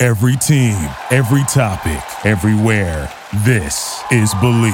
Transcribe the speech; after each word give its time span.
Every 0.00 0.36
team, 0.36 0.76
every 1.10 1.42
topic, 1.52 2.00
everywhere. 2.24 3.12
This 3.44 4.00
is 4.12 4.32
Bleav. 4.34 4.72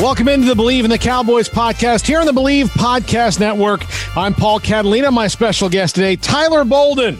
Welcome 0.00 0.28
into 0.28 0.46
the 0.46 0.54
Bleav 0.54 0.84
in 0.84 0.90
the 0.90 0.98
Cowboys 0.98 1.48
podcast 1.48 2.06
here 2.06 2.20
on 2.20 2.26
the 2.26 2.32
Bleav 2.32 2.66
Podcast 2.66 3.40
Network. 3.40 3.84
I'm 4.16 4.34
Paul 4.34 4.60
Catalina. 4.60 5.10
My 5.10 5.26
special 5.26 5.68
guest 5.68 5.96
today, 5.96 6.14
Tyler 6.14 6.64
Bolden, 6.64 7.18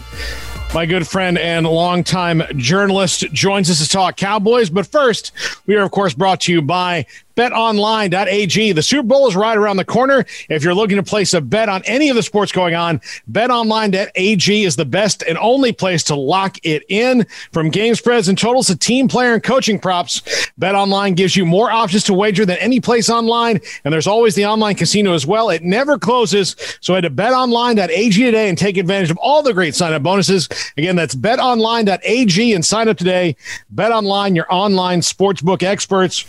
my 0.73 0.85
good 0.85 1.05
friend 1.05 1.37
and 1.37 1.67
longtime 1.67 2.43
journalist, 2.55 3.29
joins 3.33 3.69
us 3.69 3.79
to 3.79 3.89
talk 3.89 4.15
Cowboys. 4.15 4.69
But 4.69 4.87
first, 4.87 5.33
we 5.65 5.75
are, 5.75 5.83
of 5.83 5.91
course, 5.91 6.13
brought 6.13 6.39
to 6.41 6.53
you 6.53 6.61
by 6.61 7.05
betonline.ag. 7.35 8.71
The 8.71 8.81
Super 8.81 9.07
Bowl 9.07 9.27
is 9.27 9.35
right 9.35 9.57
around 9.57 9.77
the 9.77 9.85
corner. 9.85 10.25
If 10.49 10.63
you're 10.63 10.73
looking 10.73 10.97
to 10.97 11.03
place 11.03 11.33
a 11.33 11.41
bet 11.41 11.69
on 11.69 11.81
any 11.85 12.09
of 12.09 12.15
the 12.15 12.23
sports 12.23 12.51
going 12.51 12.75
on, 12.75 12.99
betonline.ag 13.31 14.63
is 14.63 14.75
the 14.75 14.85
best 14.85 15.23
and 15.23 15.37
only 15.37 15.71
place 15.71 16.03
to 16.05 16.15
lock 16.15 16.57
it 16.63 16.83
in. 16.89 17.25
From 17.51 17.69
game 17.69 17.95
spreads 17.95 18.27
and 18.27 18.37
totals 18.37 18.67
to 18.67 18.77
team 18.77 19.07
player 19.07 19.33
and 19.33 19.43
coaching 19.43 19.79
props, 19.79 20.21
BetOnline 20.59 21.15
gives 21.15 21.35
you 21.35 21.45
more 21.45 21.71
options 21.71 22.03
to 22.05 22.13
wager 22.13 22.45
than 22.45 22.57
any 22.57 22.79
place 22.79 23.09
online. 23.09 23.59
And 23.83 23.93
there's 23.93 24.07
always 24.07 24.35
the 24.35 24.45
online 24.45 24.75
casino 24.75 25.13
as 25.13 25.25
well. 25.25 25.49
It 25.49 25.63
never 25.63 25.97
closes. 25.97 26.55
So 26.81 26.93
head 26.93 27.01
to 27.01 27.09
betonline.ag 27.09 28.11
today 28.11 28.49
and 28.49 28.57
take 28.57 28.77
advantage 28.77 29.11
of 29.11 29.17
all 29.17 29.41
the 29.41 29.53
great 29.53 29.75
sign 29.75 29.93
up 29.93 30.03
bonuses. 30.03 30.49
Again, 30.77 30.95
that's 30.95 31.15
betonline.ag 31.15 32.53
and 32.53 32.65
sign 32.65 32.87
up 32.87 32.97
today. 32.97 33.35
BetOnline, 33.73 34.35
your 34.35 34.51
online 34.53 35.01
sportsbook 35.01 35.63
experts. 35.63 36.25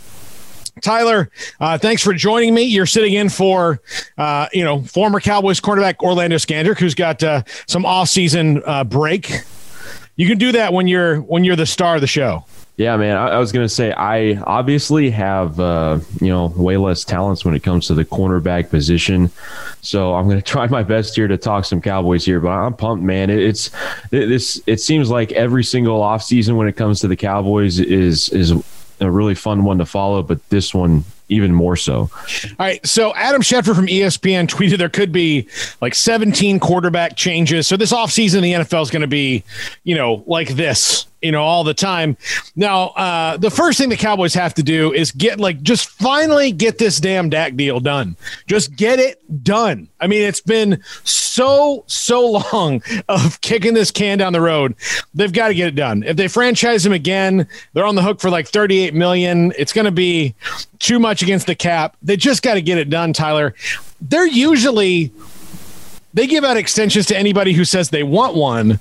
Tyler, 0.81 1.31
uh, 1.61 1.79
thanks 1.79 2.03
for 2.03 2.13
joining 2.13 2.55
me. 2.55 2.63
You're 2.63 2.87
sitting 2.87 3.15
in 3.15 3.29
for, 3.29 3.81
uh, 4.19 4.49
you 4.53 4.65
know, 4.65 4.83
former 4.83 5.21
Cowboys 5.21 5.61
cornerback 5.61 6.01
Orlando 6.01 6.37
Scandrick, 6.37 6.79
who's 6.79 6.95
got 6.95 7.23
uh, 7.23 7.43
some 7.67 7.87
off-season 7.87 8.63
uh, 8.67 8.85
break. 8.85 9.31
You 10.17 10.29
can 10.29 10.39
do 10.39 10.53
that 10.53 10.73
when 10.73 10.87
you're 10.87 11.21
when 11.23 11.45
you're 11.45 11.57
the 11.57 11.67
star 11.67 11.97
of 11.97 12.01
the 12.01 12.07
show. 12.07 12.45
Yeah, 12.77 12.97
man. 12.97 13.17
I, 13.17 13.29
I 13.29 13.39
was 13.39 13.53
gonna 13.53 13.69
say 13.69 13.93
I 13.93 14.35
obviously 14.45 15.09
have 15.11 15.61
uh, 15.61 16.01
you 16.21 16.29
know 16.29 16.47
way 16.57 16.77
less 16.77 17.05
talents 17.05 17.45
when 17.45 17.55
it 17.55 17.63
comes 17.63 17.87
to 17.87 17.95
the 17.95 18.05
cornerback 18.05 18.69
position, 18.69 19.31
so 19.81 20.15
I'm 20.15 20.29
gonna 20.29 20.43
try 20.55 20.67
my 20.67 20.83
best 20.83 21.15
here 21.15 21.29
to 21.29 21.37
talk 21.37 21.65
some 21.65 21.81
Cowboys 21.81 22.25
here. 22.25 22.41
But 22.41 22.51
I'm 22.51 22.75
pumped, 22.75 23.05
man. 23.05 23.31
It, 23.31 23.39
it's 23.41 23.71
it, 24.11 24.27
this. 24.27 24.61
It 24.67 24.81
seems 24.81 25.09
like 25.09 25.31
every 25.33 25.63
single 25.63 26.01
offseason 26.01 26.57
when 26.57 26.67
it 26.67 26.77
comes 26.77 27.01
to 27.01 27.09
the 27.09 27.17
Cowboys 27.17 27.79
is 27.79 28.29
is 28.31 28.53
a 29.05 29.11
really 29.11 29.35
fun 29.35 29.65
one 29.65 29.79
to 29.79 29.87
follow, 29.87 30.23
but 30.23 30.47
this 30.49 30.75
one 30.75 31.05
even 31.29 31.53
more 31.55 31.77
so. 31.77 32.01
All 32.01 32.11
right. 32.59 32.85
So 32.87 33.15
Adam 33.15 33.43
Schefter 33.43 33.75
from 33.75 33.87
ESPN 33.87 34.47
tweeted 34.47 34.79
there 34.79 34.89
could 34.89 35.13
be 35.13 35.49
like 35.81 35.95
17 35.95 36.61
quarterback 36.61 37.17
changes. 37.17 37.67
So 37.67 37.77
this 37.77 37.93
offseason, 37.93 38.43
the 38.43 38.53
NFL 38.53 38.83
is 38.83 38.91
going 38.91 39.03
to 39.03 39.09
be, 39.09 39.43
you 39.85 39.95
know, 39.95 40.23
like 40.27 40.49
this 40.49 41.07
you 41.25 41.33
know, 41.33 41.43
all 41.43 41.65
the 41.65 41.75
time. 41.75 42.19
Now, 42.55 42.89
uh, 42.89 43.39
the 43.39 43.51
first 43.51 43.79
thing 43.79 43.89
the 43.89 43.97
Cowboys 43.97 44.35
have 44.35 44.53
to 44.55 44.63
do 44.63 44.93
is 44.93 45.11
get 45.11 45.41
like 45.41 45.63
just 45.63 45.89
finally 45.89 46.53
get 46.53 46.77
this 46.77 47.01
damn 47.01 47.31
Dak 47.31 47.57
deal 47.57 47.81
done. 47.81 48.17
Just 48.47 48.77
get 48.77 48.99
it 48.99 49.43
done. 49.43 49.89
I 49.99 50.07
mean, 50.07 50.21
it's 50.21 50.43
been 50.43 50.83
so 51.35 51.83
so 51.89 52.31
long 52.31 52.81
of 53.09 53.41
kicking 53.41 53.75
this 53.75 53.91
can 53.91 54.19
down 54.19 54.33
the 54.33 54.41
road. 54.41 54.75
They've 55.15 55.33
got 55.33 55.49
to 55.49 55.55
get 55.55 55.69
it 55.69 55.75
done. 55.75 56.03
If 56.05 56.17
they 56.17 56.29
franchise 56.29 56.87
him 56.87 56.93
again, 56.93 57.49
they're 57.73 57.87
on 57.87 57.97
the 57.97 58.03
hook 58.03 58.21
for 58.21 58.31
like 58.31 58.47
38 58.47 58.95
million. 58.95 59.53
It's 59.59 59.73
going 59.73 59.87
to 59.87 59.91
be 59.91 60.35
too 60.79 60.99
much 60.99 61.23
against 61.23 61.47
the 61.47 61.55
cap. 61.55 61.97
They 62.03 62.17
just 62.17 62.43
got 62.43 62.55
to 62.55 62.63
get 62.63 62.79
it 62.79 62.89
done, 62.89 63.13
Tyler. 63.13 63.55
They're 64.01 64.27
usually 64.27 65.13
they 66.13 66.29
give 66.29 66.45
out 66.45 66.57
extensions 66.57 67.07
to 67.07 67.19
anybody 67.19 67.53
who 67.53 67.65
says 67.65 67.91
they 67.91 68.05
want 68.05 68.37
one 68.37 68.79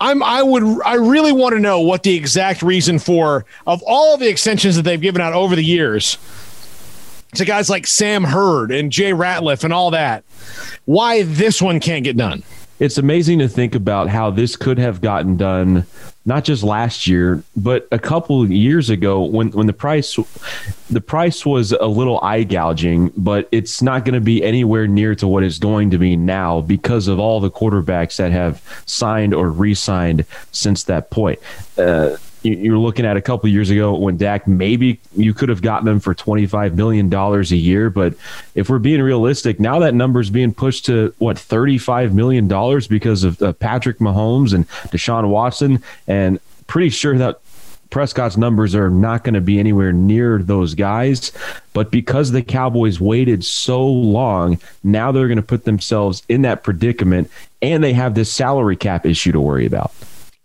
I'm 0.00 0.22
I 0.22 0.42
would 0.42 0.82
I 0.84 0.94
really 0.94 1.32
want 1.32 1.54
to 1.54 1.60
know 1.60 1.80
what 1.80 2.02
the 2.02 2.14
exact 2.14 2.62
reason 2.62 2.98
for 2.98 3.46
of 3.66 3.82
all 3.86 4.16
the 4.16 4.28
extensions 4.28 4.74
that 4.74 4.82
they've 4.82 5.00
given 5.00 5.20
out 5.20 5.32
over 5.32 5.54
the 5.54 5.64
years 5.64 6.18
to 7.34 7.44
guys 7.44 7.70
like 7.70 7.86
Sam 7.86 8.24
Hurd 8.24 8.70
and 8.72 8.90
Jay 8.90 9.12
Ratliff 9.12 9.64
and 9.64 9.72
all 9.72 9.90
that. 9.92 10.24
Why 10.84 11.22
this 11.22 11.60
one 11.60 11.80
can't 11.80 12.04
get 12.04 12.16
done? 12.16 12.42
It's 12.80 12.98
amazing 12.98 13.38
to 13.38 13.48
think 13.48 13.74
about 13.74 14.08
how 14.08 14.30
this 14.30 14.56
could 14.56 14.78
have 14.78 15.00
gotten 15.00 15.36
done 15.36 15.86
not 16.26 16.44
just 16.44 16.62
last 16.62 17.06
year, 17.06 17.42
but 17.54 17.86
a 17.92 17.98
couple 17.98 18.50
years 18.50 18.88
ago 18.88 19.22
when 19.22 19.50
when 19.50 19.66
the 19.66 19.72
price 19.72 20.18
the 20.88 21.00
price 21.00 21.44
was 21.44 21.72
a 21.72 21.86
little 21.86 22.18
eye 22.20 22.44
gouging, 22.44 23.12
but 23.16 23.48
it's 23.52 23.82
not 23.82 24.04
going 24.04 24.14
to 24.14 24.20
be 24.20 24.42
anywhere 24.42 24.86
near 24.86 25.14
to 25.16 25.28
what 25.28 25.42
it's 25.42 25.58
going 25.58 25.90
to 25.90 25.98
be 25.98 26.16
now 26.16 26.62
because 26.62 27.08
of 27.08 27.18
all 27.18 27.40
the 27.40 27.50
quarterbacks 27.50 28.16
that 28.16 28.32
have 28.32 28.62
signed 28.86 29.34
or 29.34 29.50
re-signed 29.50 30.24
since 30.50 30.84
that 30.84 31.10
point. 31.10 31.38
Uh, 31.76 32.16
you're 32.44 32.78
looking 32.78 33.06
at 33.06 33.16
a 33.16 33.22
couple 33.22 33.48
years 33.48 33.70
ago 33.70 33.94
when 33.94 34.18
Dak 34.18 34.46
maybe 34.46 35.00
you 35.16 35.32
could 35.32 35.48
have 35.48 35.62
gotten 35.62 35.88
him 35.88 35.98
for 35.98 36.14
25 36.14 36.76
million 36.76 37.08
dollars 37.08 37.50
a 37.52 37.56
year, 37.56 37.88
but 37.88 38.14
if 38.54 38.68
we're 38.68 38.78
being 38.78 39.00
realistic, 39.00 39.58
now 39.58 39.78
that 39.78 39.94
number 39.94 40.20
is 40.20 40.30
being 40.30 40.52
pushed 40.52 40.84
to 40.86 41.14
what 41.18 41.38
35 41.38 42.14
million 42.14 42.46
dollars 42.46 42.86
because 42.86 43.24
of 43.24 43.40
uh, 43.40 43.52
Patrick 43.54 43.98
Mahomes 43.98 44.52
and 44.52 44.68
Deshaun 44.90 45.28
Watson, 45.28 45.82
and 46.06 46.38
pretty 46.66 46.90
sure 46.90 47.16
that 47.16 47.40
Prescott's 47.88 48.36
numbers 48.36 48.74
are 48.74 48.90
not 48.90 49.24
going 49.24 49.34
to 49.34 49.40
be 49.40 49.58
anywhere 49.58 49.92
near 49.92 50.38
those 50.38 50.74
guys. 50.74 51.32
But 51.72 51.90
because 51.90 52.32
the 52.32 52.42
Cowboys 52.42 53.00
waited 53.00 53.44
so 53.44 53.86
long, 53.86 54.58
now 54.82 55.12
they're 55.12 55.28
going 55.28 55.36
to 55.36 55.42
put 55.42 55.64
themselves 55.64 56.22
in 56.28 56.42
that 56.42 56.62
predicament, 56.62 57.30
and 57.62 57.82
they 57.82 57.92
have 57.92 58.14
this 58.14 58.32
salary 58.32 58.76
cap 58.76 59.06
issue 59.06 59.32
to 59.32 59.40
worry 59.40 59.64
about. 59.64 59.92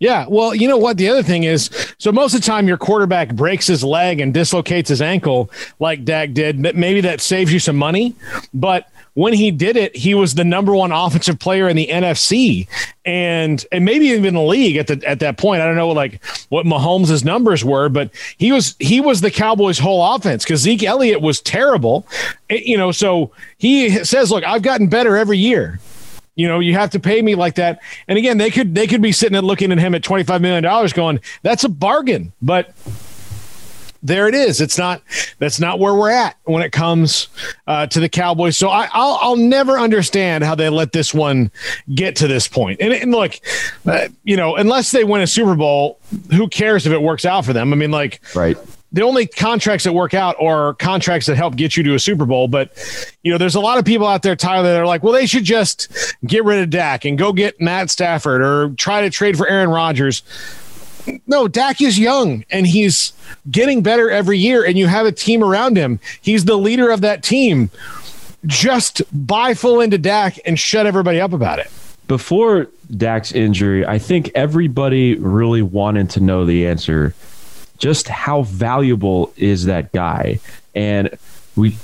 Yeah, 0.00 0.24
well, 0.28 0.54
you 0.54 0.66
know 0.66 0.78
what? 0.78 0.96
The 0.96 1.10
other 1.10 1.22
thing 1.22 1.44
is, 1.44 1.68
so 1.98 2.10
most 2.10 2.34
of 2.34 2.40
the 2.40 2.46
time 2.46 2.66
your 2.66 2.78
quarterback 2.78 3.34
breaks 3.34 3.66
his 3.66 3.84
leg 3.84 4.18
and 4.18 4.32
dislocates 4.32 4.88
his 4.88 5.02
ankle, 5.02 5.50
like 5.78 6.06
Dak 6.06 6.32
did. 6.32 6.58
Maybe 6.58 7.02
that 7.02 7.20
saves 7.20 7.52
you 7.52 7.58
some 7.58 7.76
money, 7.76 8.14
but 8.54 8.90
when 9.12 9.34
he 9.34 9.50
did 9.50 9.76
it, 9.76 9.94
he 9.94 10.14
was 10.14 10.34
the 10.34 10.44
number 10.44 10.74
one 10.74 10.90
offensive 10.90 11.38
player 11.38 11.68
in 11.68 11.76
the 11.76 11.88
NFC, 11.88 12.66
and 13.04 13.62
and 13.70 13.84
maybe 13.84 14.06
even 14.06 14.32
the 14.32 14.40
league 14.40 14.76
at 14.76 14.86
the 14.86 15.02
at 15.06 15.20
that 15.20 15.36
point. 15.36 15.60
I 15.60 15.66
don't 15.66 15.76
know 15.76 15.88
like 15.88 16.24
what 16.48 16.64
Mahomes' 16.64 17.22
numbers 17.22 17.62
were, 17.62 17.90
but 17.90 18.10
he 18.38 18.52
was 18.52 18.76
he 18.78 19.02
was 19.02 19.20
the 19.20 19.30
Cowboys' 19.30 19.78
whole 19.78 20.14
offense 20.14 20.44
because 20.44 20.60
Zeke 20.60 20.84
Elliott 20.84 21.20
was 21.20 21.40
terrible, 21.42 22.06
you 22.48 22.78
know. 22.78 22.90
So 22.92 23.32
he 23.58 24.02
says, 24.04 24.30
"Look, 24.30 24.44
I've 24.44 24.62
gotten 24.62 24.86
better 24.86 25.18
every 25.18 25.36
year." 25.36 25.78
You 26.40 26.48
know, 26.48 26.58
you 26.58 26.72
have 26.72 26.88
to 26.90 27.00
pay 27.00 27.20
me 27.20 27.34
like 27.34 27.56
that. 27.56 27.82
And 28.08 28.16
again, 28.16 28.38
they 28.38 28.50
could 28.50 28.74
they 28.74 28.86
could 28.86 29.02
be 29.02 29.12
sitting 29.12 29.36
and 29.36 29.46
looking 29.46 29.70
at 29.72 29.78
him 29.78 29.94
at 29.94 30.02
twenty 30.02 30.24
five 30.24 30.40
million 30.40 30.62
dollars, 30.62 30.94
going, 30.94 31.20
"That's 31.42 31.64
a 31.64 31.68
bargain." 31.68 32.32
But 32.40 32.72
there 34.02 34.26
it 34.26 34.34
is. 34.34 34.62
It's 34.62 34.78
not. 34.78 35.02
That's 35.38 35.60
not 35.60 35.78
where 35.78 35.94
we're 35.94 36.10
at 36.10 36.36
when 36.44 36.62
it 36.62 36.72
comes 36.72 37.28
uh, 37.66 37.88
to 37.88 38.00
the 38.00 38.08
Cowboys. 38.08 38.56
So 38.56 38.70
I, 38.70 38.84
will 38.84 39.18
I'll 39.20 39.36
never 39.36 39.78
understand 39.78 40.42
how 40.42 40.54
they 40.54 40.70
let 40.70 40.92
this 40.92 41.12
one 41.12 41.50
get 41.94 42.16
to 42.16 42.26
this 42.26 42.48
point. 42.48 42.80
And, 42.80 42.94
and 42.94 43.10
look, 43.10 43.34
uh, 43.84 44.08
you 44.24 44.36
know, 44.36 44.56
unless 44.56 44.92
they 44.92 45.04
win 45.04 45.20
a 45.20 45.26
Super 45.26 45.54
Bowl, 45.54 45.98
who 46.34 46.48
cares 46.48 46.86
if 46.86 46.94
it 46.94 47.02
works 47.02 47.26
out 47.26 47.44
for 47.44 47.52
them? 47.52 47.74
I 47.74 47.76
mean, 47.76 47.90
like, 47.90 48.22
right 48.34 48.56
the 48.92 49.02
only 49.02 49.26
contracts 49.26 49.84
that 49.84 49.92
work 49.92 50.14
out 50.14 50.36
are 50.40 50.74
contracts 50.74 51.26
that 51.26 51.36
help 51.36 51.56
get 51.56 51.76
you 51.76 51.82
to 51.84 51.94
a 51.94 51.98
Super 51.98 52.26
Bowl. 52.26 52.48
But, 52.48 52.72
you 53.22 53.30
know, 53.30 53.38
there's 53.38 53.54
a 53.54 53.60
lot 53.60 53.78
of 53.78 53.84
people 53.84 54.06
out 54.06 54.22
there, 54.22 54.34
Tyler, 54.34 54.72
that 54.72 54.80
are 54.80 54.86
like, 54.86 55.02
well, 55.02 55.12
they 55.12 55.26
should 55.26 55.44
just 55.44 56.16
get 56.26 56.44
rid 56.44 56.60
of 56.60 56.70
Dak 56.70 57.04
and 57.04 57.16
go 57.16 57.32
get 57.32 57.60
Matt 57.60 57.90
Stafford 57.90 58.42
or 58.42 58.70
try 58.70 59.02
to 59.02 59.10
trade 59.10 59.36
for 59.36 59.48
Aaron 59.48 59.70
Rodgers. 59.70 60.22
No, 61.26 61.48
Dak 61.48 61.80
is 61.80 61.98
young 61.98 62.44
and 62.50 62.66
he's 62.66 63.12
getting 63.50 63.82
better 63.82 64.10
every 64.10 64.38
year, 64.38 64.64
and 64.64 64.76
you 64.76 64.86
have 64.86 65.06
a 65.06 65.12
team 65.12 65.42
around 65.42 65.76
him. 65.76 66.00
He's 66.20 66.44
the 66.44 66.56
leader 66.58 66.90
of 66.90 67.00
that 67.00 67.22
team. 67.22 67.70
Just 68.46 69.02
buy 69.12 69.54
full 69.54 69.80
into 69.80 69.98
Dak 69.98 70.38
and 70.44 70.58
shut 70.58 70.86
everybody 70.86 71.20
up 71.20 71.32
about 71.32 71.58
it. 71.58 71.70
Before 72.06 72.66
Dak's 72.96 73.32
injury, 73.32 73.86
I 73.86 73.98
think 73.98 74.30
everybody 74.34 75.14
really 75.14 75.62
wanted 75.62 76.10
to 76.10 76.20
know 76.20 76.44
the 76.44 76.66
answer 76.66 77.14
just 77.80 78.08
how 78.08 78.42
valuable 78.42 79.32
is 79.36 79.64
that 79.64 79.90
guy? 79.92 80.38
And 80.74 81.18
we 81.56 81.76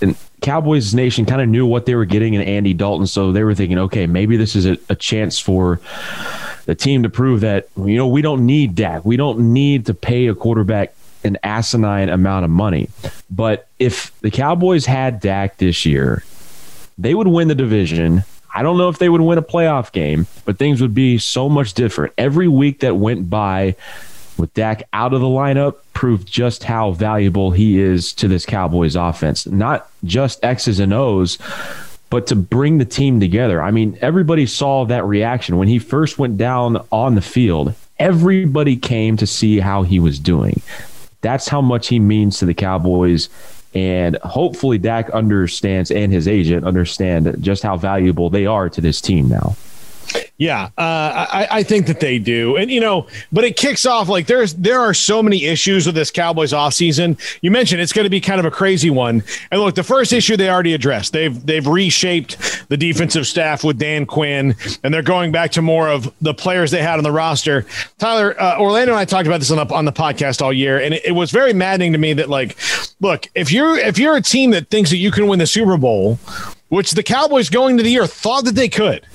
and 0.00 0.16
Cowboys 0.42 0.92
Nation 0.92 1.24
kind 1.24 1.40
of 1.40 1.48
knew 1.48 1.66
what 1.66 1.86
they 1.86 1.94
were 1.94 2.04
getting 2.04 2.34
in 2.34 2.40
Andy 2.40 2.74
Dalton, 2.74 3.06
so 3.06 3.30
they 3.30 3.44
were 3.44 3.54
thinking, 3.54 3.78
okay, 3.78 4.06
maybe 4.06 4.36
this 4.36 4.56
is 4.56 4.66
a, 4.66 4.76
a 4.88 4.96
chance 4.96 5.38
for 5.38 5.80
the 6.64 6.74
team 6.74 7.02
to 7.04 7.10
prove 7.10 7.42
that 7.42 7.68
you 7.76 7.96
know 7.96 8.08
we 8.08 8.22
don't 8.22 8.44
need 8.44 8.74
Dak, 8.74 9.04
we 9.04 9.16
don't 9.16 9.52
need 9.52 9.86
to 9.86 9.94
pay 9.94 10.26
a 10.26 10.34
quarterback 10.34 10.94
an 11.24 11.38
asinine 11.42 12.08
amount 12.08 12.44
of 12.44 12.50
money. 12.50 12.88
But 13.30 13.66
if 13.78 14.18
the 14.20 14.30
Cowboys 14.30 14.86
had 14.86 15.20
Dak 15.20 15.56
this 15.56 15.86
year, 15.86 16.22
they 16.98 17.14
would 17.14 17.28
win 17.28 17.48
the 17.48 17.54
division. 17.54 18.24
I 18.54 18.62
don't 18.62 18.78
know 18.78 18.88
if 18.88 18.98
they 18.98 19.08
would 19.08 19.22
win 19.22 19.38
a 19.38 19.42
playoff 19.42 19.90
game, 19.90 20.26
but 20.44 20.58
things 20.58 20.80
would 20.80 20.94
be 20.94 21.18
so 21.18 21.48
much 21.48 21.74
different. 21.74 22.12
Every 22.18 22.46
week 22.46 22.80
that 22.80 22.96
went 22.96 23.28
by 23.28 23.74
with 24.38 24.52
Dak 24.54 24.88
out 24.92 25.14
of 25.14 25.20
the 25.20 25.26
lineup 25.26 25.76
proved 25.92 26.26
just 26.26 26.64
how 26.64 26.92
valuable 26.92 27.50
he 27.50 27.78
is 27.78 28.12
to 28.14 28.28
this 28.28 28.44
Cowboys 28.46 28.96
offense. 28.96 29.46
Not 29.46 29.90
just 30.04 30.44
X's 30.44 30.80
and 30.80 30.92
O's, 30.92 31.38
but 32.10 32.26
to 32.28 32.36
bring 32.36 32.78
the 32.78 32.84
team 32.84 33.20
together. 33.20 33.62
I 33.62 33.70
mean, 33.70 33.98
everybody 34.00 34.46
saw 34.46 34.84
that 34.84 35.04
reaction 35.04 35.56
when 35.56 35.68
he 35.68 35.78
first 35.78 36.18
went 36.18 36.36
down 36.36 36.84
on 36.92 37.14
the 37.14 37.20
field. 37.20 37.74
Everybody 37.98 38.76
came 38.76 39.16
to 39.16 39.26
see 39.26 39.60
how 39.60 39.82
he 39.82 40.00
was 40.00 40.18
doing. 40.18 40.60
That's 41.20 41.48
how 41.48 41.60
much 41.60 41.88
he 41.88 41.98
means 41.98 42.38
to 42.38 42.46
the 42.46 42.54
Cowboys. 42.54 43.28
And 43.74 44.16
hopefully, 44.18 44.78
Dak 44.78 45.10
understands 45.10 45.90
and 45.90 46.12
his 46.12 46.28
agent 46.28 46.64
understand 46.64 47.36
just 47.40 47.62
how 47.62 47.76
valuable 47.76 48.30
they 48.30 48.46
are 48.46 48.68
to 48.68 48.80
this 48.80 49.00
team 49.00 49.28
now. 49.28 49.56
Yeah, 50.36 50.64
uh, 50.76 51.26
I, 51.30 51.48
I, 51.50 51.62
think 51.62 51.86
that 51.86 52.00
they 52.00 52.18
do, 52.18 52.56
and 52.56 52.68
you 52.68 52.80
know, 52.80 53.06
but 53.30 53.44
it 53.44 53.56
kicks 53.56 53.86
off 53.86 54.08
like 54.08 54.26
there's 54.26 54.54
there 54.54 54.80
are 54.80 54.92
so 54.92 55.22
many 55.22 55.44
issues 55.44 55.86
with 55.86 55.94
this 55.94 56.10
Cowboys 56.10 56.52
offseason. 56.52 57.20
You 57.40 57.52
mentioned 57.52 57.80
it's 57.80 57.92
going 57.92 58.04
to 58.04 58.10
be 58.10 58.20
kind 58.20 58.40
of 58.40 58.44
a 58.44 58.50
crazy 58.50 58.90
one, 58.90 59.22
and 59.52 59.60
look, 59.60 59.76
the 59.76 59.84
first 59.84 60.12
issue 60.12 60.36
they 60.36 60.50
already 60.50 60.74
addressed. 60.74 61.12
They've 61.12 61.46
they've 61.46 61.64
reshaped 61.64 62.68
the 62.68 62.76
defensive 62.76 63.28
staff 63.28 63.62
with 63.62 63.78
Dan 63.78 64.06
Quinn, 64.06 64.56
and 64.82 64.92
they're 64.92 65.02
going 65.02 65.30
back 65.30 65.52
to 65.52 65.62
more 65.62 65.88
of 65.88 66.12
the 66.20 66.34
players 66.34 66.72
they 66.72 66.82
had 66.82 66.98
on 66.98 67.04
the 67.04 67.12
roster. 67.12 67.64
Tyler 67.98 68.34
uh, 68.40 68.58
Orlando 68.58 68.92
and 68.92 68.98
I 68.98 69.04
talked 69.04 69.28
about 69.28 69.38
this 69.38 69.52
on 69.52 69.64
the 69.64 69.72
on 69.72 69.84
the 69.84 69.92
podcast 69.92 70.42
all 70.42 70.52
year, 70.52 70.80
and 70.80 70.94
it, 70.94 71.06
it 71.06 71.12
was 71.12 71.30
very 71.30 71.52
maddening 71.52 71.92
to 71.92 71.98
me 71.98 72.12
that 72.12 72.28
like, 72.28 72.56
look, 73.00 73.28
if 73.36 73.52
you're 73.52 73.78
if 73.78 73.98
you're 73.98 74.16
a 74.16 74.22
team 74.22 74.50
that 74.50 74.68
thinks 74.68 74.90
that 74.90 74.96
you 74.96 75.12
can 75.12 75.28
win 75.28 75.38
the 75.38 75.46
Super 75.46 75.76
Bowl, 75.76 76.18
which 76.70 76.90
the 76.90 77.04
Cowboys 77.04 77.48
going 77.50 77.76
to 77.76 77.84
the 77.84 77.90
year 77.90 78.06
thought 78.08 78.44
that 78.46 78.56
they 78.56 78.68
could 78.68 79.06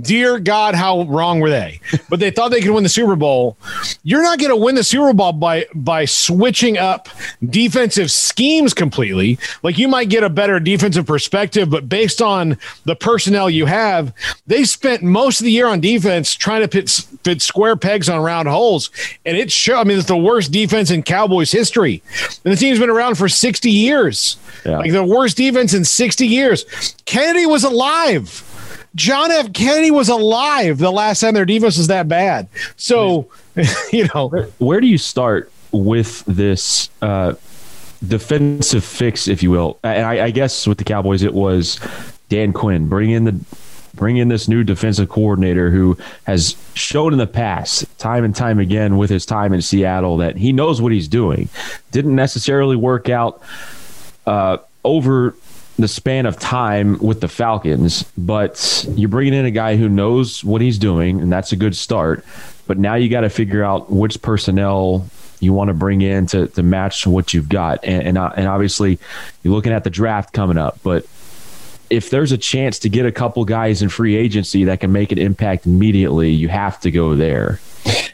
Dear 0.00 0.38
God, 0.38 0.74
how 0.74 1.02
wrong 1.04 1.40
were 1.40 1.48
they? 1.48 1.80
But 2.10 2.20
they 2.20 2.30
thought 2.30 2.50
they 2.50 2.60
could 2.60 2.72
win 2.72 2.82
the 2.82 2.88
Super 2.88 3.16
Bowl. 3.16 3.56
You're 4.02 4.22
not 4.22 4.38
going 4.38 4.50
to 4.50 4.56
win 4.56 4.74
the 4.74 4.84
Super 4.84 5.12
Bowl 5.14 5.32
by 5.32 5.66
by 5.74 6.04
switching 6.04 6.76
up 6.76 7.08
defensive 7.48 8.10
schemes 8.10 8.74
completely. 8.74 9.38
Like 9.62 9.78
you 9.78 9.88
might 9.88 10.10
get 10.10 10.22
a 10.22 10.28
better 10.28 10.60
defensive 10.60 11.06
perspective, 11.06 11.70
but 11.70 11.88
based 11.88 12.20
on 12.20 12.58
the 12.84 12.94
personnel 12.94 13.48
you 13.48 13.66
have, 13.66 14.12
they 14.46 14.64
spent 14.64 15.02
most 15.02 15.40
of 15.40 15.44
the 15.44 15.52
year 15.52 15.66
on 15.66 15.80
defense 15.80 16.34
trying 16.34 16.60
to 16.60 16.68
fit, 16.68 16.90
fit 17.24 17.40
square 17.40 17.76
pegs 17.76 18.08
on 18.08 18.20
round 18.20 18.48
holes, 18.48 18.90
and 19.24 19.36
it 19.36 19.50
show. 19.50 19.76
I 19.76 19.84
mean, 19.84 19.98
it's 19.98 20.08
the 20.08 20.16
worst 20.16 20.52
defense 20.52 20.90
in 20.90 21.02
Cowboys 21.02 21.50
history, 21.50 22.02
and 22.44 22.52
the 22.52 22.56
team's 22.56 22.78
been 22.78 22.90
around 22.90 23.16
for 23.16 23.28
60 23.28 23.70
years. 23.70 24.36
Yeah. 24.64 24.78
Like 24.78 24.92
the 24.92 25.04
worst 25.04 25.36
defense 25.38 25.72
in 25.72 25.84
60 25.84 26.26
years. 26.26 26.94
Kennedy 27.06 27.46
was 27.46 27.64
alive. 27.64 28.42
John 28.96 29.30
F. 29.30 29.52
Kennedy 29.52 29.90
was 29.90 30.08
alive 30.08 30.78
the 30.78 30.90
last 30.90 31.20
time 31.20 31.34
their 31.34 31.44
defense 31.44 31.76
was 31.76 31.86
that 31.86 32.08
bad. 32.08 32.48
So, 32.76 33.30
you 33.92 34.08
know, 34.14 34.28
where, 34.58 34.80
do 34.80 34.86
you 34.86 34.98
start 34.98 35.52
with 35.70 36.24
this 36.24 36.88
uh, 37.02 37.34
defensive 38.06 38.84
fix, 38.84 39.28
if 39.28 39.42
you 39.42 39.50
will? 39.50 39.78
And 39.84 40.06
I, 40.06 40.24
I 40.26 40.30
guess 40.30 40.66
with 40.66 40.78
the 40.78 40.84
Cowboys, 40.84 41.22
it 41.22 41.34
was 41.34 41.78
Dan 42.28 42.52
Quinn 42.52 42.88
bring 42.88 43.10
in 43.10 43.24
the 43.24 43.38
bring 43.94 44.18
in 44.18 44.28
this 44.28 44.46
new 44.46 44.62
defensive 44.62 45.08
coordinator 45.08 45.70
who 45.70 45.96
has 46.24 46.54
shown 46.74 47.12
in 47.12 47.18
the 47.18 47.26
past, 47.26 47.86
time 47.98 48.24
and 48.24 48.36
time 48.36 48.58
again, 48.58 48.98
with 48.98 49.10
his 49.10 49.24
time 49.24 49.52
in 49.54 49.62
Seattle, 49.62 50.18
that 50.18 50.36
he 50.36 50.52
knows 50.52 50.82
what 50.82 50.92
he's 50.92 51.08
doing. 51.08 51.48
Didn't 51.92 52.14
necessarily 52.14 52.76
work 52.76 53.08
out 53.08 53.42
uh, 54.26 54.58
over 54.84 55.34
the 55.78 55.88
span 55.88 56.26
of 56.26 56.38
time 56.38 56.98
with 56.98 57.20
the 57.20 57.28
Falcons, 57.28 58.04
but 58.16 58.86
you're 58.94 59.08
bringing 59.08 59.34
in 59.34 59.44
a 59.44 59.50
guy 59.50 59.76
who 59.76 59.88
knows 59.88 60.42
what 60.42 60.60
he's 60.60 60.78
doing, 60.78 61.20
and 61.20 61.30
that's 61.30 61.52
a 61.52 61.56
good 61.56 61.76
start. 61.76 62.24
But 62.66 62.78
now 62.78 62.94
you 62.94 63.08
got 63.08 63.20
to 63.20 63.30
figure 63.30 63.62
out 63.62 63.90
which 63.90 64.20
personnel 64.22 65.06
you 65.40 65.52
want 65.52 65.68
to 65.68 65.74
bring 65.74 66.00
in 66.00 66.26
to, 66.28 66.46
to 66.48 66.62
match 66.62 67.06
what 67.06 67.34
you've 67.34 67.48
got. 67.48 67.84
And, 67.84 68.08
and, 68.08 68.18
uh, 68.18 68.32
and 68.36 68.48
obviously, 68.48 68.98
you're 69.42 69.52
looking 69.52 69.72
at 69.72 69.84
the 69.84 69.90
draft 69.90 70.32
coming 70.32 70.58
up, 70.58 70.80
but 70.82 71.06
if 71.90 72.10
there's 72.10 72.32
a 72.32 72.38
chance 72.38 72.78
to 72.80 72.88
get 72.88 73.06
a 73.06 73.12
couple 73.12 73.44
guys 73.44 73.82
in 73.82 73.88
free 73.88 74.16
agency 74.16 74.64
that 74.64 74.80
can 74.80 74.92
make 74.92 75.12
an 75.12 75.18
impact 75.18 75.66
immediately, 75.66 76.30
you 76.30 76.48
have 76.48 76.80
to 76.80 76.90
go 76.90 77.14
there. 77.14 77.60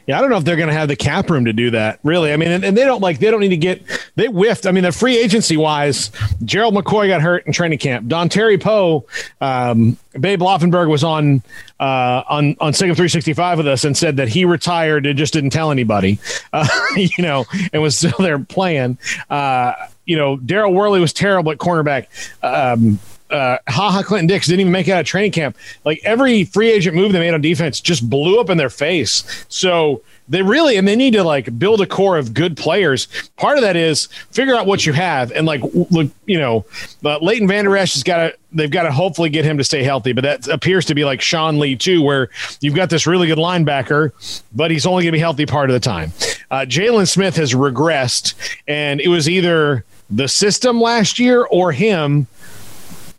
Yeah, 0.07 0.19
I 0.19 0.21
don't 0.21 0.31
know 0.31 0.37
if 0.37 0.45
they're 0.45 0.57
going 0.57 0.69
to 0.69 0.75
have 0.75 0.89
the 0.89 0.97
cap 0.97 1.31
room 1.31 1.45
to 1.45 1.53
do 1.53 1.71
that. 1.71 2.01
Really, 2.03 2.33
I 2.33 2.37
mean, 2.37 2.51
and, 2.51 2.65
and, 2.65 2.77
they 2.77 2.85
don't 2.85 3.01
like 3.01 3.21
they 3.21 3.31
don't 3.31 3.41
need 3.41 3.51
to 3.51 3.57
get 3.57 3.83
they 4.17 4.27
whiffed. 4.27 4.67
I 4.67 4.73
mean, 4.73 4.83
the 4.83 4.91
free 4.91 5.17
agency 5.17 5.57
wise, 5.57 6.11
Gerald 6.45 6.75
McCoy 6.75 7.07
got 7.07 7.23
hurt 7.23 7.47
in 7.47 7.53
training 7.53 7.79
camp. 7.79 8.09
Dontari 8.09 8.61
Poe, 8.61 9.07
um, 9.41 9.97
Babe 10.19 10.41
Laufenberg 10.41 10.89
was 10.89 11.05
on 11.05 11.43
uh, 11.79 12.23
on 12.29 12.57
on 12.61 12.73
SicEm 12.73 12.97
365 12.97 13.59
with 13.59 13.69
us 13.69 13.85
and 13.85 13.97
said 13.97 14.17
that 14.17 14.29
he 14.29 14.45
retired 14.45 15.07
and 15.07 15.17
just 15.17 15.33
didn't 15.33 15.51
tell 15.51 15.71
anybody, 15.71 16.19
uh, 16.53 16.67
you 16.97 17.09
know, 17.23 17.47
and 17.73 17.81
was 17.81 17.97
still 17.97 18.19
there 18.19 18.41
playing. 18.41 18.99
Uh, 19.31 19.75
you 20.05 20.17
know, 20.17 20.37
Daryl 20.37 20.75
Worley 20.75 21.01
was 21.01 21.13
terrible 21.13 21.53
at 21.53 21.59
cornerback. 21.59 22.09
Um, 22.43 22.99
uh, 23.33 23.59
Ha 23.69 23.91
Ha 23.91 24.03
Clinton-Dix 24.03 24.47
didn't 24.47 24.61
even 24.61 24.73
make 24.73 24.89
it 24.89 24.93
out 24.93 25.01
of 25.01 25.07
training 25.07 25.33
camp. 25.33 25.57
Like 25.85 26.01
every 26.05 26.45
free 26.45 26.71
agent 26.71 26.95
move 26.95 27.13
they 27.13 27.19
made 27.19 27.35
on 27.35 27.41
defense 27.41 27.81
just 27.81 28.09
blew 28.09 28.41
up 28.41 28.51
in 28.51 28.59
their 28.59 28.71
face. 28.71 29.45
So 29.49 30.03
they 30.29 30.43
really 30.43 30.77
and 30.77 30.87
they 30.87 30.97
need 30.97 31.13
to 31.13 31.25
like 31.25 31.59
build 31.59 31.81
a 31.81 31.87
core 31.87 32.17
of 32.17 32.33
good 32.35 32.57
players. 32.57 33.09
Part 33.37 33.59
of 33.59 33.63
that 33.63 33.77
is 33.77 34.07
figure 34.31 34.55
out 34.55 34.67
what 34.67 34.87
you 34.87 34.93
have 34.93 35.33
and 35.33 35.47
like 35.47 35.61
look, 35.91 36.11
you 36.27 36.39
know, 36.39 36.65
but 37.03 37.23
Leighton 37.23 37.49
Vander 37.49 37.77
Esch 37.77 37.95
has 37.95 38.03
got 38.03 38.17
to 38.17 38.37
they've 38.53 38.71
got 38.71 38.85
to 38.85 38.93
hopefully 38.93 39.31
get 39.31 39.45
him 39.45 39.59
to 39.59 39.65
stay 39.65 39.83
healthy. 39.83 40.13
But 40.13 40.25
that 40.25 40.49
appears 40.49 40.85
to 40.87 40.95
be 40.95 41.05
like 41.05 41.21
Sean 41.21 41.59
Lee 41.59 41.77
too, 41.77 42.03
where 42.03 42.29
you've 42.61 42.75
got 42.75 42.91
this 42.91 43.07
really 43.07 43.27
good 43.27 43.39
linebacker, 43.39 44.13
but 44.55 44.71
he's 44.71 44.87
only 44.87 45.05
going 45.05 45.13
to 45.13 45.17
be 45.17 45.21
healthy 45.21 45.47
part 45.47 45.71
of 45.71 45.75
the 45.75 45.81
time. 45.81 46.13
Uh, 46.51 46.67
Jaylon 46.67 47.09
Smith 47.09 47.37
has 47.37 47.55
regressed, 47.55 48.35
and 48.69 49.01
it 49.01 49.09
was 49.09 49.29
either 49.29 49.85
the 50.11 50.29
system 50.29 50.81
last 50.81 51.19
year 51.19 51.45
or 51.45 51.73
him 51.73 52.27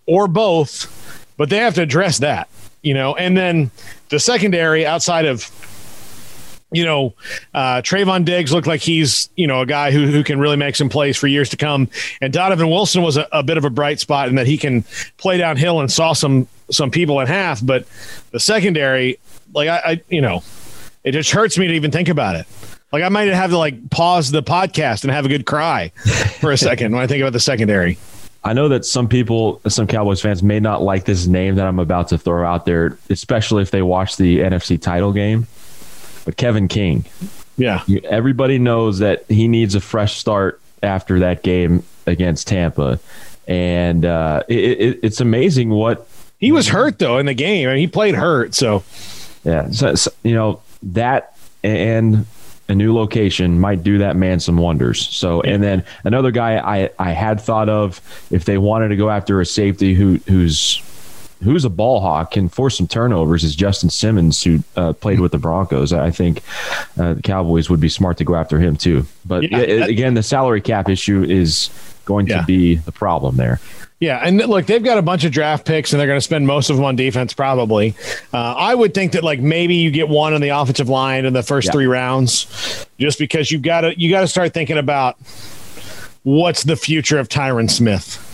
or 0.06 0.28
both, 0.28 1.34
but 1.38 1.50
they 1.50 1.58
have 1.58 1.76
to 1.76 1.82
address 1.82 2.20
that, 2.20 2.50
you 2.82 2.94
know. 2.94 3.16
And 3.16 3.36
then 3.38 3.72
the 4.10 4.20
secondary 4.20 4.86
outside 4.86 5.26
of 5.26 5.50
you 6.74 6.84
know, 6.84 7.14
uh, 7.54 7.82
Trevon 7.82 8.26
Diggs 8.26 8.52
looked 8.52 8.68
like 8.68 8.82
he's, 8.82 9.30
you 9.36 9.48
know, 9.48 9.62
a 9.62 9.66
guy 9.66 9.92
who, 9.92 10.08
who 10.08 10.24
can 10.24 10.40
really 10.40 10.58
make 10.58 10.76
some 10.76 10.90
plays 10.90 11.16
for 11.16 11.28
years 11.28 11.50
to 11.50 11.58
come. 11.58 11.88
And 12.20 12.34
Donovan 12.34 12.68
Wilson 12.68 13.04
was 13.04 13.16
a, 13.16 13.28
a, 13.32 13.44
bit 13.44 13.58
of 13.58 13.64
a 13.64 13.70
bright 13.70 14.00
spot 14.00 14.28
in 14.28 14.36
that 14.36 14.48
he 14.48 14.58
can 14.58 14.84
play 15.18 15.38
downhill 15.38 15.80
and 15.80 15.92
saw 15.92 16.14
some 16.14 16.48
some 16.72 16.90
people 16.90 17.20
in 17.20 17.28
half. 17.28 17.64
But 17.64 17.86
the 18.32 18.40
secondary, 18.40 19.20
like 19.54 19.70
I, 19.70 19.78
I 19.86 20.02
you 20.10 20.22
know, 20.22 20.44
it 21.04 21.12
just 21.12 21.32
hurts 21.32 21.58
me 21.58 21.68
to 21.68 21.74
even 21.74 21.92
think 21.92 22.10
about 22.10 22.36
it. 22.36 22.48
Like 22.92 23.04
I 23.04 23.10
might 23.10 23.28
have 23.28 23.52
to 23.52 23.58
like 23.58 23.90
pause 23.92 24.32
the 24.32 24.44
podcast 24.44 25.04
and 25.04 25.12
have 25.12 25.26
a 25.26 25.30
good 25.30 25.46
cry 25.46 25.90
for 26.40 26.52
a 26.52 26.58
second 26.58 26.94
when 26.94 27.02
I 27.02 27.08
think 27.08 27.22
about 27.22 27.34
the 27.34 27.40
secondary. 27.40 27.98
I 28.46 28.54
know 28.54 28.70
that 28.70 28.86
some 28.86 29.08
people, 29.08 29.62
some 29.68 29.88
Cowboys 29.88 30.22
fans 30.22 30.44
may 30.44 30.60
not 30.60 30.82
like 30.82 31.06
this 31.06 31.28
name 31.28 31.56
that 31.56 31.66
I'm 31.66 31.80
about 31.80 32.10
to 32.10 32.18
throw 32.18 32.46
out 32.46 32.66
there, 32.66 32.98
especially 33.10 33.62
if 33.62 33.72
they 33.72 33.82
watch 33.82 34.18
the 34.18 34.40
NFC 34.40 34.82
title 34.82 35.14
game. 35.14 35.48
But 36.26 36.36
Kevin 36.36 36.68
King. 36.68 37.06
Yeah. 37.58 37.84
Everybody 38.04 38.60
knows 38.60 39.00
that 39.00 39.26
he 39.30 39.48
needs 39.48 39.76
a 39.76 39.80
fresh 39.80 40.18
start 40.18 40.60
after 40.82 41.20
that 41.20 41.44
game 41.44 41.84
against 42.06 42.48
Tampa. 42.48 43.00
And 43.48 44.06
uh, 44.06 44.44
it, 44.48 44.56
it, 44.58 45.00
it's 45.04 45.22
amazing 45.22 45.70
what. 45.70 46.08
He 46.40 46.52
was 46.52 46.68
hurt, 46.68 47.00
though, 47.00 47.20
in 47.20 47.26
the 47.26 47.34
game. 47.34 47.70
I 47.70 47.74
mean, 47.74 47.80
he 47.80 47.88
played 47.88 48.16
hurt. 48.16 48.54
So, 48.54 48.84
yeah. 49.46 49.70
So, 49.72 49.96
so 49.96 50.12
you 50.24 50.34
know, 50.34 50.62
that 50.84 51.38
and 51.64 52.26
a 52.70 52.76
new 52.76 52.96
location 52.96 53.60
might 53.60 53.84
do 53.84 53.98
that 53.98 54.16
man 54.16 54.40
some 54.40 54.58
wonders. 54.58 55.08
So, 55.10 55.42
and 55.42 55.62
then 55.62 55.84
another 56.04 56.32
guy 56.32 56.58
I, 56.58 56.90
I 56.98 57.12
had 57.12 57.42
thought 57.42 57.70
of 57.70 58.02
if 58.32 58.46
they 58.46 58.58
wanted 58.58 58.90
to 58.90 58.96
go 58.96 59.10
after 59.10 59.42
a 59.42 59.46
safety 59.46 59.94
who 59.94 60.20
who's 60.28 60.82
who's 61.44 61.66
a 61.66 61.70
ball 61.70 62.00
hawk 62.00 62.38
and 62.38 62.52
force 62.52 62.78
some 62.78 62.88
turnovers 62.88 63.44
is 63.44 63.56
Justin 63.56 63.90
Simmons, 63.90 64.42
who 64.42 64.64
uh, 64.76 64.94
played 64.94 65.20
with 65.20 65.32
the 65.32 65.38
Broncos. 65.38 65.92
I 65.92 66.10
think 66.10 66.42
uh, 66.98 67.16
the 67.16 67.22
Cowboys 67.22 67.70
would 67.70 67.82
be 67.82 67.90
smart 67.90 68.18
to 68.18 68.24
go 68.24 68.36
after 68.36 68.60
him 68.60 68.76
too. 68.78 69.06
But 69.26 69.52
yeah, 69.52 69.58
again, 69.58 70.14
the 70.14 70.24
salary 70.24 70.62
cap 70.62 70.90
issue 70.90 71.24
is 71.24 71.70
going 72.06 72.28
yeah. 72.28 72.42
to 72.42 72.46
be 72.46 72.76
the 72.76 72.92
problem 72.92 73.38
there. 73.38 73.60
Yeah, 74.00 74.20
and 74.22 74.38
look, 74.38 74.66
they've 74.66 74.84
got 74.84 74.98
a 74.98 75.02
bunch 75.02 75.24
of 75.24 75.32
draft 75.32 75.66
picks, 75.66 75.94
and 75.94 76.00
they're 76.00 76.08
going 76.08 76.18
to 76.18 76.22
spend 76.22 76.46
most 76.46 76.70
of 76.70 76.76
them 76.76 76.84
on 76.84 76.98
defense, 76.98 77.34
probably. 77.34 77.96
Uh, 78.34 78.38
I 78.38 78.76
would 78.76 78.94
think 78.94 79.14
that 79.14 79.24
like 79.24 79.40
maybe 79.40 79.76
you 79.76 79.92
get 79.92 80.10
one 80.10 80.34
on 80.34 80.42
the 80.42 80.50
offensive 80.50 80.90
line 80.90 81.24
in 81.24 81.32
the 81.32 81.44
first 81.44 81.68
yeah. 81.68 81.72
three 81.72 81.86
rounds, 81.86 82.86
just 83.00 83.18
because 83.18 83.50
you've 83.50 83.62
got 83.62 83.82
to 83.82 83.98
you 83.98 84.10
got 84.10 84.22
to 84.22 84.28
start 84.28 84.54
thinking 84.54 84.78
about 84.78 85.18
what's 86.24 86.64
the 86.64 86.76
future 86.76 87.18
of 87.18 87.30
Tyron 87.30 87.70
Smith. 87.72 88.33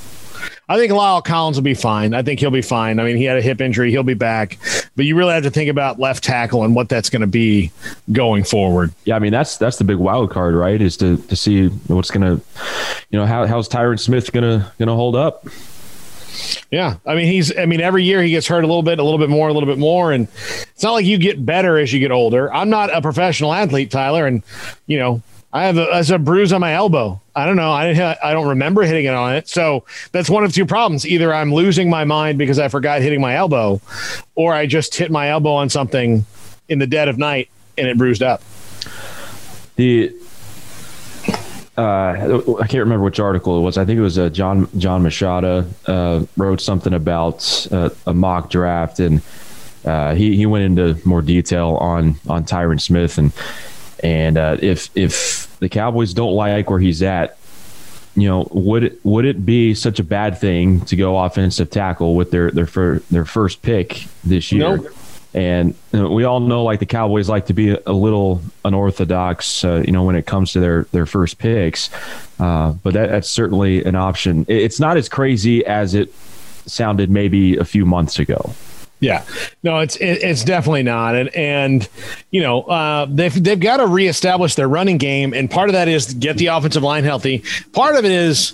I 0.70 0.78
think 0.78 0.92
La'el 0.92 1.24
Collins 1.24 1.58
will 1.58 1.64
be 1.64 1.74
fine. 1.74 2.14
I 2.14 2.22
think 2.22 2.40
he'll 2.40 2.52
be 2.52 2.62
fine. 2.62 3.00
I 3.00 3.04
mean, 3.04 3.18
he 3.18 3.24
had 3.24 3.38
a 3.38 3.42
hip 3.42 3.60
injury; 3.60 3.90
he'll 3.90 4.04
be 4.04 4.14
back. 4.14 4.60
But 4.96 5.06
you 5.06 5.16
really 5.16 5.34
have 5.34 5.42
to 5.44 5.50
think 5.50 5.68
about 5.68 6.00
left 6.00 6.24
tackle 6.24 6.64
and 6.64 6.76
what 6.76 6.90
that's 6.90 7.10
going 7.10 7.22
to 7.22 7.28
be 7.28 7.72
going 8.12 8.44
forward. 8.44 8.94
Yeah, 9.04 9.16
I 9.16 9.20
mean 9.20 9.32
that's 9.32 9.58
that's 9.58 9.78
the 9.78 9.84
big 9.84 9.98
wild 9.98 10.30
card, 10.30 10.54
right? 10.54 10.80
Is 10.80 10.96
to 10.98 11.18
to 11.18 11.36
see 11.36 11.70
what's 11.88 12.12
going 12.12 12.22
to, 12.22 12.44
you 13.10 13.18
know, 13.18 13.26
how 13.26 13.48
how's 13.48 13.68
Tyron 13.68 14.00
Smith 14.00 14.32
going 14.32 14.44
to 14.44 14.72
going 14.78 14.90
to 14.90 14.94
hold 14.94 15.16
up. 15.16 15.44
Yeah, 16.70 16.98
I 17.04 17.16
mean 17.16 17.26
he's. 17.26 17.58
I 17.58 17.66
mean 17.66 17.82
every 17.82 18.04
year 18.04 18.22
he 18.22 18.30
gets 18.30 18.46
hurt 18.46 18.64
a 18.64 18.68
little 18.68 18.84
bit, 18.84 19.00
a 19.00 19.04
little 19.04 19.18
bit 19.18 19.30
more, 19.30 19.50
a 19.50 19.54
little 19.54 19.68
bit 19.68 19.80
more, 19.80 20.12
and 20.12 20.28
it's 20.28 20.84
not 20.84 20.92
like 20.92 21.06
you 21.06 21.18
get 21.18 21.44
better 21.44 21.80
as 21.80 21.92
you 21.92 22.00
get 22.00 22.12
older. 22.12 22.54
I'm 22.54 22.70
not 22.70 22.96
a 22.96 23.02
professional 23.02 23.52
athlete, 23.52 23.90
Tyler, 23.90 24.28
and 24.28 24.44
you 24.86 25.00
know 25.00 25.24
I 25.52 25.64
have 25.64 25.78
a, 25.78 26.16
a 26.16 26.20
bruise 26.20 26.54
on 26.54 26.62
my 26.62 26.74
elbow. 26.74 27.20
I 27.36 27.46
don't 27.46 27.56
know. 27.56 27.72
I 27.72 27.88
didn't. 27.88 28.20
I 28.24 28.34
don't 28.34 28.50
remember 28.50 28.84
hitting 28.84 29.06
it 29.06 29.14
on 29.14 29.36
it. 29.36 29.48
So 29.48 29.84
that's 30.12 30.30
one 30.30 30.44
of 30.44 30.54
two 30.54 30.66
problems. 30.66 31.08
Either 31.08 31.34
I'm 31.34 31.54
losing 31.54 31.90
my 31.90 32.04
mind 32.04 32.38
because 32.38 32.60
I 32.60 32.68
forgot 32.68 33.02
hitting 33.02 33.22
my 33.22 33.36
elbow, 33.36 33.82
or 34.36 34.54
I 34.54 34.68
just 34.68 34.96
hit 34.96 35.10
my 35.10 35.30
elbow 35.30 35.54
on 35.54 35.70
something 35.70 36.26
in 36.68 36.80
the 36.80 36.88
dead 36.88 37.08
of 37.08 37.18
night 37.18 37.50
and 37.78 37.88
it 37.88 37.98
bruised 37.98 38.22
up. 38.22 38.44
The 39.76 40.14
uh, 41.78 42.42
I 42.60 42.68
can't 42.68 42.84
remember 42.84 43.06
which 43.06 43.20
article 43.20 43.58
it 43.58 43.62
was. 43.62 43.78
I 43.78 43.86
think 43.86 43.98
it 43.98 44.02
was 44.02 44.20
uh, 44.20 44.30
John 44.30 44.68
Jon 44.78 45.02
Machota 45.02 45.66
uh, 45.88 46.26
wrote 46.36 46.60
something 46.60 46.94
about 46.94 47.68
uh, 47.72 47.90
a 48.06 48.14
mock 48.14 48.50
draft, 48.50 49.00
and 49.00 49.22
uh, 49.86 50.14
he 50.14 50.36
he 50.36 50.46
went 50.46 50.66
into 50.66 51.08
more 51.08 51.22
detail 51.22 51.78
on 51.80 52.16
on 52.28 52.44
Tyron 52.44 52.82
Smith 52.82 53.18
and 53.18 53.32
and 54.04 54.38
uh, 54.38 54.58
if 54.62 54.90
if 54.96 55.58
the 55.60 55.70
Cowboys 55.70 56.14
don't 56.14 56.34
like 56.34 56.70
where 56.70 56.80
he's 56.80 57.04
at, 57.04 57.38
you 58.16 58.28
know, 58.28 58.48
would 58.52 58.84
it, 58.84 59.06
would 59.06 59.26
it 59.26 59.46
be 59.46 59.74
such 59.74 60.00
a 60.00 60.04
bad 60.04 60.38
thing 60.38 60.82
to 60.82 60.96
go 60.96 61.18
offensive 61.18 61.70
tackle 61.70 62.16
with 62.16 62.32
their 62.32 62.52
their 62.52 62.66
fir- 62.66 63.00
their 63.12 63.26
first 63.26 63.62
pick 63.62 64.06
this 64.24 64.52
year? 64.52 64.78
Nope. 64.78 64.88
And 65.32 65.76
you 65.94 66.02
know, 66.02 66.10
we 66.10 66.24
all 66.24 66.40
know, 66.40 66.64
like 66.64 66.80
the 66.80 66.88
Cowboys 66.88 67.30
like 67.30 67.46
to 67.48 67.54
be 67.54 67.78
a, 67.86 67.94
little 67.94 68.42
unorthodox, 68.66 69.64
uh, 69.64 69.84
you 69.86 69.92
know, 69.92 70.04
when 70.04 70.16
it 70.16 70.26
comes 70.26 70.54
to 70.54 70.60
their 70.60 70.84
their 70.92 71.06
first 71.06 71.38
picks. 71.38 71.92
Uh, 72.40 72.72
but 72.72 72.94
that, 72.94 73.10
that's 73.10 73.30
certainly 73.30 73.84
an 73.84 73.96
option. 73.96 74.46
It's 74.48 74.80
not 74.80 74.98
as 74.98 75.08
crazy 75.08 75.64
as 75.66 75.94
it 75.94 76.12
sounded 76.66 77.12
maybe 77.12 77.58
a 77.58 77.66
few 77.66 77.86
months 77.86 78.18
ago. 78.18 78.54
Yeah, 79.00 79.24
no, 79.64 79.80
it's 79.80 79.96
it, 79.98 80.24
it's 80.24 80.44
definitely 80.44 80.84
not, 80.84 81.16
and 81.16 81.34
and 81.36 81.88
you 82.32 82.42
know 82.42 82.64
uh, 82.64 83.08
they've 83.10 83.44
they've 83.44 83.60
got 83.60 83.78
to 83.78 83.88
reestablish 83.88 84.56
their 84.56 84.68
running 84.68 84.98
game, 84.98 85.34
and 85.34 85.50
part 85.50 85.70
of 85.70 85.74
that 85.74 85.88
is 85.88 86.14
get 86.14 86.38
the 86.38 86.48
offensive 86.48 86.84
line 86.84 87.06
healthy. 87.06 87.44
Part 87.72 87.96
of 87.96 88.04
it 88.04 88.12
is 88.12 88.54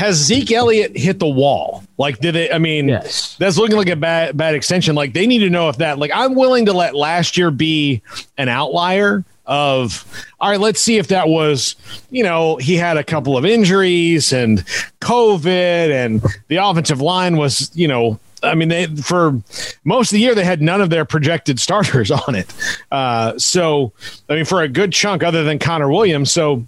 has 0.00 0.16
Zeke 0.16 0.52
Elliott 0.52 0.96
hit 0.96 1.18
the 1.18 1.28
wall? 1.28 1.84
Like, 1.98 2.20
did 2.20 2.34
it? 2.34 2.54
I 2.54 2.58
mean, 2.58 2.88
yes. 2.88 3.36
that's 3.38 3.58
looking 3.58 3.76
like 3.76 3.90
a 3.90 3.96
bad 3.96 4.34
bad 4.36 4.54
extension. 4.54 4.94
Like, 4.94 5.12
they 5.12 5.26
need 5.26 5.40
to 5.40 5.50
know 5.50 5.68
if 5.68 5.76
that. 5.76 5.98
Like, 5.98 6.10
I'm 6.14 6.34
willing 6.34 6.66
to 6.66 6.72
let 6.72 6.94
last 6.94 7.36
year 7.36 7.50
be 7.50 8.00
an 8.38 8.48
outlier. 8.48 9.24
Of 9.46 10.06
all 10.38 10.48
right, 10.48 10.60
let's 10.60 10.80
see 10.80 10.98
if 10.98 11.08
that 11.08 11.26
was, 11.26 11.74
you 12.10 12.22
know, 12.22 12.56
he 12.56 12.76
had 12.76 12.96
a 12.96 13.02
couple 13.02 13.36
of 13.36 13.44
injuries 13.44 14.32
and 14.32 14.64
COVID, 15.00 15.46
and 15.90 16.22
the 16.46 16.56
offensive 16.56 17.00
line 17.00 17.36
was, 17.36 17.70
you 17.74 17.88
know, 17.88 18.20
I 18.42 18.54
mean, 18.54 18.68
they 18.68 18.86
for 18.86 19.40
most 19.84 20.10
of 20.10 20.14
the 20.14 20.20
year 20.20 20.34
they 20.34 20.44
had 20.44 20.62
none 20.62 20.80
of 20.80 20.90
their 20.90 21.04
projected 21.04 21.60
starters 21.60 22.10
on 22.28 22.34
it. 22.34 22.52
Uh, 22.90 23.38
so, 23.38 23.92
I 24.28 24.34
mean, 24.34 24.44
for 24.44 24.62
a 24.62 24.68
good 24.68 24.92
chunk, 24.92 25.22
other 25.22 25.44
than 25.44 25.58
Connor 25.58 25.90
Williams, 25.90 26.30
so 26.32 26.64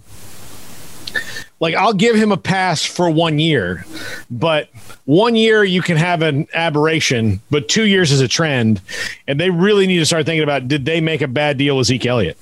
like 1.59 1.75
I'll 1.75 1.93
give 1.93 2.15
him 2.15 2.31
a 2.31 2.37
pass 2.37 2.83
for 2.83 3.09
one 3.09 3.39
year, 3.39 3.85
but 4.29 4.69
one 5.05 5.35
year 5.35 5.63
you 5.63 5.81
can 5.81 5.97
have 5.97 6.21
an 6.21 6.47
aberration, 6.53 7.41
but 7.49 7.69
two 7.69 7.85
years 7.85 8.11
is 8.11 8.21
a 8.21 8.27
trend, 8.27 8.81
and 9.27 9.39
they 9.39 9.49
really 9.49 9.87
need 9.87 9.99
to 9.99 10.05
start 10.05 10.25
thinking 10.25 10.43
about 10.43 10.67
did 10.67 10.85
they 10.85 11.01
make 11.01 11.21
a 11.21 11.27
bad 11.27 11.57
deal 11.57 11.77
with 11.77 11.87
Zeke 11.87 12.05
Elliott? 12.05 12.37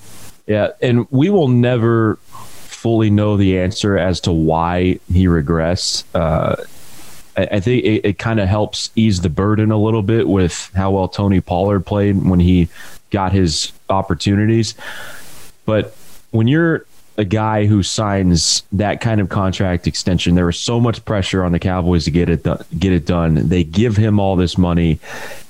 Yeah, 0.47 0.69
and 0.81 1.07
we 1.11 1.29
will 1.29 1.47
never 1.47 2.17
fully 2.81 3.11
know 3.11 3.37
the 3.37 3.59
answer 3.59 3.95
as 3.95 4.19
to 4.21 4.31
why 4.31 4.99
he 5.11 5.27
regressed. 5.27 6.03
Uh, 6.15 6.55
I, 7.37 7.59
think 7.59 7.83
it, 7.83 8.05
it 8.05 8.19
kind 8.19 8.39
of 8.39 8.47
helps 8.47 8.91
ease 8.95 9.21
the 9.21 9.29
burden 9.29 9.71
a 9.71 9.77
little 9.77 10.01
bit 10.01 10.27
with 10.27 10.71
how 10.75 10.91
well 10.91 11.07
Tony 11.07 11.41
Pollard 11.41 11.85
played 11.85 12.21
when 12.23 12.39
he 12.39 12.67
got 13.09 13.31
his 13.31 13.71
opportunities. 13.89 14.75
But 15.65 15.95
when 16.31 16.47
you're 16.47 16.85
a 17.17 17.25
guy 17.25 17.65
who 17.65 17.83
signs 17.83 18.63
that 18.71 19.01
kind 19.01 19.21
of 19.21 19.29
contract 19.29 19.87
extension, 19.87 20.35
there 20.35 20.45
was 20.45 20.59
so 20.59 20.79
much 20.79 21.03
pressure 21.05 21.43
on 21.43 21.51
the 21.51 21.59
Cowboys 21.59 22.05
to 22.05 22.11
get 22.11 22.29
it 22.29 22.43
get 22.77 22.93
it 22.93 23.05
done. 23.05 23.47
They 23.47 23.63
give 23.63 23.97
him 23.97 24.19
all 24.19 24.35
this 24.35 24.57
money, 24.57 24.99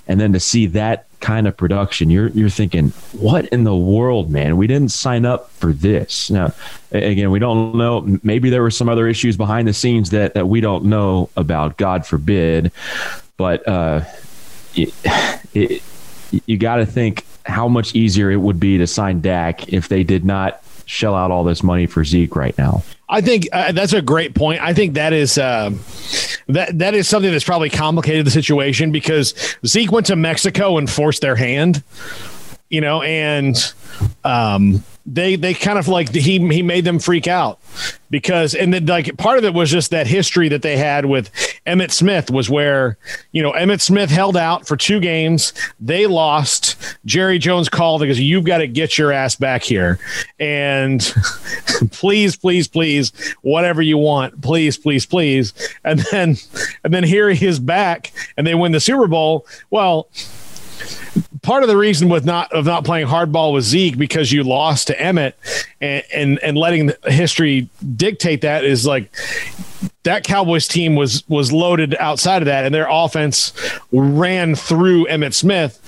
and 0.07 0.19
then 0.19 0.33
to 0.33 0.39
see 0.39 0.65
that 0.67 1.07
kind 1.21 1.47
of 1.47 1.55
production, 1.55 2.09
you're 2.09 2.29
you're 2.29 2.49
thinking, 2.49 2.89
what 3.13 3.45
in 3.47 3.63
the 3.63 3.75
world, 3.75 4.29
man? 4.29 4.57
We 4.57 4.67
didn't 4.67 4.89
sign 4.89 5.25
up 5.25 5.51
for 5.51 5.71
this. 5.71 6.29
Now, 6.29 6.53
again, 6.91 7.31
we 7.31 7.39
don't 7.39 7.75
know. 7.75 8.19
Maybe 8.23 8.49
there 8.49 8.61
were 8.61 8.71
some 8.71 8.89
other 8.89 9.07
issues 9.07 9.37
behind 9.37 9.67
the 9.67 9.73
scenes 9.73 10.09
that 10.09 10.33
that 10.33 10.47
we 10.47 10.59
don't 10.61 10.85
know 10.85 11.29
about. 11.37 11.77
God 11.77 12.05
forbid, 12.05 12.71
but 13.37 13.65
uh, 13.67 14.03
it, 14.75 14.93
it, 15.53 15.83
you 16.45 16.57
got 16.57 16.77
to 16.77 16.85
think 16.85 17.25
how 17.45 17.67
much 17.67 17.95
easier 17.95 18.31
it 18.31 18.37
would 18.37 18.59
be 18.59 18.77
to 18.77 18.87
sign 18.87 19.21
Dak 19.21 19.71
if 19.71 19.87
they 19.87 20.03
did 20.03 20.25
not 20.25 20.61
shell 20.85 21.15
out 21.15 21.31
all 21.31 21.43
this 21.43 21.63
money 21.63 21.85
for 21.85 22.03
Zeke 22.03 22.35
right 22.35 22.57
now. 22.57 22.83
I 23.11 23.19
think 23.19 23.49
uh, 23.51 23.73
that's 23.73 23.91
a 23.91 24.01
great 24.01 24.33
point. 24.33 24.61
I 24.61 24.73
think 24.73 24.93
that 24.93 25.11
is 25.11 25.37
uh, 25.37 25.71
that 26.47 26.79
that 26.79 26.95
is 26.95 27.09
something 27.09 27.29
that's 27.29 27.43
probably 27.43 27.69
complicated 27.69 28.25
the 28.25 28.31
situation 28.31 28.93
because 28.93 29.35
Zeke 29.65 29.91
went 29.91 30.05
to 30.07 30.15
Mexico 30.15 30.77
and 30.77 30.89
forced 30.89 31.21
their 31.21 31.35
hand, 31.35 31.83
you 32.69 32.79
know, 32.79 33.01
and 33.01 33.73
um, 34.23 34.83
they 35.13 35.35
they 35.35 35.53
kind 35.53 35.77
of 35.77 35.87
like 35.87 36.13
he 36.13 36.39
he 36.49 36.61
made 36.61 36.85
them 36.85 36.97
freak 36.97 37.27
out 37.27 37.59
because 38.09 38.55
and 38.55 38.73
then 38.73 38.85
like 38.85 39.17
part 39.17 39.37
of 39.37 39.43
it 39.43 39.53
was 39.53 39.69
just 39.69 39.91
that 39.91 40.07
history 40.07 40.47
that 40.47 40.61
they 40.61 40.77
had 40.77 41.05
with 41.05 41.29
Emmitt 41.67 41.91
Smith 41.91 42.31
was 42.31 42.49
where 42.49 42.97
you 43.33 43.43
know 43.43 43.51
Emmitt 43.51 43.81
Smith 43.81 44.09
held 44.09 44.37
out 44.37 44.65
for 44.65 44.77
two 44.77 44.99
games. 44.99 45.53
They 45.79 46.07
lost. 46.07 46.77
Jerry 47.05 47.39
Jones 47.39 47.67
called 47.67 48.01
because 48.01 48.19
you've 48.19 48.45
got 48.45 48.59
to 48.59 48.67
get 48.67 48.97
your 48.97 49.11
ass 49.11 49.35
back 49.35 49.63
here. 49.63 49.99
And 50.39 51.01
please 51.91 52.37
please 52.37 52.67
please 52.67 53.11
whatever 53.41 53.81
you 53.81 53.97
want 53.97 54.41
please 54.41 54.77
please 54.77 55.05
please. 55.05 55.53
And 55.83 55.99
then 56.11 56.37
and 56.83 56.93
then 56.93 57.03
here 57.03 57.29
he 57.29 57.45
is 57.45 57.59
back 57.59 58.13
and 58.37 58.47
they 58.47 58.55
win 58.55 58.71
the 58.71 58.79
Super 58.79 59.07
Bowl. 59.07 59.45
Well 59.69 60.07
part 61.41 61.63
of 61.63 61.69
the 61.69 61.77
reason 61.77 62.09
with 62.09 62.25
not 62.25 62.51
of 62.51 62.65
not 62.65 62.85
playing 62.85 63.07
hardball 63.07 63.53
with 63.53 63.63
Zeke 63.63 63.97
because 63.97 64.31
you 64.31 64.43
lost 64.43 64.87
to 64.87 64.95
Emmitt, 64.95 65.33
and 65.79 66.03
and, 66.13 66.39
and 66.39 66.57
letting 66.57 66.91
history 67.05 67.69
dictate 67.95 68.41
that 68.41 68.63
is 68.63 68.85
like 68.85 69.11
that 70.03 70.23
Cowboys 70.23 70.67
team 70.67 70.95
was 70.95 71.27
was 71.27 71.51
loaded 71.51 71.95
outside 71.99 72.41
of 72.41 72.45
that 72.45 72.65
and 72.65 72.73
their 72.73 72.87
offense 72.89 73.53
ran 73.91 74.55
through 74.55 75.05
Emmitt 75.07 75.33
Smith. 75.33 75.79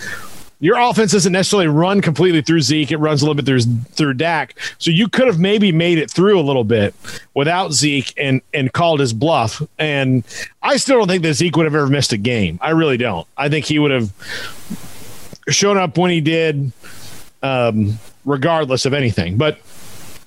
Your 0.59 0.79
offense 0.79 1.11
doesn't 1.11 1.33
necessarily 1.33 1.67
run 1.67 1.99
completely 1.99 2.41
through 2.41 2.61
Zeke. 2.61 2.89
It 2.89 2.97
runs 2.97 3.21
a 3.21 3.25
little 3.25 3.35
bit 3.35 3.45
through 3.45 3.59
through 3.91 4.13
Dak. 4.13 4.57
So 4.77 4.91
you 4.91 5.09
could 5.09 5.27
have 5.27 5.37
maybe 5.37 5.73
made 5.73 5.97
it 5.97 6.09
through 6.09 6.39
a 6.39 6.41
little 6.41 6.63
bit 6.63 6.95
without 7.33 7.73
Zeke 7.73 8.13
and 8.15 8.41
and 8.53 8.71
called 8.71 9.01
his 9.01 9.11
bluff. 9.11 9.61
And 9.77 10.23
I 10.61 10.77
still 10.77 10.99
don't 10.99 11.09
think 11.09 11.23
that 11.23 11.33
Zeke 11.33 11.57
would 11.57 11.65
have 11.65 11.75
ever 11.75 11.87
missed 11.87 12.13
a 12.13 12.17
game. 12.17 12.59
I 12.61 12.69
really 12.69 12.95
don't. 12.95 13.27
I 13.35 13.49
think 13.49 13.65
he 13.65 13.77
would 13.77 13.91
have 13.91 14.13
shown 15.49 15.77
up 15.77 15.97
when 15.97 16.11
he 16.11 16.21
did, 16.21 16.71
um, 17.41 17.99
regardless 18.25 18.85
of 18.85 18.93
anything. 18.93 19.37
But 19.37 19.59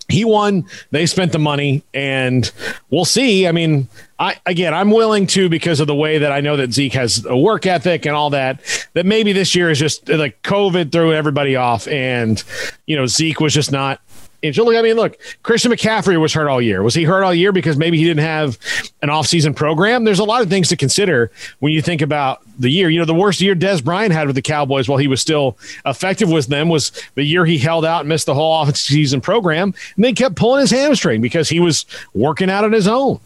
he 0.08 0.24
won. 0.24 0.66
They 0.92 1.06
spent 1.06 1.32
the 1.32 1.38
money, 1.38 1.82
and 1.92 2.50
we'll 2.90 3.04
see. 3.04 3.46
I 3.46 3.52
mean, 3.52 3.88
I 4.18 4.36
again, 4.46 4.72
I'm 4.72 4.90
willing 4.90 5.26
to 5.28 5.48
because 5.48 5.80
of 5.80 5.86
the 5.86 5.94
way 5.94 6.18
that 6.18 6.30
I 6.30 6.40
know 6.40 6.56
that 6.56 6.72
Zeke 6.72 6.92
has 6.92 7.24
a 7.26 7.36
work 7.36 7.66
ethic 7.66 8.06
and 8.06 8.14
all 8.14 8.30
that. 8.30 8.60
That 8.94 9.04
maybe 9.04 9.32
this 9.32 9.54
year 9.54 9.70
is 9.70 9.78
just 9.78 10.08
like 10.08 10.42
COVID 10.42 10.92
threw 10.92 11.12
everybody 11.12 11.56
off, 11.56 11.88
and 11.88 12.42
you 12.86 12.96
know 12.96 13.06
Zeke 13.06 13.40
was 13.40 13.52
just 13.52 13.72
not 13.72 14.00
and 14.42 14.56
look, 14.56 14.76
I 14.76 14.82
mean, 14.82 14.96
look, 14.96 15.18
Christian 15.42 15.72
McCaffrey 15.72 16.20
was 16.20 16.32
hurt 16.32 16.48
all 16.48 16.60
year. 16.60 16.82
Was 16.82 16.94
he 16.94 17.04
hurt 17.04 17.22
all 17.22 17.34
year 17.34 17.52
because 17.52 17.76
maybe 17.76 17.98
he 17.98 18.04
didn't 18.04 18.24
have 18.24 18.58
an 19.02 19.08
offseason 19.08 19.54
program? 19.54 20.04
There's 20.04 20.18
a 20.18 20.24
lot 20.24 20.42
of 20.42 20.48
things 20.48 20.68
to 20.68 20.76
consider 20.76 21.30
when 21.60 21.72
you 21.72 21.82
think 21.82 22.02
about 22.02 22.42
the 22.58 22.70
year. 22.70 22.88
You 22.88 22.98
know, 22.98 23.04
the 23.04 23.14
worst 23.14 23.40
year 23.40 23.54
Dez 23.54 23.82
Bryant 23.82 24.12
had 24.12 24.26
with 24.26 24.36
the 24.36 24.42
Cowboys 24.42 24.88
while 24.88 24.98
he 24.98 25.08
was 25.08 25.20
still 25.20 25.58
effective 25.84 26.30
with 26.30 26.46
them 26.46 26.68
was 26.68 26.92
the 27.14 27.24
year 27.24 27.44
he 27.44 27.58
held 27.58 27.84
out 27.84 28.00
and 28.00 28.08
missed 28.08 28.26
the 28.26 28.34
whole 28.34 28.64
offseason 28.64 29.22
program. 29.22 29.74
And 29.96 30.04
they 30.04 30.12
kept 30.12 30.36
pulling 30.36 30.60
his 30.60 30.70
hamstring 30.70 31.20
because 31.20 31.48
he 31.48 31.60
was 31.60 31.86
working 32.14 32.50
out 32.50 32.64
on 32.64 32.72
his 32.72 32.86
own. 32.86 33.20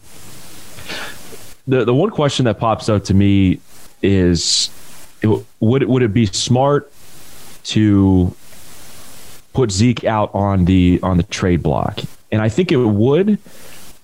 The, 1.67 1.85
the 1.85 1.93
one 1.93 2.09
question 2.09 2.45
that 2.45 2.59
pops 2.59 2.89
up 2.89 3.03
to 3.05 3.13
me 3.13 3.59
is 4.01 4.69
would, 5.59 5.83
would 5.83 6.01
it 6.01 6.13
be 6.13 6.25
smart 6.25 6.91
to 7.63 8.35
put 9.53 9.71
Zeke 9.71 10.03
out 10.03 10.33
on 10.33 10.65
the 10.65 10.99
on 11.03 11.17
the 11.17 11.23
trade 11.23 11.63
block, 11.63 11.99
and 12.31 12.41
I 12.41 12.49
think 12.49 12.71
it 12.71 12.77
would. 12.77 13.39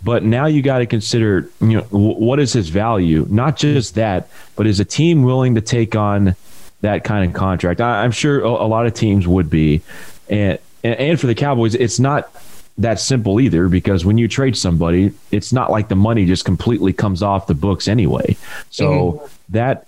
But 0.03 0.23
now 0.23 0.45
you 0.45 0.61
got 0.61 0.77
to 0.77 0.85
consider, 0.85 1.49
you 1.59 1.77
know, 1.77 1.81
what 1.89 2.39
is 2.39 2.53
his 2.53 2.69
value? 2.69 3.25
Not 3.29 3.57
just 3.57 3.95
that, 3.95 4.29
but 4.55 4.67
is 4.67 4.79
a 4.79 4.85
team 4.85 5.23
willing 5.23 5.55
to 5.55 5.61
take 5.61 5.95
on 5.95 6.35
that 6.81 7.03
kind 7.03 7.27
of 7.27 7.35
contract? 7.35 7.81
I, 7.81 8.05
am 8.05 8.11
sure 8.11 8.41
a, 8.41 8.47
a, 8.47 8.67
lot 8.67 8.85
of 8.85 8.93
teams 8.93 9.27
would 9.27 9.49
be, 9.49 9.81
and 10.29 10.59
and 10.83 11.19
for 11.19 11.25
the 11.25 11.33
Cowboys, 11.33 11.73
it's 11.73 11.99
not 11.99 12.31
that 12.77 12.99
simple 12.99 13.41
either 13.41 13.67
because 13.67 14.05
when 14.05 14.17
you 14.17 14.27
trade 14.27 14.55
somebody, 14.55 15.11
it's 15.31 15.51
not 15.51 15.71
like 15.71 15.87
the 15.87 15.95
money 15.95 16.25
just 16.25 16.45
completely 16.45 16.93
comes 16.93 17.23
off 17.23 17.47
the 17.47 17.55
books 17.55 17.87
anyway. 17.87 18.37
So 18.69 18.85
mm-hmm. 18.85 19.25
that 19.49 19.87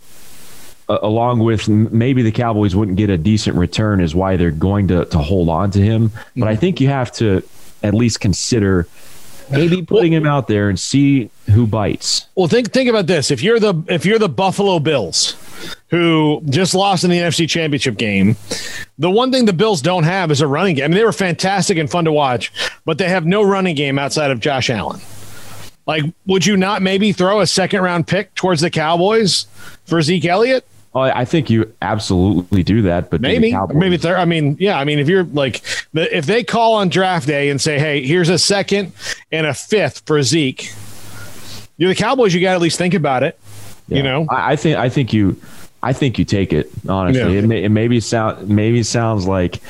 along 0.90 1.40
with 1.40 1.70
maybe 1.70 2.22
the 2.22 2.32
Cowboys 2.32 2.76
wouldn't 2.76 2.98
get 2.98 3.10
a 3.10 3.18
decent 3.18 3.56
return 3.56 4.02
is 4.02 4.16
why 4.16 4.36
they're 4.36 4.52
going 4.52 4.88
to, 4.88 5.06
to 5.06 5.20
hold 5.20 5.48
on 5.48 5.72
to 5.72 5.80
him. 5.80 6.12
But 6.36 6.48
I 6.48 6.56
think 6.56 6.82
you 6.82 6.88
have 6.88 7.12
to 7.14 7.44
at 7.84 7.94
least 7.94 8.20
consider 8.20 8.88
maybe 9.52 9.82
putting 9.82 10.14
him 10.14 10.26
out 10.26 10.48
there 10.48 10.70
and 10.70 10.80
see 10.80 11.30
who 11.48 11.66
bites. 11.68 12.28
Well, 12.36 12.48
think 12.48 12.72
think 12.72 12.90
about 12.90 13.08
this: 13.08 13.32
if 13.32 13.42
you're 13.42 13.60
the 13.60 13.76
if 13.88 14.06
you're 14.06 14.20
the 14.20 14.30
Buffalo 14.30 14.80
Bills, 14.80 15.36
who 15.90 16.42
just 16.46 16.74
lost 16.74 17.04
in 17.04 17.10
the 17.10 17.18
NFC 17.18 17.48
Championship 17.48 17.98
game, 17.98 18.36
the 18.98 19.10
one 19.12 19.32
thing 19.32 19.46
the 19.46 19.54
Bills 19.54 19.82
don't 19.82 20.04
have 20.04 20.32
is 20.32 20.42
a 20.42 20.48
running 20.48 20.76
game. 20.76 20.86
I 20.86 20.88
mean, 20.88 20.98
they 20.98 21.04
were 21.04 21.12
fantastic 21.12 21.78
and 21.78 21.90
fun 21.90 22.06
to 22.06 22.12
watch, 22.12 22.52
but 22.86 22.98
they 22.98 23.10
have 23.10 23.26
no 23.26 23.44
running 23.44 23.76
game 23.76 24.00
outside 24.00 24.32
of 24.32 24.40
Josh 24.40 24.70
Allen. 24.70 25.00
Like, 25.86 26.04
would 26.28 26.46
you 26.46 26.56
not 26.56 26.84
maybe 26.84 27.12
throw 27.12 27.40
a 27.40 27.48
second 27.48 27.82
round 27.82 28.08
pick 28.08 28.36
towards 28.36 28.62
the 28.62 28.70
Cowboys 28.70 29.48
for 29.86 30.02
Zeke 30.02 30.26
Elliott? 30.26 30.66
Oh, 30.94 31.02
I 31.02 31.24
think 31.24 31.52
you 31.52 31.72
absolutely 31.84 32.64
do 32.64 32.82
that, 32.84 33.12
but 33.12 33.22
maybe, 33.22 33.56
maybe 33.74 33.98
they're. 33.98 34.18
I 34.18 34.26
mean, 34.26 34.58
yeah, 34.60 34.80
I 34.80 34.86
mean, 34.86 34.98
if 34.98 35.08
you're 35.08 35.24
like, 35.24 35.62
if 35.94 36.26
they 36.26 36.44
call 36.44 36.76
on 36.76 36.90
draft 36.90 37.28
day 37.28 37.50
and 37.50 37.62
say, 37.62 37.78
"Hey, 37.78 38.04
here's 38.04 38.30
a 38.30 38.40
second 38.40 38.94
and 39.32 39.46
a 39.46 39.54
fifth 39.54 40.02
for 40.08 40.24
Zeke," 40.24 40.72
you're 41.78 41.90
the 41.90 41.96
Cowboys. 41.96 42.34
You 42.34 42.42
got 42.42 42.52
to 42.52 42.56
at 42.56 42.62
least 42.62 42.80
think 42.80 42.96
about 42.96 43.22
it. 43.22 43.40
Yeah. 43.88 43.98
You 43.98 44.04
know, 44.04 44.26
I, 44.32 44.54
I, 44.54 44.56
think 44.56 44.78
I 44.78 44.90
think 44.90 45.14
you, 45.14 45.40
I 45.84 45.94
think 45.94 46.18
you 46.18 46.26
take 46.26 46.54
it. 46.54 46.72
Honestly, 46.88 47.22
yeah. 47.22 47.40
it, 47.40 47.48
may, 47.48 47.64
it 47.64 47.70
maybe 47.70 48.00
sound 48.00 48.50
maybe 48.50 48.82
sounds 48.82 49.28
like 49.28 49.62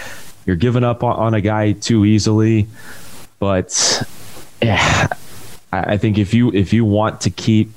you're 0.46 0.56
giving 0.56 0.86
up 0.86 1.04
on, 1.04 1.18
on 1.18 1.34
a 1.34 1.42
guy 1.42 1.74
too 1.74 2.06
easily, 2.06 2.66
but 3.40 4.04
yeah, 4.62 5.08
I, 5.74 5.80
I 5.80 5.98
think 5.98 6.18
if 6.18 6.34
you 6.34 6.50
if 6.54 6.72
you 6.72 6.86
want 6.86 7.20
to 7.22 7.30
keep 7.30 7.72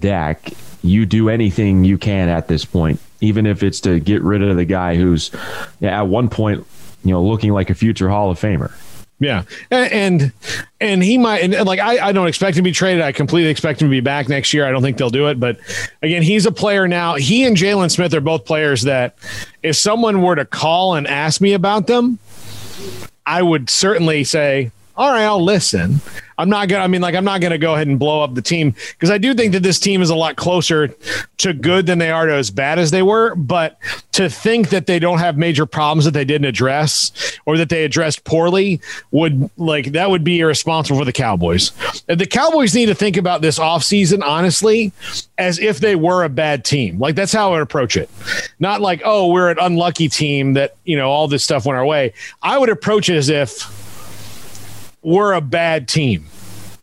Dak 0.00 0.52
you 0.82 1.06
do 1.06 1.28
anything 1.28 1.84
you 1.84 1.98
can 1.98 2.28
at 2.28 2.48
this 2.48 2.64
point, 2.64 3.00
even 3.20 3.46
if 3.46 3.62
it's 3.62 3.80
to 3.80 4.00
get 4.00 4.22
rid 4.22 4.42
of 4.42 4.56
the 4.56 4.64
guy 4.64 4.96
who's 4.96 5.30
at 5.82 6.02
one 6.02 6.28
point, 6.28 6.66
you 7.04 7.12
know, 7.12 7.22
looking 7.22 7.52
like 7.52 7.70
a 7.70 7.74
future 7.74 8.08
Hall 8.08 8.30
of 8.30 8.38
Famer. 8.38 8.72
Yeah, 9.22 9.42
and 9.70 10.32
and 10.80 11.04
he 11.04 11.18
might 11.18 11.42
and 11.42 11.66
like 11.66 11.78
I, 11.78 12.08
I 12.08 12.12
don't 12.12 12.26
expect 12.26 12.56
him 12.56 12.64
to 12.64 12.70
be 12.70 12.72
traded. 12.72 13.02
I 13.02 13.12
completely 13.12 13.50
expect 13.50 13.82
him 13.82 13.88
to 13.88 13.90
be 13.90 14.00
back 14.00 14.30
next 14.30 14.54
year. 14.54 14.66
I 14.66 14.70
don't 14.70 14.80
think 14.80 14.96
they'll 14.96 15.10
do 15.10 15.28
it, 15.28 15.38
but 15.38 15.58
again, 16.00 16.22
he's 16.22 16.46
a 16.46 16.52
player 16.52 16.88
now. 16.88 17.16
He 17.16 17.44
and 17.44 17.54
Jaylon 17.54 17.90
Smith 17.90 18.14
are 18.14 18.22
both 18.22 18.46
players 18.46 18.82
that 18.82 19.16
if 19.62 19.76
someone 19.76 20.22
were 20.22 20.36
to 20.36 20.46
call 20.46 20.94
and 20.94 21.06
ask 21.06 21.42
me 21.42 21.52
about 21.52 21.86
them, 21.86 22.18
I 23.26 23.42
would 23.42 23.68
certainly 23.68 24.24
say, 24.24 24.72
"All 24.96 25.10
right, 25.10 25.24
I'll 25.24 25.42
listen." 25.42 26.00
I'm 26.40 26.48
not 26.48 26.68
gonna. 26.68 26.82
I 26.82 26.86
mean, 26.86 27.02
like, 27.02 27.14
I'm 27.14 27.24
not 27.24 27.42
gonna 27.42 27.58
go 27.58 27.74
ahead 27.74 27.86
and 27.86 27.98
blow 27.98 28.22
up 28.24 28.34
the 28.34 28.40
team 28.40 28.74
because 28.92 29.10
I 29.10 29.18
do 29.18 29.34
think 29.34 29.52
that 29.52 29.62
this 29.62 29.78
team 29.78 30.00
is 30.00 30.08
a 30.08 30.14
lot 30.14 30.36
closer 30.36 30.88
to 31.36 31.52
good 31.52 31.84
than 31.84 31.98
they 31.98 32.10
are 32.10 32.24
to 32.24 32.32
as 32.32 32.50
bad 32.50 32.78
as 32.78 32.90
they 32.90 33.02
were. 33.02 33.34
But 33.34 33.78
to 34.12 34.30
think 34.30 34.70
that 34.70 34.86
they 34.86 34.98
don't 34.98 35.18
have 35.18 35.36
major 35.36 35.66
problems 35.66 36.06
that 36.06 36.12
they 36.12 36.24
didn't 36.24 36.46
address 36.46 37.38
or 37.44 37.58
that 37.58 37.68
they 37.68 37.84
addressed 37.84 38.24
poorly 38.24 38.80
would 39.10 39.50
like 39.58 39.92
that 39.92 40.08
would 40.08 40.24
be 40.24 40.40
irresponsible 40.40 40.98
for 40.98 41.04
the 41.04 41.12
Cowboys. 41.12 41.72
The 42.06 42.26
Cowboys 42.26 42.74
need 42.74 42.86
to 42.86 42.94
think 42.94 43.18
about 43.18 43.42
this 43.42 43.58
offseason, 43.58 44.22
honestly, 44.24 44.92
as 45.36 45.58
if 45.58 45.80
they 45.80 45.94
were 45.94 46.24
a 46.24 46.30
bad 46.30 46.64
team. 46.64 46.98
Like 46.98 47.16
that's 47.16 47.34
how 47.34 47.50
I 47.50 47.52
would 47.56 47.62
approach 47.62 47.98
it. 47.98 48.08
Not 48.58 48.80
like, 48.80 49.02
oh, 49.04 49.28
we're 49.28 49.50
an 49.50 49.58
unlucky 49.60 50.08
team 50.08 50.54
that 50.54 50.74
you 50.84 50.96
know 50.96 51.10
all 51.10 51.28
this 51.28 51.44
stuff 51.44 51.66
went 51.66 51.76
our 51.76 51.84
way. 51.84 52.14
I 52.42 52.56
would 52.56 52.70
approach 52.70 53.10
it 53.10 53.16
as 53.16 53.28
if 53.28 53.79
we're 55.02 55.32
a 55.32 55.40
bad 55.40 55.88
team. 55.88 56.26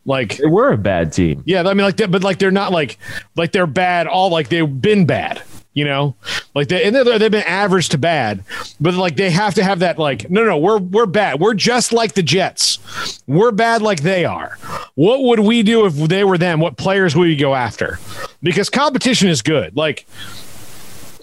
Like 0.06 0.38
they 0.38 0.48
were 0.48 0.72
a 0.72 0.78
bad 0.78 1.12
team. 1.12 1.44
Yeah, 1.46 1.68
I 1.68 1.74
mean, 1.74 1.86
like, 1.86 1.98
that, 1.98 2.10
but 2.10 2.24
like 2.24 2.40
they're 2.40 2.50
not 2.50 2.72
like 2.72 2.98
like 3.36 3.52
they're 3.52 3.68
bad. 3.68 4.08
All 4.08 4.30
like 4.30 4.48
they've 4.48 4.82
been 4.82 5.06
bad. 5.06 5.42
You 5.74 5.84
know, 5.84 6.16
like 6.56 6.70
they 6.70 6.86
and 6.86 6.96
they've 6.96 7.32
been 7.32 7.44
average 7.44 7.90
to 7.90 8.00
bad, 8.00 8.44
but 8.80 8.96
like 8.96 9.16
they 9.16 9.30
have 9.30 9.54
to 9.56 9.64
have 9.64 9.80
that 9.80 10.00
like 10.00 10.28
no 10.28 10.44
no 10.44 10.58
we're 10.58 10.80
we're 10.80 11.06
bad. 11.06 11.40
We're 11.40 11.54
just 11.54 11.94
like 11.94 12.14
the 12.14 12.24
Jets. 12.24 12.80
We're 13.28 13.52
bad 13.52 13.84
like 13.84 14.02
they 14.02 14.26
are. 14.26 14.58
What 14.96 15.22
would 15.22 15.42
we 15.42 15.62
do 15.62 15.86
if 15.86 15.94
they 15.94 16.24
were 16.24 16.40
them? 16.40 16.62
What 16.62 16.78
players 16.78 17.16
would 17.16 17.28
we 17.28 17.36
go 17.36 17.54
after? 17.54 18.00
Because 18.42 18.72
competition 18.72 19.30
is 19.30 19.44
good. 19.44 19.78
Like 19.78 20.08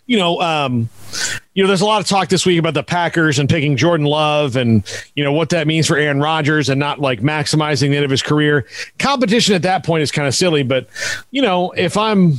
you 0.07 0.19
know, 0.19 0.41
um, 0.41 0.89
you 1.55 1.63
know, 1.63 1.69
there's 1.69 1.81
a 1.81 1.87
lot 1.87 2.01
of 2.01 2.07
talk 2.07 2.29
this 2.29 2.45
week 2.45 2.59
about 2.59 2.75
the 2.75 2.83
Packers 2.83 3.39
and 3.39 3.49
picking 3.49 3.77
Jordan 3.77 4.07
Love 4.07 4.57
and, 4.57 4.85
you 5.15 5.25
know, 5.25 5.33
what 5.33 5.51
that 5.51 5.67
means 5.67 5.87
for 5.87 5.97
Aaron 5.97 6.21
Rodgers 6.21 6.69
and 6.69 6.79
not 6.79 7.01
like 7.01 7.21
maximizing 7.21 7.91
the 7.91 7.97
end 7.97 8.05
of 8.05 8.11
his 8.11 8.23
career. 8.23 8.67
Competition 8.99 9.55
at 9.55 9.63
that 9.63 9.85
point 9.85 10.03
is 10.03 10.11
kind 10.11 10.29
of 10.29 10.35
silly, 10.35 10.63
but, 10.63 10.89
you 11.31 11.41
know, 11.41 11.71
if 11.73 11.97
I'm, 11.97 12.35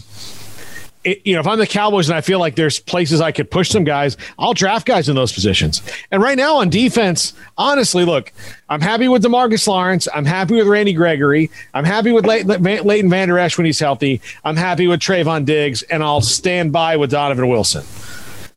it, 1.06 1.22
you 1.24 1.34
know, 1.34 1.40
if 1.40 1.48
I'm 1.48 1.60
the 1.60 1.68
Cowboys 1.68 2.10
and 2.10 2.18
I 2.18 2.22
feel 2.22 2.40
like 2.40 2.56
there's 2.56 2.80
places 2.80 3.22
I 3.22 3.32
could 3.32 3.50
push 3.50 3.70
some 3.70 3.84
guys, 3.84 4.18
I'll 4.38 4.54
draft 4.54 4.86
guys 4.86 5.08
in 5.08 5.16
those 5.16 5.32
positions. 5.32 5.82
And 6.12 6.22
right 6.22 6.38
now 6.38 6.58
on 6.58 6.70
defense, 6.70 7.34
honestly, 7.58 8.04
look, 8.04 8.34
I'm 8.70 8.82
happy 8.82 9.08
with 9.08 9.24
Demarcus 9.24 9.68
Lawrence. 9.68 10.08
I'm 10.14 10.26
happy 10.26 10.56
with 10.56 10.68
Randy 10.68 10.94
Gregory. 10.94 11.52
I'm 11.74 11.86
happy 11.86 12.12
with 12.12 12.26
Leighton, 12.26 12.64
Leighton 12.64 13.10
Vander 13.10 13.38
Esch 13.40 13.58
when 13.58 13.66
he's 13.66 13.80
healthy. 13.80 14.22
I'm 14.44 14.56
happy 14.56 14.88
with 14.88 15.00
Trevon 15.00 15.46
Diggs, 15.46 15.84
and 15.84 16.04
I'll 16.04 16.22
stand 16.22 16.74
by 16.74 16.98
with 16.98 17.12
Donovan 17.12 17.48
Wilson. 17.48 17.84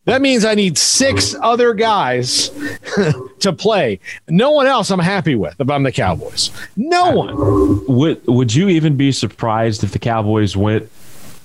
That 0.07 0.23
means 0.23 0.47
I 0.47 0.55
need 0.55 0.79
six 0.79 1.35
other 1.43 1.75
guys 1.75 2.49
to 3.41 3.53
play. 3.53 4.01
No 4.27 4.53
one 4.53 4.67
else 4.67 4.91
I'm 4.91 4.99
happy 4.99 5.35
with 5.35 5.61
if 5.61 5.69
I'm 5.69 5.83
the 5.83 5.93
Cowboys. 5.93 6.51
No 6.79 7.11
one. 7.11 7.85
Would 7.87 8.27
Would 8.27 8.55
you 8.55 8.71
even 8.71 8.97
be 8.97 9.13
surprised 9.13 9.85
if 9.85 9.93
the 9.93 9.99
Cowboys 9.99 10.57
went 10.57 10.91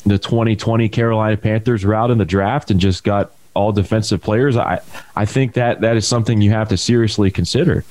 the 0.06 0.18
2020 0.18 0.90
Carolina 0.90 1.38
Panthers 1.38 1.86
route 1.86 2.12
in 2.12 2.18
the 2.18 2.26
draft 2.26 2.72
and 2.72 2.80
just 2.80 3.04
got 3.04 3.32
all 3.54 3.72
defensive 3.72 4.22
players, 4.22 4.58
I 4.58 4.82
I 5.16 5.26
think 5.26 5.54
that 5.54 5.82
that 5.82 5.96
is 5.96 6.08
something 6.08 6.42
you 6.42 6.52
have 6.52 6.70
to 6.70 6.78
seriously 6.78 7.32
consider. 7.32 7.84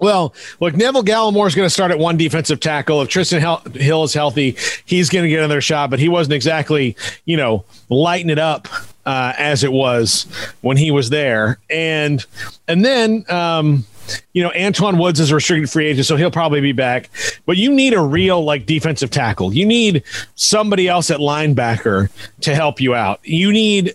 Well, 0.00 0.34
look, 0.60 0.74
Neville 0.74 1.04
Gallimore 1.04 1.46
is 1.46 1.54
going 1.54 1.66
to 1.66 1.70
start 1.70 1.90
at 1.90 1.98
one 1.98 2.16
defensive 2.16 2.58
tackle. 2.58 3.02
If 3.02 3.08
Trysten 3.10 3.76
Hill 3.76 4.02
is 4.02 4.14
healthy, 4.14 4.56
he's 4.86 5.10
going 5.10 5.24
to 5.24 5.28
get 5.28 5.40
another 5.40 5.60
shot, 5.60 5.90
but 5.90 5.98
he 5.98 6.08
wasn't 6.08 6.32
exactly, 6.32 6.96
you 7.26 7.36
know, 7.36 7.66
lighting 7.90 8.30
it 8.30 8.38
up 8.38 8.66
uh, 9.04 9.34
as 9.36 9.62
it 9.62 9.72
was 9.72 10.26
when 10.62 10.78
he 10.78 10.90
was 10.90 11.10
there. 11.10 11.58
And 11.68 12.24
and 12.66 12.82
then 12.82 13.26
um, 13.28 13.84
you 14.32 14.42
know, 14.42 14.50
Antwaun 14.50 15.00
Woods 15.00 15.20
is 15.20 15.30
a 15.30 15.34
restricted 15.34 15.70
free 15.70 15.86
agent, 15.86 16.06
so 16.06 16.16
he'll 16.16 16.30
probably 16.30 16.60
be 16.60 16.72
back. 16.72 17.10
But 17.46 17.56
you 17.56 17.72
need 17.72 17.94
a 17.94 18.00
real 18.00 18.44
like 18.44 18.66
defensive 18.66 19.10
tackle. 19.10 19.52
You 19.52 19.66
need 19.66 20.02
somebody 20.34 20.88
else 20.88 21.10
at 21.10 21.18
linebacker 21.18 22.10
to 22.42 22.54
help 22.54 22.80
you 22.80 22.94
out. 22.94 23.20
You 23.24 23.52
need 23.52 23.94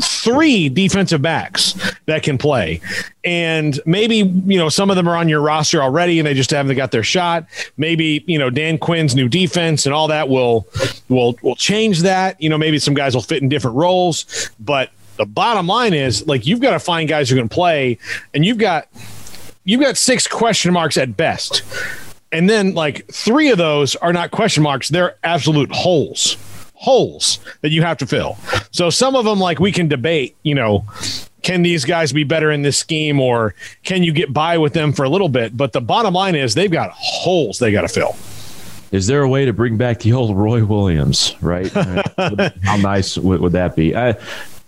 three 0.00 0.68
defensive 0.68 1.20
backs 1.22 1.74
that 2.06 2.22
can 2.22 2.38
play. 2.38 2.80
And 3.24 3.78
maybe, 3.84 4.16
you 4.18 4.58
know, 4.58 4.68
some 4.68 4.90
of 4.90 4.96
them 4.96 5.08
are 5.08 5.16
on 5.16 5.28
your 5.28 5.40
roster 5.40 5.82
already 5.82 6.18
and 6.18 6.26
they 6.26 6.34
just 6.34 6.50
haven't 6.50 6.76
got 6.76 6.90
their 6.90 7.02
shot. 7.02 7.46
Maybe, 7.76 8.24
you 8.26 8.38
know, 8.38 8.50
Dan 8.50 8.78
Quinn's 8.78 9.14
new 9.14 9.28
defense 9.28 9.86
and 9.86 9.94
all 9.94 10.08
that 10.08 10.28
will 10.28 10.66
will 11.08 11.38
will 11.42 11.56
change 11.56 12.02
that. 12.02 12.40
You 12.40 12.48
know, 12.48 12.58
maybe 12.58 12.78
some 12.78 12.94
guys 12.94 13.14
will 13.14 13.22
fit 13.22 13.42
in 13.42 13.48
different 13.48 13.76
roles, 13.76 14.50
but 14.60 14.90
the 15.16 15.26
bottom 15.26 15.66
line 15.66 15.94
is 15.94 16.26
like 16.26 16.46
you've 16.46 16.60
got 16.60 16.70
to 16.70 16.78
find 16.78 17.08
guys 17.08 17.28
who 17.28 17.36
can 17.36 17.48
play 17.48 17.98
and 18.32 18.44
you've 18.44 18.58
got 18.58 18.88
you've 19.68 19.82
got 19.82 19.98
six 19.98 20.26
question 20.26 20.72
marks 20.72 20.96
at 20.96 21.14
best. 21.14 21.62
And 22.32 22.48
then 22.48 22.72
like 22.72 23.06
three 23.12 23.50
of 23.50 23.58
those 23.58 23.94
are 23.96 24.14
not 24.14 24.30
question 24.30 24.62
marks, 24.62 24.88
they're 24.88 25.16
absolute 25.22 25.70
holes. 25.70 26.36
Holes 26.74 27.38
that 27.60 27.70
you 27.70 27.82
have 27.82 27.98
to 27.98 28.06
fill. 28.06 28.38
So 28.70 28.88
some 28.88 29.14
of 29.14 29.26
them 29.26 29.38
like 29.38 29.60
we 29.60 29.70
can 29.70 29.86
debate, 29.88 30.36
you 30.42 30.54
know, 30.54 30.86
can 31.42 31.62
these 31.62 31.84
guys 31.84 32.12
be 32.12 32.24
better 32.24 32.50
in 32.50 32.62
this 32.62 32.78
scheme 32.78 33.20
or 33.20 33.54
can 33.82 34.02
you 34.02 34.12
get 34.12 34.32
by 34.32 34.56
with 34.56 34.72
them 34.72 34.92
for 34.92 35.04
a 35.04 35.08
little 35.08 35.28
bit? 35.28 35.54
But 35.54 35.72
the 35.72 35.80
bottom 35.82 36.14
line 36.14 36.34
is 36.34 36.54
they've 36.54 36.70
got 36.70 36.90
holes 36.92 37.58
they 37.58 37.70
got 37.70 37.82
to 37.82 37.88
fill. 37.88 38.16
Is 38.90 39.06
there 39.06 39.22
a 39.22 39.28
way 39.28 39.44
to 39.44 39.52
bring 39.52 39.76
back 39.76 40.00
the 40.00 40.14
old 40.14 40.34
Roy 40.34 40.64
Williams? 40.64 41.34
Right? 41.42 41.70
how 42.62 42.76
nice 42.76 43.18
would, 43.18 43.40
would 43.42 43.52
that 43.52 43.76
be? 43.76 43.94
Uh, 43.94 44.14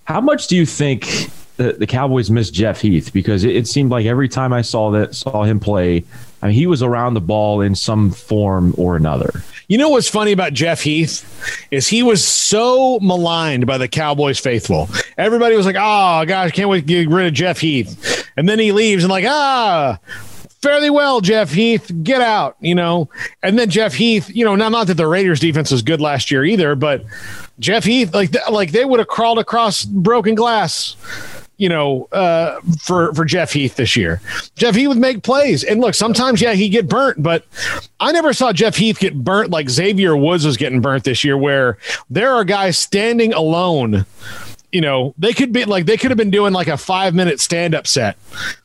how 0.05 0.21
much 0.21 0.49
do 0.49 0.57
you 0.57 0.67
think 0.67 1.31
the, 1.61 1.75
the 1.75 1.87
Cowboys 1.87 2.31
missed 2.31 2.55
Jeff 2.55 2.81
Heath 2.81 3.12
because 3.12 3.44
it, 3.44 3.55
it, 3.55 3.68
seemed 3.68 3.90
like 3.90 4.07
every 4.07 4.29
time 4.29 4.51
I 4.51 4.62
saw 4.62 4.90
that 4.92 5.14
saw 5.14 5.42
him 5.42 5.61
play, 5.61 6.03
I 6.40 6.46
mean, 6.46 6.55
he 6.55 6.66
was 6.66 6.83
around 6.83 7.12
the 7.12 7.20
ball 7.20 7.61
in 7.61 7.75
some 7.75 8.12
form 8.12 8.75
or 8.79 8.96
another. 8.96 9.42
You 9.68 9.77
know 9.77 9.90
what's 9.90 10.09
funny 10.09 10.33
about 10.33 10.55
Jeff 10.55 10.81
Heath 10.81 11.23
is 11.70 11.87
he 11.87 12.03
was 12.03 12.25
so 12.25 12.99
maligned 13.01 13.66
by 13.66 13.77
the 13.77 13.88
Cowboys 13.88 14.38
faithful. 14.38 14.88
Everybody 15.18 15.55
was 15.55 15.66
like, 15.66 15.77
"Oh 15.79 16.25
gosh, 16.27 16.53
can't 16.53 16.70
wait 16.70 16.81
to 16.81 16.87
get 16.87 17.09
rid 17.11 17.27
of 17.27 17.35
Jeff 17.35 17.61
Heath," 17.61 18.27
and 18.38 18.49
then 18.49 18.59
he 18.59 18.73
leaves 18.73 19.05
and 19.05 19.11
like, 19.11 19.27
ah. 19.29 19.99
fairly 20.62 20.88
well, 20.88 21.20
Jeff 21.20 21.53
Heath. 21.53 21.92
Get 22.03 22.23
out, 22.23 22.57
you 22.61 22.75
know. 22.75 23.11
And 23.42 23.59
then 23.59 23.68
Jeff 23.68 23.92
Heath, 23.92 24.31
you 24.35 24.46
know, 24.46 24.57
not, 24.57 24.73
not 24.73 24.87
that 24.87 24.96
the 24.96 25.07
Raiders 25.07 25.40
defense 25.40 25.70
was 25.70 25.83
good 25.83 26.01
last 26.01 26.31
year 26.31 26.42
either, 26.42 26.75
but 26.75 27.05
Jeff 27.59 27.85
Heath, 27.85 28.14
like 28.14 28.31
like 28.51 28.73
they 28.73 28.87
would 28.87 28.99
have 28.99 29.09
crawled 29.09 29.38
across 29.38 29.85
broken 29.85 30.35
glass 30.35 30.96
you 31.61 31.68
know, 31.68 32.09
uh, 32.12 32.59
for 32.81 33.12
for 33.14 33.27
Jeff 33.27 33.53
Heath 33.53 33.77
this 33.77 33.94
year. 33.94 34.23
Jeff 34.57 34.75
Heath 34.75 34.88
would 34.88 34.96
make 34.96 35.23
plays, 35.23 35.62
and 35.62 35.79
look, 35.79 35.94
sometimes 35.94 36.40
yeah, 36.40 36.55
he'd 36.55 36.70
get 36.70 36.88
burnt, 36.88 37.23
but 37.23 37.44
I 38.01 38.12
never 38.12 38.33
saw 38.33 38.51
Jeff 38.51 38.77
Heath 38.77 38.99
get 38.99 39.23
burnt 39.23 39.51
like 39.51 39.68
Xavier 39.68 40.16
Woods 40.16 40.46
was 40.46 40.57
getting 40.57 40.81
burnt 40.81 41.05
this 41.05 41.23
year, 41.23 41.37
where 41.37 41.77
there 42.09 42.33
are 42.33 42.44
guys 42.44 42.79
standing 42.79 43.35
alone 43.35 44.07
you 44.73 44.81
know 44.81 45.15
they 45.19 45.33
could 45.33 45.53
be 45.53 45.65
like 45.65 45.87
they 45.87 45.97
could 45.97 46.11
have 46.11 46.19
been 46.19 46.31
doing 46.31 46.53
like 46.53 46.69
a 46.69 46.77
five 46.77 47.15
minute 47.15 47.41
stand 47.41 47.75
up 47.75 47.87
set 47.87 48.17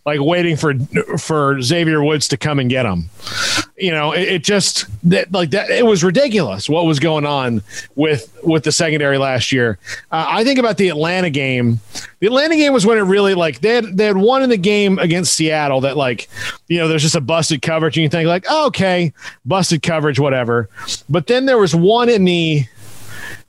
like 0.05 0.19
waiting 0.19 0.55
for 0.55 0.75
for 1.17 1.61
xavier 1.61 2.03
woods 2.03 2.27
to 2.27 2.37
come 2.37 2.59
and 2.59 2.69
get 2.69 2.83
them 2.83 3.09
you 3.77 3.91
know 3.91 4.11
it, 4.11 4.27
it, 4.27 4.43
just 4.43 4.85
that 5.09 5.31
like 5.31 5.51
that 5.51 5.69
it 5.69 5.85
was 5.85 6.03
ridiculous 6.03 6.69
what 6.69 6.85
was 6.85 6.99
going 6.99 7.25
on 7.25 7.61
with 7.95 8.31
with 8.43 8.63
the 8.63 8.71
secondary 8.71 9.17
last 9.17 9.51
year. 9.51 9.79
Uh, 10.11 10.25
i 10.29 10.43
think 10.43 10.59
about 10.59 10.77
the 10.77 10.87
atlanta 10.89 11.29
game. 11.29 11.79
The 12.19 12.27
atlanta 12.27 12.55
game 12.55 12.73
was 12.73 12.85
when 12.85 12.97
it 12.97 13.01
really 13.01 13.33
like 13.33 13.59
they 13.59 13.75
had 13.75 13.97
they 13.97 14.05
had 14.05 14.17
won 14.17 14.43
in 14.43 14.49
the 14.49 14.57
game 14.57 14.99
against 14.99 15.33
seattle 15.33 15.81
that 15.81 15.97
like 15.97 16.29
you 16.67 16.77
know 16.77 16.87
there's 16.87 17.01
just 17.01 17.15
a 17.15 17.21
busted 17.21 17.61
coverage 17.61 17.97
and 17.97 18.03
you 18.03 18.09
think 18.09 18.27
like 18.27 18.45
oh, 18.49 18.67
okay 18.67 19.13
busted 19.45 19.81
coverage 19.81 20.19
whatever. 20.19 20.69
But 21.09 21.27
then 21.27 21.45
there 21.45 21.57
was 21.57 21.75
one 21.75 22.09
in 22.09 22.25
the 22.25 22.65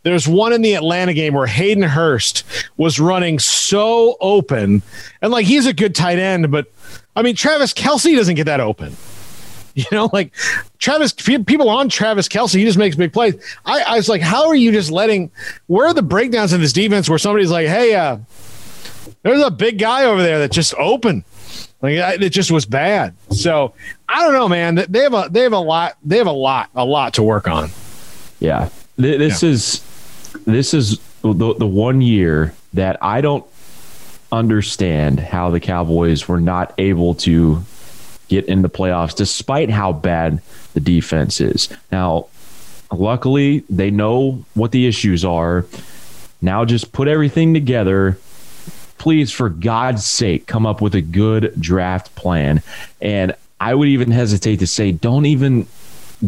there's 0.06 0.28
one 0.28 0.52
in 0.52 0.62
the 0.62 0.74
Atlanta 0.74 1.12
game 1.12 1.34
where 1.34 1.48
Hayden 1.48 1.82
Hurst 1.82 2.44
was 2.76 3.00
running 3.00 3.40
so 3.40 4.16
open, 4.20 4.80
and 5.20 5.32
like 5.32 5.46
he's 5.46 5.66
a 5.66 5.72
good 5.72 5.96
tight 5.96 6.20
end, 6.20 6.52
but 6.52 6.70
I 7.16 7.22
mean 7.22 7.34
Travis 7.34 7.74
Kelce 7.74 8.14
doesn't 8.14 8.36
get 8.36 8.44
that 8.44 8.60
open. 8.60 8.96
You 9.76 9.84
know, 9.92 10.08
like 10.10 10.32
Travis, 10.78 11.12
people 11.12 11.68
on 11.68 11.90
Travis 11.90 12.28
Kelce, 12.28 12.54
he 12.54 12.64
just 12.64 12.78
makes 12.78 12.96
big 12.96 13.12
plays. 13.12 13.34
I, 13.66 13.82
I 13.82 13.96
was 13.96 14.08
like, 14.08 14.22
how 14.22 14.46
are 14.46 14.54
you 14.54 14.72
just 14.72 14.90
letting? 14.90 15.30
Where 15.66 15.86
are 15.86 15.92
the 15.92 16.00
breakdowns 16.00 16.54
in 16.54 16.62
this 16.62 16.72
defense 16.72 17.10
where 17.10 17.18
somebody's 17.18 17.50
like, 17.50 17.66
hey, 17.66 17.94
uh, 17.94 18.16
there's 19.22 19.42
a 19.42 19.50
big 19.50 19.78
guy 19.78 20.06
over 20.06 20.22
there 20.22 20.38
that 20.38 20.50
just 20.50 20.72
open. 20.78 21.26
Like 21.82 22.22
it 22.22 22.30
just 22.30 22.50
was 22.50 22.64
bad. 22.64 23.14
So 23.32 23.74
I 24.08 24.24
don't 24.24 24.32
know, 24.32 24.48
man. 24.48 24.76
They 24.76 25.00
have 25.00 25.12
a 25.12 25.28
they 25.30 25.42
have 25.42 25.52
a 25.52 25.58
lot 25.58 25.98
they 26.02 26.16
have 26.16 26.26
a 26.26 26.32
lot 26.32 26.70
a 26.74 26.86
lot 26.86 27.12
to 27.14 27.22
work 27.22 27.46
on. 27.46 27.68
Yeah, 28.40 28.70
this 28.96 29.42
yeah. 29.42 29.50
is 29.50 29.82
this 30.44 30.74
is 30.74 30.98
the, 31.22 31.54
the 31.54 31.66
one 31.66 32.00
year 32.00 32.54
that 32.74 33.02
I 33.02 33.20
don't 33.20 33.44
understand 34.32 35.20
how 35.20 35.50
the 35.50 35.60
Cowboys 35.60 36.28
were 36.28 36.40
not 36.40 36.74
able 36.78 37.14
to 37.14 37.62
get 38.28 38.44
in 38.46 38.62
the 38.62 38.68
playoffs 38.68 39.14
despite 39.14 39.70
how 39.70 39.92
bad 39.92 40.42
the 40.74 40.80
defense 40.80 41.40
is. 41.40 41.68
Now, 41.92 42.26
luckily, 42.92 43.64
they 43.70 43.90
know 43.90 44.44
what 44.54 44.72
the 44.72 44.86
issues 44.86 45.24
are. 45.24 45.64
Now 46.42 46.64
just 46.64 46.92
put 46.92 47.08
everything 47.08 47.54
together. 47.54 48.18
Please, 48.98 49.30
for 49.30 49.48
God's 49.48 50.04
sake, 50.06 50.46
come 50.46 50.66
up 50.66 50.80
with 50.80 50.94
a 50.94 51.00
good 51.00 51.54
draft 51.60 52.14
plan. 52.14 52.62
And 53.00 53.34
I 53.60 53.74
would 53.74 53.88
even 53.88 54.10
hesitate 54.10 54.58
to 54.58 54.66
say, 54.66 54.92
don't 54.92 55.26
even 55.26 55.66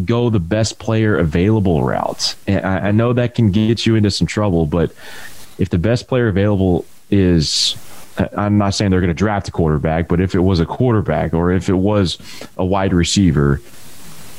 go 0.05 0.29
the 0.29 0.39
best 0.39 0.79
player 0.79 1.17
available 1.17 1.83
route. 1.83 2.35
And 2.47 2.65
I, 2.65 2.89
I 2.89 2.91
know 2.91 3.13
that 3.13 3.35
can 3.35 3.51
get 3.51 3.85
you 3.85 3.95
into 3.95 4.11
some 4.11 4.27
trouble, 4.27 4.65
but 4.65 4.91
if 5.57 5.69
the 5.69 5.77
best 5.77 6.07
player 6.07 6.27
available 6.27 6.85
is 7.09 7.75
I'm 8.35 8.57
not 8.57 8.71
saying 8.71 8.91
they're 8.91 8.99
going 8.99 9.09
to 9.09 9.13
draft 9.13 9.47
a 9.47 9.51
quarterback, 9.51 10.07
but 10.07 10.19
if 10.19 10.35
it 10.35 10.39
was 10.39 10.59
a 10.59 10.65
quarterback 10.65 11.33
or 11.33 11.51
if 11.51 11.69
it 11.69 11.75
was 11.75 12.17
a 12.57 12.65
wide 12.65 12.93
receiver, 12.93 13.61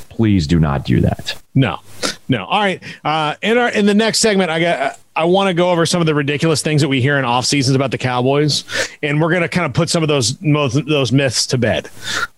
please 0.09 0.47
do 0.47 0.59
not 0.59 0.85
do 0.85 1.01
that. 1.01 1.41
No, 1.55 1.79
no. 2.27 2.45
All 2.45 2.59
right. 2.59 2.81
Uh, 3.03 3.35
in 3.41 3.57
our 3.57 3.69
in 3.69 3.85
the 3.85 3.93
next 3.93 4.19
segment, 4.19 4.51
I 4.51 4.59
got 4.59 4.99
I 5.15 5.25
want 5.25 5.49
to 5.49 5.53
go 5.53 5.71
over 5.71 5.85
some 5.85 5.99
of 5.99 6.07
the 6.07 6.15
ridiculous 6.15 6.61
things 6.61 6.81
that 6.81 6.87
we 6.87 7.01
hear 7.01 7.17
in 7.17 7.25
off 7.25 7.45
seasons 7.45 7.75
about 7.75 7.91
the 7.91 7.97
Cowboys, 7.97 8.63
and 9.03 9.21
we're 9.21 9.29
going 9.29 9.41
to 9.41 9.49
kind 9.49 9.65
of 9.65 9.73
put 9.73 9.89
some 9.89 10.03
of 10.03 10.09
those 10.09 10.37
those 10.37 11.11
myths 11.11 11.45
to 11.47 11.57
bed 11.57 11.89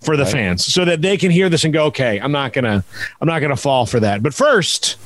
for 0.02 0.18
the 0.18 0.24
right. 0.24 0.32
fans, 0.32 0.66
so 0.66 0.84
that 0.86 1.02
they 1.02 1.18
can 1.18 1.30
hear 1.30 1.50
this 1.50 1.64
and 1.64 1.74
go, 1.74 1.86
okay, 1.86 2.20
I'm 2.20 2.32
not 2.32 2.54
gonna 2.54 2.84
I'm 3.22 3.28
not 3.28 3.40
gonna 3.40 3.56
fall 3.56 3.86
for 3.86 4.00
that. 4.00 4.24
But 4.24 4.34
first. 4.34 4.98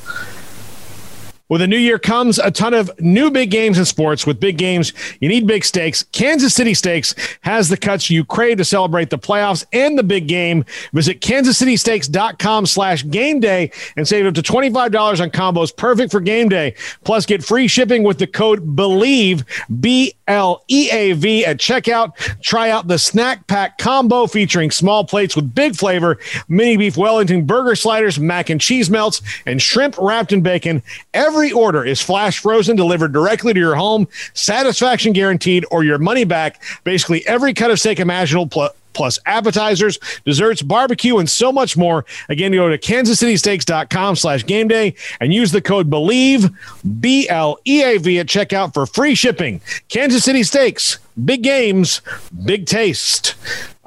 With 1.50 1.62
a 1.62 1.68
new 1.68 1.78
year 1.78 1.98
comes 1.98 2.40
a 2.40 2.52
ton 2.52 2.74
of 2.74 2.92
new 3.00 3.32
big 3.32 3.52
games 3.52 3.78
in 3.78 3.86
sports. 3.86 4.28
With 4.28 4.40
big 4.40 4.58
games, 4.58 4.94
you 5.22 5.30
need 5.30 5.48
big 5.48 5.64
stakes. 5.64 6.04
Kansas 6.04 6.54
City 6.54 6.74
Steaks 6.74 7.16
has 7.42 7.70
the 7.70 7.78
cuts 7.78 8.10
you 8.10 8.26
crave 8.26 8.58
to 8.58 8.66
celebrate 8.66 9.10
the 9.10 9.18
playoffs 9.18 9.66
and 9.72 9.98
the 9.98 10.04
big 10.04 10.28
game. 10.28 10.66
Visit 10.94 11.22
kansascitysteaks.com 11.22 12.66
slash 12.66 13.08
game 13.08 13.40
day 13.40 13.72
and 13.96 14.08
save 14.08 14.26
up 14.26 14.34
to 14.34 14.42
$25 14.42 15.22
on 15.22 15.30
combos 15.32 15.76
perfect 15.76 16.12
for 16.12 16.20
game 16.20 16.50
day. 16.50 16.76
Plus, 17.04 17.26
get 17.26 17.44
free 17.44 17.68
shipping 17.68 18.04
with 18.04 18.20
the 18.20 18.28
code 18.28 18.76
BLEAV, 18.76 19.44
B 19.80 20.14
L 20.28 20.64
E 20.68 20.90
A 20.92 21.14
V 21.14 21.46
at 21.46 21.58
checkout. 21.58 22.16
Try 22.42 22.70
out 22.70 22.88
the 22.88 23.00
snack 23.00 23.48
pack 23.48 23.78
combo 23.78 24.28
featuring 24.28 24.72
small 24.72 25.06
plates 25.06 25.36
with 25.36 25.54
big 25.56 25.76
flavor, 25.76 26.18
mini 26.50 26.76
beef 26.76 26.98
Wellington 26.98 27.46
burger 27.46 27.76
sliders, 27.76 28.20
mac 28.20 28.50
and 28.50 28.60
cheese 28.60 28.90
melts, 28.90 29.22
and 29.46 29.62
shrimp 29.62 29.96
wrapped 29.98 30.34
in 30.34 30.42
bacon. 30.42 30.84
Every 31.14 31.37
Every 31.38 31.52
order 31.52 31.86
is 31.86 32.02
flash 32.02 32.40
frozen, 32.40 32.76
delivered 32.76 33.14
directly 33.14 33.54
to 33.54 33.60
your 33.60 33.76
home, 33.76 34.08
satisfaction 34.34 35.14
guaranteed, 35.14 35.68
or 35.70 35.84
your 35.84 36.00
money 36.00 36.24
back. 36.24 36.64
Basically, 36.84 37.24
every 37.28 37.54
cut 37.54 37.70
of 37.70 37.80
steak 37.80 38.00
imaginable. 38.00 38.48
Plus, 38.48 38.72
plus 38.94 39.20
appetizers, 39.28 40.00
desserts, 40.26 40.64
barbecue, 40.64 41.20
and 41.20 41.30
so 41.30 41.52
much 41.52 41.78
more. 41.78 42.06
Again, 42.28 42.54
go 42.54 42.70
to 42.70 42.78
kansascitysteaks.com 42.80 44.16
slash 44.16 44.48
game 44.48 44.68
day 44.68 44.96
and 45.20 45.32
use 45.32 45.52
the 45.52 45.62
code 45.62 45.92
BLEAV, 45.92 46.52
B 47.00 47.30
L 47.30 47.60
E 47.68 47.84
A 47.84 48.00
V 48.00 48.18
at 48.18 48.26
checkout 48.26 48.74
for 48.74 48.88
free 48.88 49.14
shipping. 49.14 49.62
Kansas 49.90 50.24
City 50.24 50.42
Steaks, 50.42 50.98
big 51.24 51.44
games, 51.44 52.02
big 52.46 52.66
taste. 52.66 53.36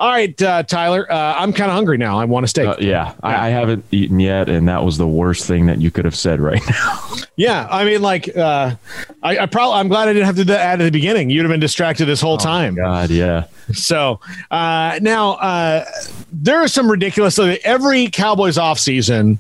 All 0.01 0.09
right, 0.09 0.41
uh, 0.41 0.63
Tyler, 0.63 1.11
uh, 1.13 1.35
I'm 1.37 1.53
kind 1.53 1.71
of 1.71 1.75
hungry 1.75 1.99
now. 1.99 2.19
I 2.19 2.25
want 2.25 2.45
a 2.45 2.49
steak. 2.49 2.67
Uh, 2.67 2.77
yeah, 2.79 2.89
yeah. 2.89 3.15
I, 3.23 3.49
I, 3.49 3.51
haven't 3.51 3.85
eaten 3.93 4.19
yet, 4.19 4.49
and 4.49 4.67
that 4.67 4.83
was 4.83 4.97
the 4.97 5.07
worst 5.07 5.47
thing 5.47 5.67
that 5.67 5.79
you 5.79 5.91
could 5.91 6.07
have 6.07 6.17
said 6.17 6.41
right 6.41 6.63
now. 6.71 7.09
yeah, 7.37 7.69
I 7.71 7.85
mean, 7.85 8.01
like, 8.01 8.35
uh, 8.35 8.77
I, 9.23 9.41
I 9.41 9.47
probably, 9.47 9.79
I'm 9.79 9.89
glad 9.89 10.09
I 10.09 10.15
didn't 10.15 10.25
have 10.25 10.37
to 10.37 10.45
do 10.45 10.53
that 10.53 10.81
at 10.81 10.85
the 10.85 10.91
beginning. 10.91 11.29
You'd 11.29 11.43
have 11.43 11.51
been 11.51 11.61
distracted 11.61 12.07
this 12.07 12.23
whole 12.23 12.35
oh 12.35 12.39
time. 12.39 12.77
God, 12.77 13.11
yeah. 13.11 13.45
So 13.73 14.21
uh, 14.51 14.99
now 15.03 15.33
uh, 15.33 15.85
there 16.33 16.59
are 16.59 16.69
some 16.69 16.91
ridiculous. 16.91 17.39
Every 17.39 18.09
Cowboys 18.09 18.57
offseason, 18.57 19.39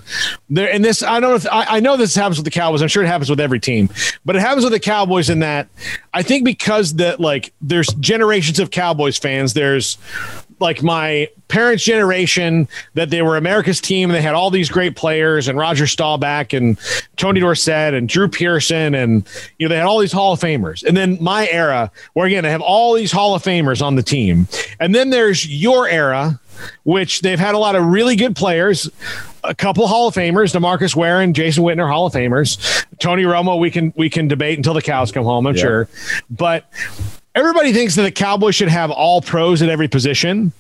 there 0.48 0.72
and 0.72 0.85
this 0.85 1.03
I 1.03 1.20
don't 1.20 1.31
know 1.31 1.37
if 1.37 1.46
I, 1.46 1.76
I, 1.76 1.81
know 1.81 1.96
this 1.96 2.14
happens 2.14 2.38
with 2.38 2.44
the 2.44 2.50
Cowboys. 2.50 2.83
I'm 2.83 2.88
sure 2.88 3.03
it 3.03 3.09
happens 3.09 3.31
with 3.31 3.40
every 3.40 3.61
team, 3.61 3.88
but 4.24 4.37
it 4.37 4.40
happens 4.40 4.64
with 4.64 4.72
the 4.72 4.81
Cowboys 4.81 5.31
in 5.31 5.40
that 5.40 5.68
I 6.14 6.22
think 6.22 6.44
because 6.44 6.94
that 6.94 7.20
like 7.20 7.53
there's 7.81 7.95
generations 7.95 8.59
of 8.59 8.71
Cowboys 8.71 9.16
fans. 9.16 9.55
There's 9.55 9.97
like 10.59 10.83
my 10.83 11.31
parents' 11.49 11.83
generation 11.83 12.69
that 12.93 13.09
they 13.09 13.23
were 13.23 13.38
America's 13.38 13.81
team 13.81 14.11
and 14.11 14.14
they 14.14 14.21
had 14.21 14.35
all 14.35 14.51
these 14.51 14.69
great 14.69 14.97
players 14.97 15.49
and 15.49 15.57
Roger 15.57 15.87
Staubach 15.87 16.53
and 16.53 16.79
Tony 17.16 17.40
Dorsett 17.40 17.95
and 17.95 18.07
Drew 18.07 18.29
Pearson 18.29 18.95
and 18.95 19.27
you 19.59 19.66
know 19.66 19.71
they 19.71 19.79
had 19.79 19.87
all 19.87 19.99
these 19.99 20.12
Hall 20.12 20.35
of 20.35 20.40
Famers. 20.40 20.85
And 20.85 20.95
then 20.95 21.16
my 21.23 21.49
era 21.49 21.90
where 22.12 22.27
again 22.27 22.45
they 22.45 22.51
have 22.51 22.61
all 22.61 22.93
these 22.93 23.11
Hall 23.11 23.35
of 23.35 23.43
Famers 23.43 23.81
on 23.81 23.95
the 23.95 24.03
team. 24.03 24.47
And 24.79 24.95
then 24.95 25.09
there's 25.09 25.49
your 25.49 25.88
era 25.88 26.38
which 26.83 27.23
they've 27.23 27.38
had 27.38 27.55
a 27.55 27.59
lot 27.59 27.75
of 27.75 27.87
really 27.87 28.16
good 28.16 28.37
players, 28.37 28.90
a 29.45 29.55
couple 29.55 29.87
Hall 29.87 30.09
of 30.09 30.14
Famers, 30.14 30.55
Demarcus 30.55 30.95
Ware 30.95 31.23
and 31.23 31.35
Jason 31.35 31.64
Witten, 31.64 31.88
Hall 31.88 32.07
of 32.07 32.12
Famers. 32.12 32.85
Tony 32.99 33.23
Romo, 33.23 33.59
we 33.59 33.71
can 33.71 33.95
we 33.97 34.11
can 34.11 34.29
debate 34.29 34.59
until 34.59 34.75
the 34.75 34.83
cows 34.83 35.11
come 35.11 35.25
home, 35.25 35.47
I'm 35.47 35.57
yeah. 35.57 35.62
sure. 35.62 35.88
But 36.29 36.71
everybody 37.35 37.73
thinks 37.73 37.97
that 37.97 38.03
the 38.03 38.12
Cowboys 38.12 38.55
should 38.55 38.69
have 38.69 38.90
all 38.90 39.21
pros 39.21 39.62
at 39.62 39.69
every 39.69 39.88
position. 39.88 40.53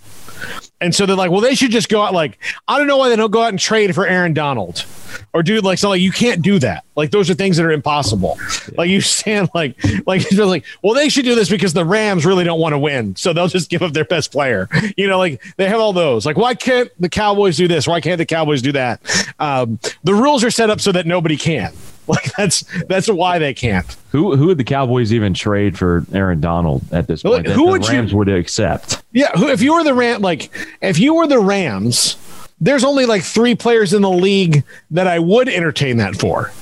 And 0.80 0.94
so 0.94 1.04
they're 1.04 1.16
like, 1.16 1.30
well, 1.30 1.42
they 1.42 1.54
should 1.54 1.70
just 1.70 1.90
go 1.90 2.00
out. 2.00 2.14
Like, 2.14 2.38
I 2.66 2.78
don't 2.78 2.86
know 2.86 2.96
why 2.96 3.10
they 3.10 3.16
don't 3.16 3.30
go 3.30 3.42
out 3.42 3.50
and 3.50 3.58
trade 3.58 3.94
for 3.94 4.06
Aaron 4.06 4.32
Donald 4.32 4.86
or 5.34 5.42
do 5.42 5.60
like 5.60 5.78
something. 5.78 5.92
Like, 5.92 6.00
you 6.00 6.12
can't 6.12 6.40
do 6.40 6.58
that. 6.60 6.84
Like, 6.96 7.10
those 7.10 7.28
are 7.28 7.34
things 7.34 7.58
that 7.58 7.66
are 7.66 7.70
impossible. 7.70 8.38
Yeah. 8.38 8.74
Like, 8.78 8.88
you 8.88 9.02
stand 9.02 9.50
like, 9.54 9.76
like, 10.06 10.32
like, 10.32 10.64
well, 10.82 10.94
they 10.94 11.10
should 11.10 11.26
do 11.26 11.34
this 11.34 11.50
because 11.50 11.74
the 11.74 11.84
Rams 11.84 12.24
really 12.24 12.44
don't 12.44 12.60
want 12.60 12.72
to 12.72 12.78
win. 12.78 13.14
So 13.16 13.34
they'll 13.34 13.48
just 13.48 13.68
give 13.68 13.82
up 13.82 13.92
their 13.92 14.06
best 14.06 14.32
player. 14.32 14.70
You 14.96 15.06
know, 15.06 15.18
like 15.18 15.42
they 15.58 15.68
have 15.68 15.80
all 15.80 15.92
those. 15.92 16.24
Like, 16.24 16.38
why 16.38 16.54
can't 16.54 16.90
the 16.98 17.10
Cowboys 17.10 17.58
do 17.58 17.68
this? 17.68 17.86
Why 17.86 18.00
can't 18.00 18.16
the 18.16 18.24
Cowboys 18.24 18.62
do 18.62 18.72
that? 18.72 19.02
Um, 19.38 19.78
the 20.02 20.14
rules 20.14 20.42
are 20.44 20.50
set 20.50 20.70
up 20.70 20.80
so 20.80 20.92
that 20.92 21.06
nobody 21.06 21.36
can. 21.36 21.74
Like 22.10 22.32
that's 22.34 22.62
that's 22.88 23.08
why 23.08 23.38
they 23.38 23.54
can't. 23.54 23.86
Who 24.10 24.36
who 24.36 24.46
would 24.46 24.58
the 24.58 24.64
Cowboys 24.64 25.12
even 25.12 25.32
trade 25.32 25.78
for 25.78 26.04
Aaron 26.12 26.40
Donald 26.40 26.82
at 26.92 27.06
this 27.06 27.22
point? 27.22 27.46
Who 27.46 27.66
would 27.68 27.86
Rams 27.88 28.10
you, 28.10 28.18
would 28.18 28.28
accept? 28.28 29.02
Yeah, 29.12 29.30
who, 29.36 29.48
if 29.48 29.62
you 29.62 29.74
were 29.74 29.84
the 29.84 29.94
Ram, 29.94 30.20
like 30.20 30.50
if 30.82 30.98
you 30.98 31.14
were 31.14 31.28
the 31.28 31.38
Rams, 31.38 32.16
there's 32.60 32.82
only 32.82 33.06
like 33.06 33.22
three 33.22 33.54
players 33.54 33.92
in 33.92 34.02
the 34.02 34.10
league 34.10 34.64
that 34.90 35.06
I 35.06 35.20
would 35.20 35.48
entertain 35.48 35.98
that 35.98 36.16
for, 36.16 36.52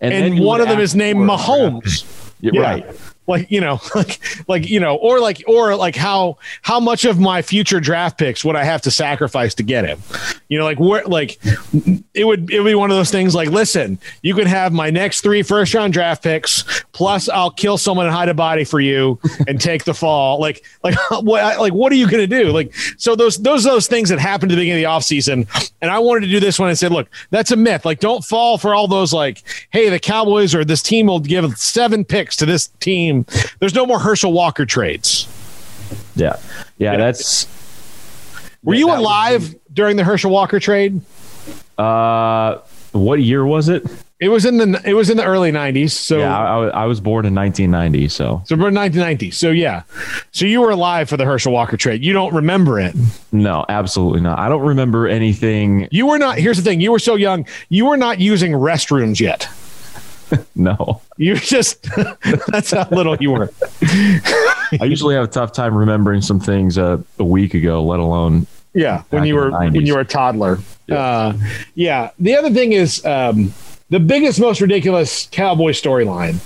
and, 0.00 0.12
and 0.12 0.40
one 0.40 0.60
of 0.60 0.68
them 0.68 0.80
is 0.80 0.94
named 0.94 1.20
Mahomes. 1.20 2.04
Yeah, 2.40 2.50
yeah. 2.52 2.60
Right. 2.60 2.86
Like 3.28 3.50
you 3.50 3.60
know 3.60 3.80
like 3.94 4.20
like 4.48 4.68
you 4.68 4.80
know 4.80 4.96
or 4.96 5.20
like 5.20 5.42
or 5.46 5.76
like 5.76 5.94
how 5.94 6.36
how 6.62 6.80
much 6.80 7.04
of 7.04 7.20
my 7.20 7.40
future 7.42 7.80
draft 7.80 8.18
picks 8.18 8.44
would 8.44 8.56
i 8.56 8.64
have 8.64 8.82
to 8.82 8.90
sacrifice 8.90 9.54
to 9.54 9.62
get 9.62 9.84
him? 9.84 10.00
You 10.48 10.58
know 10.58 10.64
like 10.64 10.80
where 10.80 11.04
like 11.04 11.38
it 12.14 12.24
would 12.24 12.50
it 12.50 12.58
would 12.58 12.66
be 12.66 12.74
one 12.74 12.90
of 12.90 12.96
those 12.96 13.10
things 13.10 13.34
like 13.34 13.50
listen 13.50 13.98
you 14.22 14.34
can 14.34 14.46
have 14.46 14.72
my 14.72 14.90
next 14.90 15.20
three 15.20 15.42
first 15.42 15.74
round 15.74 15.92
draft 15.92 16.22
picks 16.22 16.82
plus 16.92 17.28
i'll 17.28 17.50
kill 17.50 17.78
someone 17.78 18.06
and 18.06 18.14
hide 18.14 18.28
a 18.28 18.34
body 18.34 18.64
for 18.64 18.80
you 18.80 19.20
and 19.46 19.60
take 19.68 19.84
the 19.84 19.94
fall. 19.94 20.40
Like 20.40 20.64
like 20.82 20.96
what 21.10 21.58
like 21.58 21.72
what 21.72 21.92
are 21.92 21.96
you 21.96 22.08
going 22.08 22.26
to 22.28 22.44
do? 22.44 22.50
Like 22.50 22.74
so 22.96 23.14
those 23.14 23.36
those 23.38 23.64
those 23.64 23.86
things 23.86 24.08
that 24.08 24.18
happened 24.18 24.50
at 24.52 24.54
the 24.54 24.62
beginning 24.62 24.84
of 24.84 24.90
the 24.90 24.96
offseason 24.96 25.46
and 25.80 25.90
i 25.90 25.98
wanted 25.98 26.20
to 26.20 26.28
do 26.28 26.40
this 26.40 26.58
one 26.58 26.68
and 26.68 26.78
said 26.78 26.92
look 26.92 27.08
that's 27.30 27.50
a 27.50 27.56
myth. 27.56 27.84
Like 27.84 28.00
don't 28.00 28.24
fall 28.24 28.58
for 28.58 28.74
all 28.74 28.88
those 28.88 29.12
like 29.12 29.42
hey 29.70 29.88
the 29.88 29.98
cowboys 29.98 30.54
or 30.54 30.64
this 30.64 30.82
team 30.82 31.06
will 31.06 31.20
give 31.20 31.56
seven 31.58 32.04
picks 32.04 32.36
to 32.36 32.46
this 32.46 32.68
team 32.80 33.17
there's 33.60 33.74
no 33.74 33.86
more 33.86 33.98
herschel 33.98 34.32
walker 34.32 34.66
trades 34.66 35.26
Yeah, 36.14 36.36
yeah, 36.78 36.96
that's. 36.96 37.46
were 38.62 38.74
you 38.74 38.86
that 38.86 38.98
alive 38.98 39.54
during 39.72 39.96
the 39.96 40.04
herschel 40.04 40.30
walker 40.30 40.60
trade 40.60 41.00
Uh, 41.76 42.58
what 42.92 43.20
year 43.20 43.44
was 43.44 43.68
it? 43.68 43.84
it 44.20 44.30
was 44.30 44.44
in 44.44 44.56
the 44.58 44.82
it 44.84 44.94
was 44.94 45.10
in 45.10 45.16
the 45.16 45.24
early 45.24 45.52
90s 45.52 45.90
so 45.92 46.18
yeah, 46.18 46.36
I, 46.36 46.66
I 46.82 46.84
was 46.86 47.00
born 47.00 47.24
in 47.24 47.36
1990, 47.36 48.08
so 48.08 48.42
So 48.46 48.56
we're 48.56 48.62
1990. 48.72 49.30
So 49.30 49.50
yeah. 49.50 49.82
So 50.32 50.44
you 50.44 50.60
were 50.60 50.70
alive 50.70 51.08
for 51.08 51.16
the 51.16 51.24
Herschel 51.24 51.52
Walker 51.52 51.76
trade. 51.76 52.02
You 52.02 52.12
don't 52.12 52.34
remember 52.34 52.80
it. 52.80 52.96
no, 53.30 53.64
absolutely 53.68 54.20
not. 54.20 54.36
I 54.40 54.48
don't 54.48 54.66
remember 54.66 55.06
anything. 55.06 55.86
You 55.92 56.06
were 56.06 56.18
not. 56.18 56.36
Here's 56.38 56.56
the 56.56 56.64
thing. 56.64 56.80
You 56.80 56.90
were 56.90 56.98
so 56.98 57.14
young. 57.14 57.46
You 57.68 57.86
were 57.86 57.96
not 57.96 58.18
using 58.18 58.50
restrooms 58.52 59.20
yet. 59.20 59.46
No, 60.54 61.00
You 61.16 61.34
were 61.34 61.38
just. 61.38 61.82
that's 62.48 62.72
how 62.72 62.88
little 62.90 63.16
you 63.16 63.30
were. 63.30 63.50
I 64.80 64.84
usually 64.84 65.14
have 65.14 65.24
a 65.24 65.28
tough 65.28 65.52
time 65.52 65.74
remembering 65.74 66.20
some 66.20 66.40
things 66.40 66.76
uh, 66.76 66.98
a 67.18 67.24
week 67.24 67.54
ago, 67.54 67.82
let 67.84 68.00
alone 68.00 68.46
Yeah. 68.74 69.04
When 69.10 69.24
you 69.24 69.36
were 69.36 69.50
when 69.50 69.86
you 69.86 69.94
were 69.94 70.00
a 70.00 70.04
toddler. 70.04 70.58
Uh, 70.90 71.34
yeah. 71.74 72.10
The 72.18 72.36
other 72.36 72.50
thing 72.50 72.72
is 72.72 73.04
um, 73.04 73.52
the 73.90 74.00
biggest, 74.00 74.40
most 74.40 74.60
ridiculous 74.60 75.28
Cowboy 75.30 75.72
storyline 75.72 76.38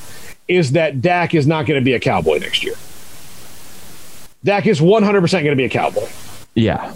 is 0.49 0.73
that 0.73 1.01
Dak 1.01 1.35
is 1.35 1.47
not 1.47 1.67
going 1.67 1.81
to 1.81 1.85
be 1.85 1.95
a 1.95 2.01
Cowboy 2.01 2.39
next 2.39 2.63
year. 2.65 2.75
Dak 4.45 4.67
is 4.67 4.83
100 4.83 5.21
percent 5.21 5.45
going 5.45 5.57
to 5.57 5.61
be 5.61 5.65
a 5.65 5.69
Cowboy. 5.71 6.09
Yeah, 6.55 6.93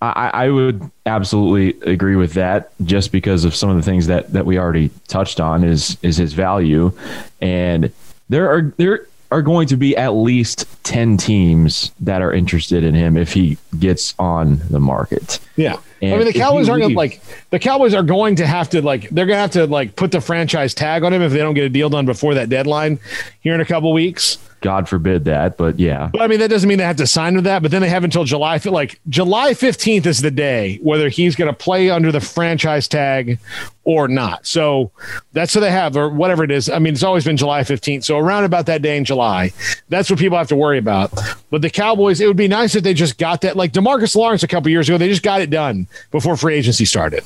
I, 0.00 0.30
I 0.32 0.50
would 0.50 0.88
absolutely 1.06 1.80
agree 1.90 2.16
with 2.16 2.34
that. 2.34 2.70
Just 2.84 3.10
because 3.10 3.44
of 3.44 3.54
some 3.54 3.68
of 3.68 3.76
the 3.76 3.82
things 3.82 4.06
that 4.06 4.32
that 4.32 4.46
we 4.46 4.58
already 4.58 4.90
touched 5.08 5.40
on 5.40 5.64
is 5.64 5.96
is 6.02 6.16
his 6.16 6.32
value, 6.32 6.92
and 7.40 7.92
there 8.28 8.48
are 8.48 8.72
there 8.76 9.06
are 9.30 9.42
going 9.42 9.68
to 9.68 9.76
be 9.76 9.96
at 9.96 10.10
least 10.10 10.66
ten 10.84 11.16
teams 11.16 11.92
that 12.00 12.22
are 12.22 12.32
interested 12.32 12.84
in 12.84 12.94
him 12.94 13.16
if 13.16 13.32
he 13.32 13.58
gets 13.78 14.14
on 14.18 14.60
the 14.70 14.80
market. 14.80 15.40
Yeah. 15.56 15.78
And 16.00 16.14
I 16.14 16.18
mean, 16.18 16.26
the 16.26 16.32
Cowboys 16.32 16.68
aren't 16.68 16.94
like 16.94 17.20
the 17.50 17.58
Cowboys 17.58 17.92
are 17.92 18.04
going 18.04 18.36
to 18.36 18.46
have 18.46 18.70
to 18.70 18.82
like 18.82 19.10
they're 19.10 19.26
gonna 19.26 19.40
have 19.40 19.50
to 19.52 19.66
like 19.66 19.96
put 19.96 20.12
the 20.12 20.20
franchise 20.20 20.74
tag 20.74 21.02
on 21.02 21.12
him 21.12 21.22
if 21.22 21.32
they 21.32 21.38
don't 21.38 21.54
get 21.54 21.64
a 21.64 21.68
deal 21.68 21.90
done 21.90 22.06
before 22.06 22.34
that 22.34 22.48
deadline 22.48 23.00
here 23.40 23.54
in 23.54 23.60
a 23.60 23.64
couple 23.64 23.92
weeks. 23.92 24.38
God 24.60 24.88
forbid 24.88 25.24
that, 25.26 25.56
but 25.56 25.78
yeah, 25.78 26.10
But 26.12 26.22
I 26.22 26.26
mean, 26.26 26.40
that 26.40 26.50
doesn't 26.50 26.68
mean 26.68 26.78
they 26.78 26.84
have 26.84 26.96
to 26.96 27.06
sign 27.06 27.36
with 27.36 27.44
that. 27.44 27.62
But 27.62 27.70
then 27.70 27.80
they 27.80 27.88
have 27.88 28.04
until 28.04 28.24
July. 28.24 28.60
Like 28.64 29.00
July 29.08 29.54
fifteenth 29.54 30.06
is 30.06 30.20
the 30.20 30.30
day 30.30 30.78
whether 30.82 31.08
he's 31.08 31.36
going 31.36 31.50
to 31.50 31.56
play 31.56 31.90
under 31.90 32.10
the 32.10 32.20
franchise 32.20 32.88
tag 32.88 33.38
or 33.84 34.08
not. 34.08 34.46
So 34.46 34.90
that's 35.32 35.54
what 35.54 35.62
they 35.62 35.70
have, 35.70 35.96
or 35.96 36.08
whatever 36.10 36.44
it 36.44 36.50
is. 36.50 36.68
I 36.68 36.78
mean, 36.78 36.92
it's 36.92 37.02
always 37.02 37.24
been 37.24 37.36
July 37.36 37.62
fifteenth. 37.64 38.04
So 38.04 38.18
around 38.18 38.44
about 38.44 38.66
that 38.66 38.82
day 38.82 38.96
in 38.96 39.04
July, 39.04 39.52
that's 39.88 40.10
what 40.10 40.18
people 40.18 40.36
have 40.36 40.48
to 40.48 40.56
worry 40.56 40.78
about. 40.78 41.12
But 41.50 41.62
the 41.62 41.70
Cowboys, 41.70 42.20
it 42.20 42.26
would 42.26 42.36
be 42.36 42.48
nice 42.48 42.74
if 42.74 42.82
they 42.82 42.94
just 42.94 43.18
got 43.18 43.42
that. 43.42 43.56
Like 43.56 43.72
Demarcus 43.72 44.16
Lawrence 44.16 44.42
a 44.42 44.48
couple 44.48 44.70
years 44.70 44.88
ago, 44.88 44.98
they 44.98 45.08
just 45.08 45.22
got 45.22 45.40
it 45.40 45.50
done 45.50 45.86
before 46.10 46.36
free 46.36 46.54
agency 46.56 46.84
started. 46.84 47.24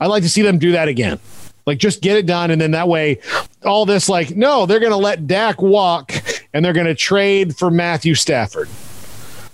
I'd 0.00 0.06
like 0.06 0.22
to 0.24 0.28
see 0.28 0.42
them 0.42 0.58
do 0.58 0.72
that 0.72 0.88
again. 0.88 1.20
Like 1.64 1.78
just 1.78 2.02
get 2.02 2.16
it 2.16 2.26
done, 2.26 2.50
and 2.50 2.60
then 2.60 2.72
that 2.72 2.88
way, 2.88 3.20
all 3.64 3.86
this 3.86 4.08
like 4.08 4.36
no, 4.36 4.66
they're 4.66 4.80
going 4.80 4.90
to 4.90 4.96
let 4.96 5.28
Dak 5.28 5.62
walk, 5.62 6.12
and 6.52 6.64
they're 6.64 6.72
going 6.72 6.86
to 6.86 6.94
trade 6.94 7.56
for 7.56 7.70
Matthew 7.70 8.14
Stafford. 8.14 8.68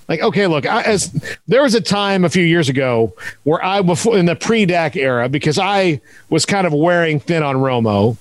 Like 0.09 0.21
okay, 0.21 0.47
look, 0.47 0.67
I, 0.67 0.83
as 0.83 1.13
there 1.47 1.63
was 1.63 1.75
a 1.75 1.83
time 1.83 2.25
a 2.25 2.31
few 2.31 2.43
years 2.43 2.69
ago 2.69 3.15
where 3.45 3.63
I 3.63 3.83
before 3.83 4.17
in 4.17 4.25
the 4.25 4.37
pre-Dak 4.37 4.97
era 4.97 5.29
because 5.29 5.59
I 5.59 6.01
was 6.31 6.47
kind 6.47 6.67
of 6.67 6.73
wearing 6.73 7.21
thin 7.21 7.43
on 7.43 7.57
Romo, 7.57 8.17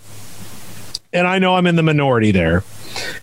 and 1.13 1.25
I 1.25 1.39
know 1.39 1.55
I'm 1.55 1.65
in 1.65 1.77
the 1.77 1.83
minority 1.83 2.31
there, 2.31 2.63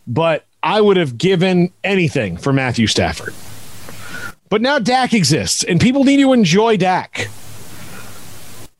but 0.06 0.46
I 0.62 0.80
would 0.80 0.96
have 0.96 1.18
given 1.18 1.72
anything 1.84 2.38
for 2.38 2.54
Matthew 2.54 2.86
Stafford. 2.86 3.34
But 4.48 4.62
now 4.62 4.78
Dak 4.78 5.12
exists, 5.12 5.62
and 5.62 5.78
people 5.78 6.04
need 6.04 6.18
to 6.18 6.32
enjoy 6.32 6.78
Dak. 6.78 7.28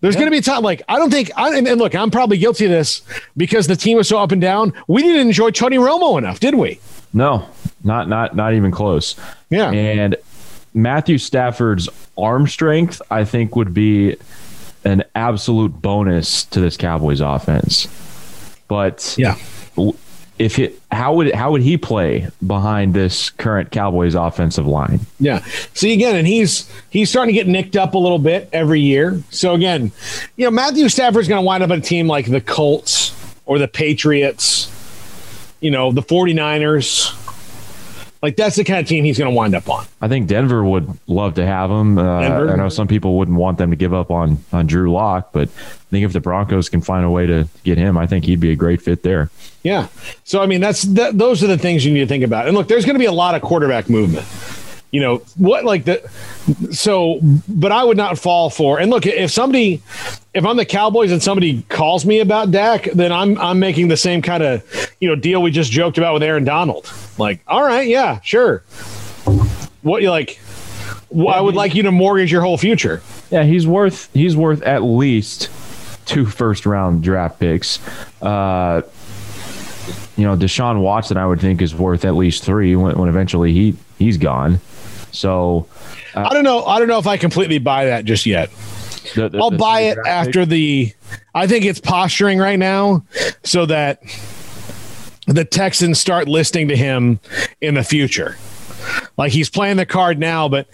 There's 0.05 0.17
going 0.17 0.27
to 0.27 0.31
be 0.31 0.37
a 0.37 0.43
time 0.43 0.63
like 0.63 0.83
I 0.87 0.99
don't 0.99 1.11
think 1.11 1.31
I 1.35 1.57
and 1.57 1.67
and 1.67 1.81
look, 1.81 1.95
I'm 1.95 2.11
probably 2.11 2.37
guilty 2.37 2.67
of 2.67 2.71
this 2.71 3.01
because 3.39 3.69
the 3.69 3.75
team 3.75 3.97
was 3.97 4.07
so 4.07 4.19
up 4.19 4.33
and 4.33 4.41
down. 4.41 4.75
We 4.87 5.03
didn't 5.03 5.29
enjoy 5.29 5.51
Tony 5.51 5.79
Romo 5.79 6.19
enough, 6.19 6.41
did 6.41 6.57
we? 6.57 6.79
no, 7.15 7.49
not 7.83 8.07
not 8.11 8.37
not 8.37 8.53
even 8.53 8.71
close. 8.71 9.17
Yeah. 9.49 9.71
And 9.71 10.17
Matthew 10.75 11.17
Stafford's 11.17 11.89
arm 12.19 12.47
strength, 12.49 13.01
I 13.11 13.25
think, 13.25 13.57
would 13.57 13.73
be 13.73 14.17
an 14.85 15.05
absolute 15.15 15.81
bonus 15.81 16.45
to 16.47 16.61
this 16.61 16.77
Cowboys 16.77 17.23
offense. 17.23 17.89
But 18.69 19.15
Yeah. 19.17 19.37
If 20.39 20.59
it, 20.59 20.81
how 20.91 21.15
would 21.15 21.33
how 21.33 21.53
would 21.53 21.63
he 21.63 21.77
play 21.77 22.29
behind 22.45 22.95
this 22.95 23.31
current 23.31 23.71
Cowboys 23.71 24.15
offensive 24.15 24.67
line? 24.67 25.01
Yeah. 25.21 25.45
See 25.75 25.93
again, 25.93 26.17
and 26.17 26.27
he's 26.27 26.71
he's 26.91 27.11
starting 27.11 27.35
to 27.35 27.41
get 27.41 27.47
nicked 27.47 27.77
up 27.77 27.95
a 27.95 27.99
little 27.99 28.19
bit 28.19 28.49
every 28.53 28.81
year. 28.81 29.23
So 29.31 29.55
again, 29.55 29.93
you 30.37 30.45
know, 30.45 30.51
Matthew 30.51 30.89
Stafford's 30.89 31.29
going 31.29 31.41
to 31.41 31.47
wind 31.47 31.63
up 31.63 31.71
on 31.71 31.79
a 31.79 31.83
team 31.83 32.09
like 32.09 32.27
the 32.27 32.41
Colts 32.41 33.15
or 33.47 33.59
the 33.59 33.69
Patriots, 33.69 34.71
you 35.61 35.71
know, 35.71 35.93
the 35.93 36.03
49ers. 36.03 37.21
Like 38.21 38.37
that's 38.37 38.57
the 38.57 38.65
kind 38.65 38.81
of 38.81 38.89
team 38.89 39.05
he's 39.05 39.19
going 39.19 39.31
to 39.31 39.37
wind 39.37 39.55
up 39.55 39.69
on. 39.69 39.85
I 40.01 40.09
think 40.09 40.29
Denver 40.29 40.65
would 40.65 40.89
love 41.07 41.35
to 41.35 41.45
have 41.45 41.71
him. 41.71 41.99
Uh, 41.99 42.21
I 42.21 42.57
know 42.57 42.71
some 42.71 42.89
people 42.89 43.19
wouldn't 43.19 43.37
want 43.37 43.59
them 43.59 43.69
to 43.69 43.77
give 43.77 43.93
up 43.93 44.11
on 44.11 44.43
on 44.51 44.67
Drew 44.67 44.91
Lock, 44.91 45.31
but 45.33 45.49
I 45.49 45.91
think 45.91 46.07
if 46.07 46.15
the 46.15 46.21
Broncos 46.21 46.71
can 46.71 46.81
find 46.81 47.05
a 47.05 47.11
way 47.11 47.27
to 47.27 47.47
get 47.65 47.77
him, 47.77 47.99
I 47.99 48.07
think 48.07 48.25
he'd 48.25 48.41
be 48.41 48.51
a 48.51 48.57
great 48.57 48.81
fit 48.81 49.03
there. 49.03 49.31
Yeah. 49.65 49.89
So 50.23 50.41
I 50.43 50.47
mean, 50.47 50.61
that's 50.61 50.83
that, 50.83 51.19
those 51.19 51.43
are 51.43 51.49
the 51.49 51.59
things 51.59 51.85
you 51.85 51.93
need 51.93 52.01
to 52.01 52.07
think 52.07 52.23
about. 52.23 52.47
And 52.47 52.57
look, 52.57 52.69
there's 52.69 52.85
going 52.85 52.95
to 52.95 53.01
be 53.01 53.07
a 53.07 53.13
lot 53.13 53.35
of 53.35 53.43
quarterback 53.43 53.91
movement. 53.91 54.27
You 54.93 55.01
know 55.01 55.17
what? 55.37 55.65
Like 55.65 55.87
the 55.87 56.09
so, 56.71 57.19
but 57.49 57.73
I 57.73 57.83
would 57.83 57.97
not 57.97 58.17
fall 58.17 58.49
for. 58.51 58.79
And 58.79 58.91
look, 58.91 59.07
if 59.07 59.33
somebody, 59.33 59.83
if 60.35 60.47
I'm 60.47 60.57
the 60.57 60.65
Cowboys 60.65 61.11
and 61.11 61.21
somebody 61.21 61.63
calls 61.63 62.07
me 62.07 62.21
about 62.21 62.53
Dak, 62.53 62.85
then 62.85 63.11
I'm 63.11 63.37
I'm 63.39 63.59
making 63.59 63.89
the 63.89 63.97
same 63.97 64.23
kind 64.23 64.45
of 64.45 64.93
you 65.01 65.09
know 65.09 65.17
deal 65.17 65.43
we 65.43 65.51
just 65.51 65.73
joked 65.73 65.99
about 65.99 66.15
with 66.15 66.23
Aaron 66.23 66.45
Donald. 66.45 66.93
Like, 67.19 67.41
all 67.49 67.65
right, 67.65 67.89
yeah, 67.89 68.21
sure. 68.21 68.59
What 69.83 70.03
you 70.03 70.11
like? 70.11 70.39
Well, 71.09 71.35
I 71.35 71.41
would 71.41 71.57
like 71.57 71.75
you 71.75 71.83
to 71.85 71.93
mortgage 71.93 72.31
your 72.31 72.43
whole 72.43 72.59
future. 72.59 73.03
Yeah, 73.31 73.43
he's 73.43 73.67
worth 73.67 74.11
he's 74.13 74.37
worth 74.37 74.63
at 74.63 74.83
least 74.85 75.51
two 76.07 76.27
first 76.27 76.67
round 76.67 77.03
draft 77.03 77.41
picks. 77.41 77.81
Uh, 78.23 78.83
you 80.17 80.25
know, 80.25 80.37
Deshaun 80.37 80.81
Watson, 80.81 81.17
I 81.17 81.27
would 81.27 81.41
think, 81.41 81.61
is 81.63 81.75
worth 81.75 82.05
at 82.05 82.15
least 82.15 82.45
three 82.45 82.77
when, 82.77 82.97
when 82.99 83.09
eventually 83.09 83.53
he 83.53 83.77
he's 83.99 84.17
gone. 84.19 84.61
So 85.13 85.67
uh, 86.15 86.29
I 86.31 86.35
don't 86.35 86.45
know. 86.45 86.65
I 86.65 86.79
don't 86.79 86.89
know 86.89 86.99
if 86.99 87.07
I 87.07 87.17
completely 87.17 87.59
buy 87.59 87.87
that 87.87 88.05
just 88.05 88.27
yet. 88.27 88.51
the, 89.15 89.29
the- 89.29 89.39
I'll 89.39 89.51
the 89.51 89.57
buy 89.59 89.81
it 89.83 89.99
after 90.07 90.45
the. 90.47 90.93
I 91.35 91.47
think 91.47 91.65
it's 91.65 91.81
posturing 91.81 92.39
right 92.39 92.59
now, 92.59 93.05
so 93.43 93.67
that 93.67 94.01
the 95.27 95.45
Texans 95.45 95.99
start 95.99 96.29
listening 96.29 96.69
to 96.69 96.77
him 96.77 97.19
in 97.61 97.75
the 97.75 97.85
future. 97.85 98.37
Like 99.17 99.33
he's 99.33 99.49
playing 99.49 99.77
the 99.79 99.87
card 99.87 100.19
now, 100.19 100.49
but 100.49 100.67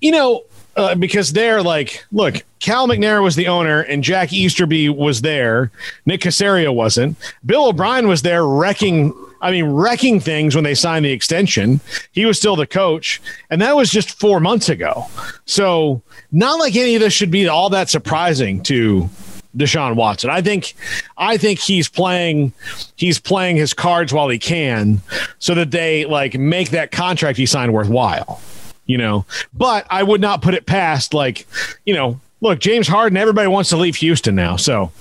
you 0.00 0.10
know, 0.10 0.44
uh, 0.76 0.94
because 0.94 1.32
they're 1.32 1.62
like, 1.62 2.04
look, 2.12 2.44
Cal 2.60 2.86
McNair 2.86 3.22
was 3.22 3.36
the 3.36 3.48
owner, 3.48 3.80
and 3.80 4.04
Jack 4.04 4.32
Easterby 4.32 4.88
was 4.88 5.22
there. 5.22 5.70
Nick 6.04 6.20
Caserio 6.20 6.74
wasn't. 6.74 7.16
Bill 7.44 7.66
O'Brien 7.68 8.08
was 8.08 8.22
there 8.22 8.46
wrecking. 8.46 9.14
I 9.40 9.50
mean, 9.50 9.66
wrecking 9.66 10.18
things 10.20 10.54
when 10.54 10.64
they 10.64 10.74
signed 10.74 11.04
the 11.04 11.12
extension. 11.12 11.80
He 12.12 12.24
was 12.24 12.38
still 12.38 12.56
the 12.56 12.66
coach, 12.66 13.20
and 13.50 13.60
that 13.60 13.76
was 13.76 13.90
just 13.90 14.18
four 14.18 14.40
months 14.40 14.68
ago. 14.68 15.06
So, 15.44 16.02
not 16.32 16.58
like 16.58 16.74
any 16.74 16.94
of 16.94 17.00
this 17.00 17.12
should 17.12 17.30
be 17.30 17.46
all 17.46 17.70
that 17.70 17.90
surprising 17.90 18.62
to 18.64 19.08
Deshaun 19.56 19.94
Watson. 19.94 20.30
I 20.30 20.42
think 20.42 20.74
I 21.16 21.36
think 21.36 21.58
he's 21.58 21.88
playing 21.88 22.52
he's 22.96 23.18
playing 23.18 23.56
his 23.56 23.72
cards 23.72 24.12
while 24.12 24.28
he 24.28 24.38
can 24.38 25.00
so 25.38 25.54
that 25.54 25.70
they 25.70 26.04
like 26.06 26.34
make 26.38 26.70
that 26.70 26.90
contract 26.90 27.38
he 27.38 27.46
signed 27.46 27.72
worthwhile. 27.72 28.40
You 28.86 28.98
know, 28.98 29.26
but 29.52 29.86
I 29.90 30.02
would 30.02 30.20
not 30.20 30.42
put 30.42 30.54
it 30.54 30.64
past 30.66 31.12
like, 31.12 31.46
you 31.84 31.94
know, 31.94 32.20
look, 32.40 32.60
James 32.60 32.86
Harden, 32.86 33.16
everybody 33.16 33.48
wants 33.48 33.70
to 33.70 33.76
leave 33.76 33.96
Houston 33.96 34.34
now. 34.34 34.56
So 34.56 34.92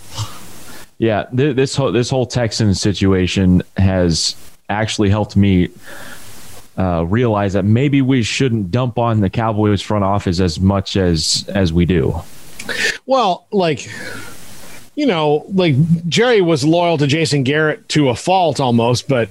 Yeah, 0.98 1.26
th- 1.36 1.56
this 1.56 1.76
whole 1.76 1.92
this 1.92 2.10
whole 2.10 2.26
Texans 2.26 2.82
situation 2.82 3.62
has 3.78 4.36
actually 4.70 5.10
helped 5.10 5.36
me 5.36 5.70
uh, 6.78 7.06
realize 7.08 7.54
that 7.54 7.64
maybe 7.64 8.02
we 8.02 8.24
shouldn't 8.24 8.72
dump 8.72 8.98
on 8.98 9.22
the 9.22 9.30
Cowboys 9.30 9.82
front 9.82 10.04
office 10.04 10.40
as 10.40 10.60
much 10.60 10.98
as 10.98 11.46
as 11.50 11.72
we 11.72 11.86
do. 11.86 12.16
Well, 13.06 13.46
like 13.52 13.90
you 14.96 15.06
know, 15.06 15.46
like 15.54 15.76
Jerry 16.08 16.42
was 16.42 16.64
loyal 16.64 16.98
to 16.98 17.08
Jason 17.08 17.44
Garrett 17.44 17.88
to 17.90 18.10
a 18.10 18.16
fault 18.16 18.60
almost, 18.60 19.08
but 19.08 19.30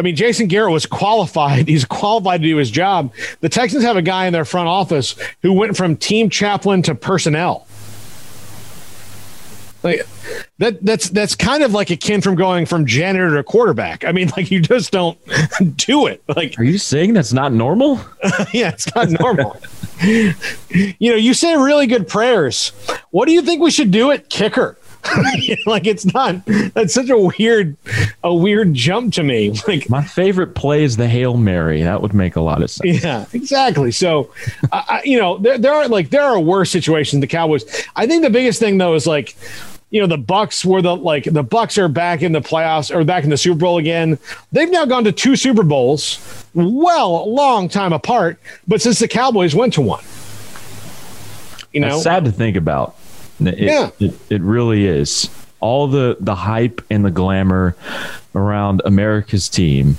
I 0.00 0.02
mean, 0.02 0.16
Jason 0.16 0.46
Garrett 0.46 0.72
was 0.72 0.86
qualified. 0.86 1.68
He's 1.68 1.84
qualified 1.84 2.40
to 2.40 2.48
do 2.48 2.56
his 2.56 2.70
job. 2.70 3.12
The 3.40 3.50
Texans 3.50 3.84
have 3.84 3.98
a 3.98 4.02
guy 4.02 4.24
in 4.24 4.32
their 4.32 4.46
front 4.46 4.66
office 4.66 5.14
who 5.42 5.52
went 5.52 5.76
from 5.76 5.94
team 5.94 6.30
chaplain 6.30 6.80
to 6.82 6.94
personnel. 6.94 7.66
Like 9.82 10.06
that 10.58 10.82
that's 10.84 11.10
that's 11.10 11.34
kind 11.34 11.62
of 11.62 11.72
like 11.72 11.90
akin 11.90 12.22
from 12.22 12.34
going 12.34 12.64
from 12.64 12.86
janitor 12.86 13.36
to 13.36 13.42
quarterback. 13.42 14.06
I 14.06 14.12
mean, 14.12 14.30
like 14.36 14.50
you 14.50 14.60
just 14.60 14.90
don't 14.90 15.18
do 15.76 16.06
it. 16.06 16.22
Like 16.34 16.58
Are 16.58 16.64
you 16.64 16.78
saying 16.78 17.12
that's 17.12 17.34
not 17.34 17.52
normal? 17.52 18.00
yeah, 18.54 18.70
it's 18.70 18.94
not 18.94 19.10
normal. 19.10 19.60
you 20.02 21.10
know, 21.10 21.16
you 21.16 21.34
say 21.34 21.56
really 21.56 21.86
good 21.86 22.08
prayers. 22.08 22.70
What 23.10 23.26
do 23.26 23.32
you 23.32 23.42
think 23.42 23.60
we 23.60 23.70
should 23.70 23.90
do 23.90 24.10
at 24.10 24.30
kicker? 24.30 24.78
like 25.66 25.86
it's 25.86 26.04
not 26.12 26.44
that's 26.74 26.92
such 26.92 27.08
a 27.08 27.18
weird 27.18 27.76
a 28.22 28.34
weird 28.34 28.74
jump 28.74 29.14
to 29.14 29.22
me. 29.22 29.54
Like 29.70 29.88
my 29.88 30.02
favorite 30.02 30.54
play 30.54 30.82
is 30.82 30.96
the 30.96 31.06
hail 31.06 31.36
mary. 31.36 31.82
That 31.82 32.02
would 32.02 32.12
make 32.12 32.34
a 32.34 32.40
lot 32.40 32.62
of 32.62 32.70
sense. 32.70 33.02
Yeah 33.02 33.26
exactly. 33.32 33.92
So 33.92 34.32
I, 34.72 35.02
you 35.04 35.18
know 35.18 35.38
there, 35.38 35.58
there 35.58 35.72
are 35.72 35.88
like 35.88 36.10
there 36.10 36.22
are 36.22 36.38
worse 36.40 36.70
situations 36.70 37.20
the 37.20 37.26
cowboys. 37.26 37.64
I 37.96 38.06
think 38.06 38.22
the 38.22 38.30
biggest 38.30 38.58
thing 38.58 38.78
though 38.78 38.94
is 38.94 39.06
like 39.06 39.36
you 39.90 40.00
know 40.00 40.06
the 40.06 40.18
bucks 40.18 40.64
were 40.64 40.82
the 40.82 40.96
like 40.96 41.24
the 41.24 41.42
bucks 41.42 41.78
are 41.78 41.88
back 41.88 42.22
in 42.22 42.32
the 42.32 42.40
playoffs 42.40 42.94
or 42.94 43.04
back 43.04 43.24
in 43.24 43.30
the 43.30 43.36
super 43.36 43.58
bowl 43.58 43.78
again. 43.78 44.18
They've 44.52 44.70
now 44.70 44.84
gone 44.84 45.04
to 45.04 45.12
two 45.12 45.36
super 45.36 45.62
bowls 45.62 46.18
well 46.54 47.24
a 47.24 47.26
long 47.26 47.68
time 47.68 47.92
apart 47.92 48.38
but 48.66 48.82
since 48.82 48.98
the 48.98 49.08
cowboys 49.08 49.54
went 49.54 49.74
to 49.74 49.80
one. 49.80 50.04
You 51.72 51.80
know? 51.80 51.90
That's 51.90 52.02
sad 52.02 52.24
to 52.24 52.32
think 52.32 52.56
about 52.56 52.96
it, 53.48 53.58
yeah. 53.58 53.90
It, 53.98 54.14
it 54.30 54.40
really 54.42 54.86
is. 54.86 55.28
All 55.60 55.88
the, 55.88 56.16
the 56.20 56.34
hype 56.34 56.80
and 56.90 57.04
the 57.04 57.10
glamour 57.10 57.76
around 58.34 58.82
America's 58.84 59.48
team 59.48 59.98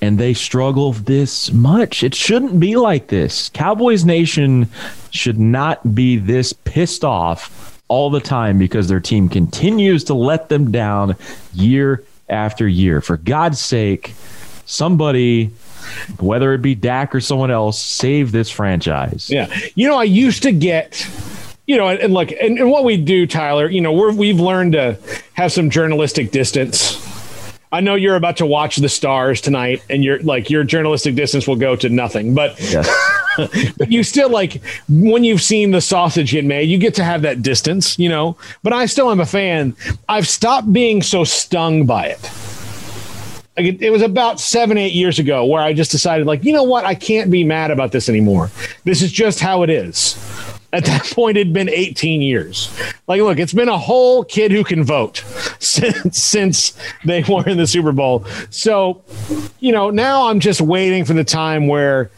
and 0.00 0.18
they 0.18 0.34
struggle 0.34 0.92
this 0.92 1.52
much. 1.52 2.02
It 2.02 2.14
shouldn't 2.14 2.60
be 2.60 2.76
like 2.76 3.08
this. 3.08 3.48
Cowboys 3.50 4.04
Nation 4.04 4.68
should 5.10 5.38
not 5.38 5.94
be 5.94 6.16
this 6.16 6.52
pissed 6.52 7.04
off 7.04 7.80
all 7.88 8.10
the 8.10 8.20
time 8.20 8.58
because 8.58 8.88
their 8.88 9.00
team 9.00 9.28
continues 9.28 10.04
to 10.04 10.14
let 10.14 10.48
them 10.48 10.70
down 10.70 11.16
year 11.54 12.04
after 12.28 12.68
year. 12.68 13.00
For 13.00 13.16
God's 13.16 13.60
sake, 13.60 14.14
somebody, 14.66 15.46
whether 16.18 16.52
it 16.52 16.62
be 16.62 16.74
Dak 16.74 17.14
or 17.14 17.20
someone 17.20 17.50
else, 17.50 17.80
save 17.80 18.32
this 18.32 18.50
franchise. 18.50 19.30
Yeah. 19.30 19.54
You 19.74 19.88
know, 19.88 19.96
I 19.96 20.04
used 20.04 20.42
to 20.42 20.52
get 20.52 21.08
you 21.66 21.76
know, 21.76 21.88
and, 21.88 22.00
and 22.00 22.14
look, 22.14 22.30
and, 22.30 22.58
and, 22.58 22.70
what 22.70 22.84
we 22.84 22.96
do, 22.96 23.26
Tyler, 23.26 23.68
you 23.68 23.80
know, 23.80 23.92
we're, 23.92 24.12
we've 24.12 24.40
learned 24.40 24.72
to 24.72 24.98
have 25.34 25.52
some 25.52 25.68
journalistic 25.68 26.30
distance. 26.30 27.02
I 27.72 27.80
know 27.80 27.96
you're 27.96 28.14
about 28.14 28.36
to 28.38 28.46
watch 28.46 28.76
the 28.76 28.88
stars 28.88 29.40
tonight, 29.40 29.82
and 29.90 30.04
you're 30.04 30.20
like 30.20 30.48
your 30.48 30.62
journalistic 30.62 31.16
distance 31.16 31.48
will 31.48 31.56
go 31.56 31.74
to 31.76 31.88
nothing. 31.88 32.34
But, 32.34 32.58
yes. 32.60 32.88
but 33.76 33.90
you 33.90 34.04
still 34.04 34.30
like 34.30 34.62
when 34.88 35.24
you've 35.24 35.42
seen 35.42 35.72
the 35.72 35.80
sausage 35.80 36.30
get 36.30 36.44
made, 36.44 36.68
you 36.68 36.78
get 36.78 36.94
to 36.94 37.04
have 37.04 37.22
that 37.22 37.42
distance, 37.42 37.98
you 37.98 38.08
know. 38.08 38.36
But 38.62 38.72
I 38.72 38.86
still 38.86 39.10
am 39.10 39.20
a 39.20 39.26
fan. 39.26 39.76
I've 40.08 40.28
stopped 40.28 40.72
being 40.72 41.02
so 41.02 41.24
stung 41.24 41.84
by 41.84 42.06
it. 42.06 42.22
Like 43.56 43.66
it, 43.66 43.82
it 43.82 43.90
was 43.90 44.02
about 44.02 44.38
seven, 44.38 44.78
eight 44.78 44.92
years 44.92 45.18
ago 45.18 45.44
where 45.44 45.62
I 45.62 45.72
just 45.72 45.90
decided, 45.90 46.26
like, 46.26 46.44
you 46.44 46.52
know 46.52 46.62
what, 46.62 46.84
I 46.84 46.94
can't 46.94 47.30
be 47.30 47.42
mad 47.42 47.72
about 47.72 47.90
this 47.90 48.08
anymore. 48.08 48.50
This 48.84 49.02
is 49.02 49.10
just 49.10 49.40
how 49.40 49.64
it 49.64 49.70
is 49.70 50.16
at 50.72 50.84
that 50.84 51.04
point, 51.06 51.36
it'd 51.36 51.52
been 51.52 51.68
18 51.68 52.22
years. 52.22 52.70
Like, 53.06 53.20
look, 53.20 53.38
it's 53.38 53.52
been 53.52 53.68
a 53.68 53.78
whole 53.78 54.24
kid 54.24 54.50
who 54.50 54.64
can 54.64 54.84
vote 54.84 55.18
since 55.58 56.22
since 56.22 56.78
they 57.04 57.22
were 57.22 57.48
in 57.48 57.56
the 57.56 57.66
Super 57.66 57.92
Bowl. 57.92 58.24
So, 58.50 59.02
you 59.60 59.72
know, 59.72 59.90
now 59.90 60.28
I'm 60.28 60.40
just 60.40 60.60
waiting 60.60 61.04
for 61.04 61.14
the 61.14 61.24
time 61.24 61.66
where, 61.66 62.10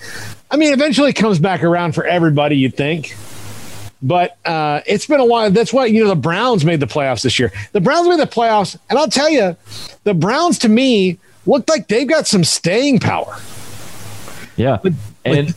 I 0.50 0.56
mean, 0.56 0.72
eventually 0.72 1.10
it 1.10 1.16
comes 1.16 1.38
back 1.38 1.62
around 1.62 1.94
for 1.94 2.04
everybody. 2.04 2.56
You'd 2.56 2.76
think. 2.76 3.16
But 4.00 4.36
uh, 4.44 4.80
it's 4.86 5.06
been 5.06 5.20
a 5.20 5.26
while. 5.26 5.50
That's 5.50 5.72
why 5.72 5.86
you 5.86 6.02
know 6.02 6.08
the 6.08 6.16
Browns 6.16 6.64
made 6.64 6.78
the 6.78 6.86
playoffs 6.86 7.22
this 7.22 7.38
year. 7.38 7.52
The 7.72 7.80
Browns 7.80 8.06
made 8.06 8.20
the 8.20 8.26
playoffs, 8.26 8.78
and 8.88 8.98
I'll 8.98 9.08
tell 9.08 9.28
you, 9.28 9.56
the 10.04 10.14
Browns 10.14 10.58
to 10.60 10.68
me 10.68 11.18
look 11.46 11.68
like 11.68 11.88
they've 11.88 12.08
got 12.08 12.26
some 12.26 12.44
staying 12.44 13.00
power. 13.00 13.36
Yeah, 14.56 14.78
but, 14.82 14.92
and 15.24 15.54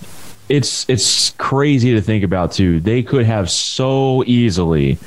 it's 0.51 0.85
it's 0.89 1.31
crazy 1.31 1.93
to 1.93 2.01
think 2.01 2.23
about 2.23 2.51
too. 2.51 2.81
They 2.81 3.03
could 3.03 3.25
have 3.25 3.49
so 3.49 4.23
easily 4.25 4.97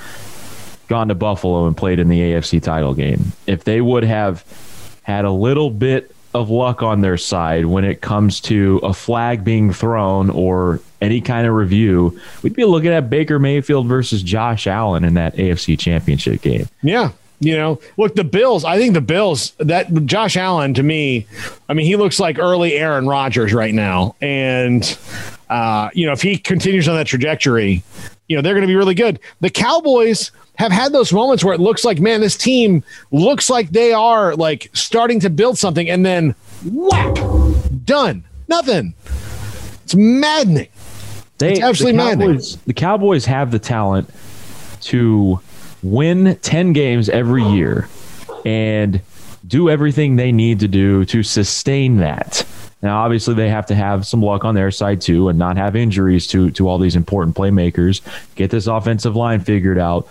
gone 0.88 1.09
to 1.09 1.14
Buffalo 1.14 1.66
and 1.66 1.76
played 1.76 1.98
in 1.98 2.09
the 2.09 2.18
AFC 2.18 2.62
title 2.62 2.94
game 2.94 3.33
if 3.46 3.64
they 3.64 3.80
would 3.80 4.04
have 4.04 4.44
had 5.02 5.24
a 5.24 5.30
little 5.30 5.70
bit 5.70 6.14
of 6.33 6.50
luck 6.50 6.83
on 6.83 7.00
their 7.00 7.16
side 7.16 7.66
when 7.66 7.85
it 7.85 8.00
comes 8.00 8.40
to 8.40 8.80
a 8.83 8.92
flag 8.92 9.44
being 9.44 9.72
thrown 9.72 10.30
or 10.30 10.80
any 11.00 11.20
kind 11.20 11.46
of 11.46 11.54
review, 11.54 12.18
we'd 12.42 12.57
be 12.57 12.64
looking 12.64 12.90
at 12.90 13.09
Baker 13.09 13.38
Mayfield 13.38 13.87
versus 13.87 14.22
Josh 14.22 14.66
Allen 14.66 15.04
in 15.04 15.14
that 15.14 15.37
AFC 15.37 15.78
championship 15.78 16.40
game. 16.42 16.66
Yeah. 16.83 17.11
You 17.44 17.57
know, 17.57 17.80
look, 17.98 18.14
the 18.14 18.24
Bills, 18.24 18.64
I 18.64 18.78
think 18.78 18.94
the 18.94 19.02
Bills, 19.02 19.52
that 19.59 19.92
Josh 20.07 20.37
Allen 20.37 20.72
to 20.74 20.83
me, 20.83 21.26
I 21.68 21.74
mean, 21.74 21.85
he 21.85 21.96
looks 21.96 22.18
like 22.18 22.38
early 22.38 22.74
Aaron 22.74 23.07
Rodgers 23.07 23.52
right 23.52 23.74
now. 23.74 24.16
And, 24.22 24.98
uh, 25.50 25.90
you 25.92 26.07
know, 26.07 26.12
if 26.12 26.22
he 26.22 26.38
continues 26.38 26.88
on 26.88 26.96
that 26.96 27.07
trajectory, 27.07 27.83
you 28.28 28.37
know, 28.37 28.40
they're 28.42 28.54
going 28.54 28.62
to 28.62 28.68
be 28.68 28.76
really 28.76 28.94
good. 28.94 29.20
The 29.40 29.50
Cowboys 29.50 30.30
have 30.57 30.72
had 30.72 30.92
those 30.92 31.12
moments 31.12 31.44
where 31.44 31.52
it 31.52 31.61
looks 31.61 31.85
like, 31.85 32.00
man, 32.00 32.20
this 32.22 32.37
team 32.37 32.83
looks 33.11 33.50
like 33.50 33.70
they 33.70 33.92
are 33.92 34.35
like 34.37 34.70
starting 34.72 35.20
to 35.20 35.28
build 35.28 35.59
something 35.59 35.90
and 35.90 36.07
then 36.07 36.35
whap, 36.64 37.18
done. 37.85 38.24
Nothing. 38.48 38.94
It's 39.83 39.94
maddening. 39.94 40.68
They, 41.37 41.52
it's 41.52 41.61
absolutely 41.61 41.98
the 41.98 42.04
Cowboys, 42.04 42.18
maddening. 42.18 42.62
The 42.66 42.74
Cowboys 42.74 43.24
have 43.26 43.50
the 43.50 43.59
talent 43.59 44.09
to 44.83 45.40
win 45.85 46.37
10 46.37 46.73
games 46.73 47.09
every 47.09 47.44
year 47.44 47.88
and 48.44 49.01
do 49.47 49.68
everything 49.68 50.16
they 50.16 50.33
need 50.33 50.61
to 50.61 50.68
do 50.68 51.05
to 51.05 51.23
sustain 51.23 51.99
that. 51.99 52.47
Now, 52.83 53.03
obviously, 53.03 53.35
they 53.35 53.49
have 53.49 53.66
to 53.66 53.75
have 53.75 54.07
some 54.07 54.23
luck 54.23 54.44
on 54.44 54.55
their 54.55 54.70
side 54.70 55.01
too, 55.01 55.29
and 55.29 55.38
not 55.38 55.57
have 55.57 55.75
injuries 55.75 56.27
to 56.29 56.51
to 56.53 56.68
all 56.68 56.79
these 56.79 56.97
important 56.97 57.35
playmakers. 57.35 58.03
Get 58.35 58.51
this 58.51 58.66
offensive 58.66 59.16
line 59.16 59.40
figured 59.40 59.79
out. 59.79 60.07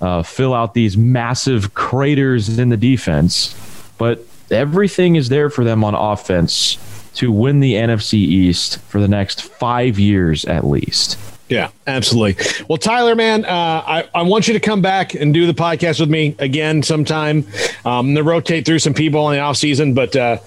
Uh, 0.00 0.22
fill 0.22 0.54
out 0.54 0.74
these 0.74 0.96
massive 0.96 1.74
craters 1.74 2.58
in 2.58 2.68
the 2.68 2.76
defense, 2.76 3.54
but 3.98 4.24
everything 4.50 5.16
is 5.16 5.30
there 5.30 5.50
for 5.50 5.64
them 5.64 5.82
on 5.82 5.94
offense 5.94 6.78
to 7.14 7.32
win 7.32 7.60
the 7.60 7.74
NFC 7.74 8.14
East 8.14 8.78
for 8.82 9.00
the 9.00 9.08
next 9.08 9.42
five 9.42 9.98
years 9.98 10.44
at 10.44 10.64
least. 10.64 11.18
Yeah, 11.48 11.70
absolutely. 11.86 12.44
Well, 12.68 12.78
Tyler, 12.78 13.14
man, 13.14 13.44
uh, 13.44 13.48
I, 13.48 14.08
I 14.14 14.22
want 14.22 14.48
you 14.48 14.54
to 14.54 14.60
come 14.60 14.82
back 14.82 15.14
and 15.14 15.32
do 15.32 15.46
the 15.46 15.54
podcast 15.54 16.00
with 16.00 16.10
me 16.10 16.34
again 16.38 16.82
sometime. 16.82 17.46
Um, 17.84 18.14
to 18.16 18.22
rotate 18.22 18.66
through 18.66 18.80
some 18.80 18.94
people 18.94 19.30
in 19.30 19.36
the 19.36 19.40
off 19.40 19.56
season, 19.56 19.94
but 19.94 20.16
uh, 20.16 20.38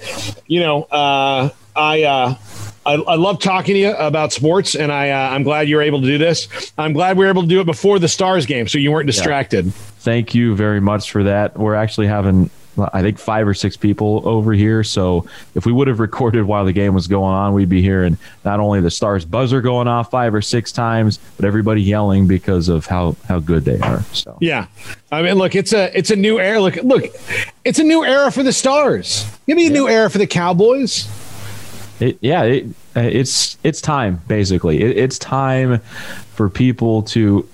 you 0.47 0.59
know, 0.59 0.83
uh, 0.83 1.49
I, 1.75 2.03
uh, 2.03 2.35
I, 2.85 2.93
I 2.95 3.15
love 3.15 3.39
talking 3.39 3.75
to 3.75 3.79
you 3.79 3.93
about 3.93 4.33
sports, 4.33 4.75
and 4.75 4.91
I 4.91 5.12
uh, 5.12 5.29
I'm 5.29 5.43
glad 5.43 5.69
you're 5.69 5.81
able 5.81 6.01
to 6.01 6.07
do 6.07 6.17
this. 6.17 6.73
I'm 6.77 6.91
glad 6.91 7.17
we 7.17 7.23
were 7.23 7.29
able 7.29 7.43
to 7.43 7.47
do 7.47 7.62
it 7.62 7.65
before 7.65 7.99
the 7.99 8.07
Stars 8.07 8.45
game, 8.45 8.67
so 8.67 8.77
you 8.77 8.91
weren't 8.91 9.07
distracted. 9.07 9.67
Yeah. 9.67 9.71
Thank 9.99 10.35
you 10.35 10.55
very 10.55 10.81
much 10.81 11.12
for 11.12 11.23
that. 11.23 11.57
We're 11.57 11.75
actually 11.75 12.07
having 12.07 12.49
I 12.80 13.02
think 13.02 13.20
five 13.20 13.48
or 13.48 13.54
six 13.54 13.78
people 13.78 14.22
over 14.26 14.54
here. 14.54 14.84
So 14.84 15.26
if 15.56 15.65
we 15.65 15.72
would 15.72 15.88
have 15.88 16.00
recorded 16.00 16.44
while 16.44 16.65
the 16.65 16.74
game 16.74 16.94
was 16.94 17.08
going 17.08 17.34
on, 17.34 17.54
we'd 17.54 17.70
be 17.70 17.82
hearing 17.82 18.18
not 18.46 18.60
only 18.60 18.82
the 18.82 18.92
Stars 18.92 19.26
buzzer 19.26 19.62
going 19.62 19.88
off 19.88 20.12
five 20.12 20.34
or 20.34 20.42
six 20.42 20.72
times, 20.72 21.20
but 21.36 21.46
everybody 21.46 21.82
yelling 21.82 22.27
because 22.27 22.69
of 22.69 22.86
how 22.86 23.15
how 23.27 23.40
good 23.40 23.65
they 23.65 23.80
are. 23.80 24.02
So 24.13 24.38
yeah, 24.40 24.67
I 25.12 25.21
mean, 25.21 25.36
look, 25.36 25.56
it's 25.56 25.73
a 25.73 25.96
it's 25.98 26.12
a 26.12 26.15
new 26.15 26.40
era. 26.40 26.62
Look, 26.62 26.75
look, 26.84 27.06
it's 27.65 27.80
a 27.80 27.84
new 27.84 28.04
era 28.04 28.32
for 28.32 28.44
the 28.44 28.54
Stars. 28.54 29.30
Give 29.48 29.58
me 29.58 29.63
a 29.63 29.67
yeah. 29.67 29.73
new 29.73 29.90
era 29.90 30.10
for 30.10 30.17
the 30.17 30.27
Cowboys. 30.27 31.08
It, 32.00 32.17
yeah, 32.21 32.44
it, 32.44 32.67
uh, 32.96 33.02
it's 33.02 33.58
it's 33.63 33.82
time 33.82 34.21
basically. 34.27 34.82
It, 34.82 34.98
it's 34.98 35.19
time 35.19 35.80
for 36.36 36.50
people 36.50 37.04
to 37.04 37.48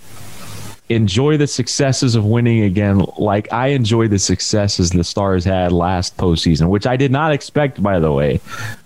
enjoy 0.89 1.38
the 1.38 1.47
successes 1.47 2.15
of 2.15 2.25
winning 2.25 2.63
again, 2.63 3.03
like 3.17 3.51
I 3.51 3.67
enjoy 3.69 4.07
the 4.07 4.19
successes 4.19 4.91
the 4.91 5.03
Stars 5.03 5.43
had 5.43 5.71
last 5.71 6.15
postseason, 6.17 6.69
which 6.69 6.86
I 6.86 6.95
did 6.95 7.11
not 7.11 7.31
expect, 7.31 7.81
by 7.81 7.99
the 7.99 8.11
way. 8.11 8.39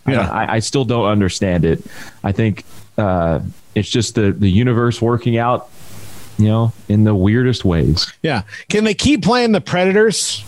Yeah. 0.07 0.29
I, 0.29 0.55
I 0.55 0.59
still 0.59 0.85
don't 0.85 1.05
understand 1.05 1.65
it. 1.65 1.83
I 2.23 2.31
think 2.31 2.63
uh, 2.97 3.41
it's 3.75 3.89
just 3.89 4.15
the, 4.15 4.31
the 4.31 4.49
universe 4.49 5.01
working 5.01 5.37
out, 5.37 5.69
you 6.37 6.47
know, 6.47 6.73
in 6.87 7.03
the 7.03 7.13
weirdest 7.13 7.65
ways. 7.65 8.11
Yeah. 8.23 8.43
Can 8.69 8.85
they 8.85 8.93
keep 8.93 9.23
playing 9.23 9.51
the 9.51 9.61
Predators? 9.61 10.43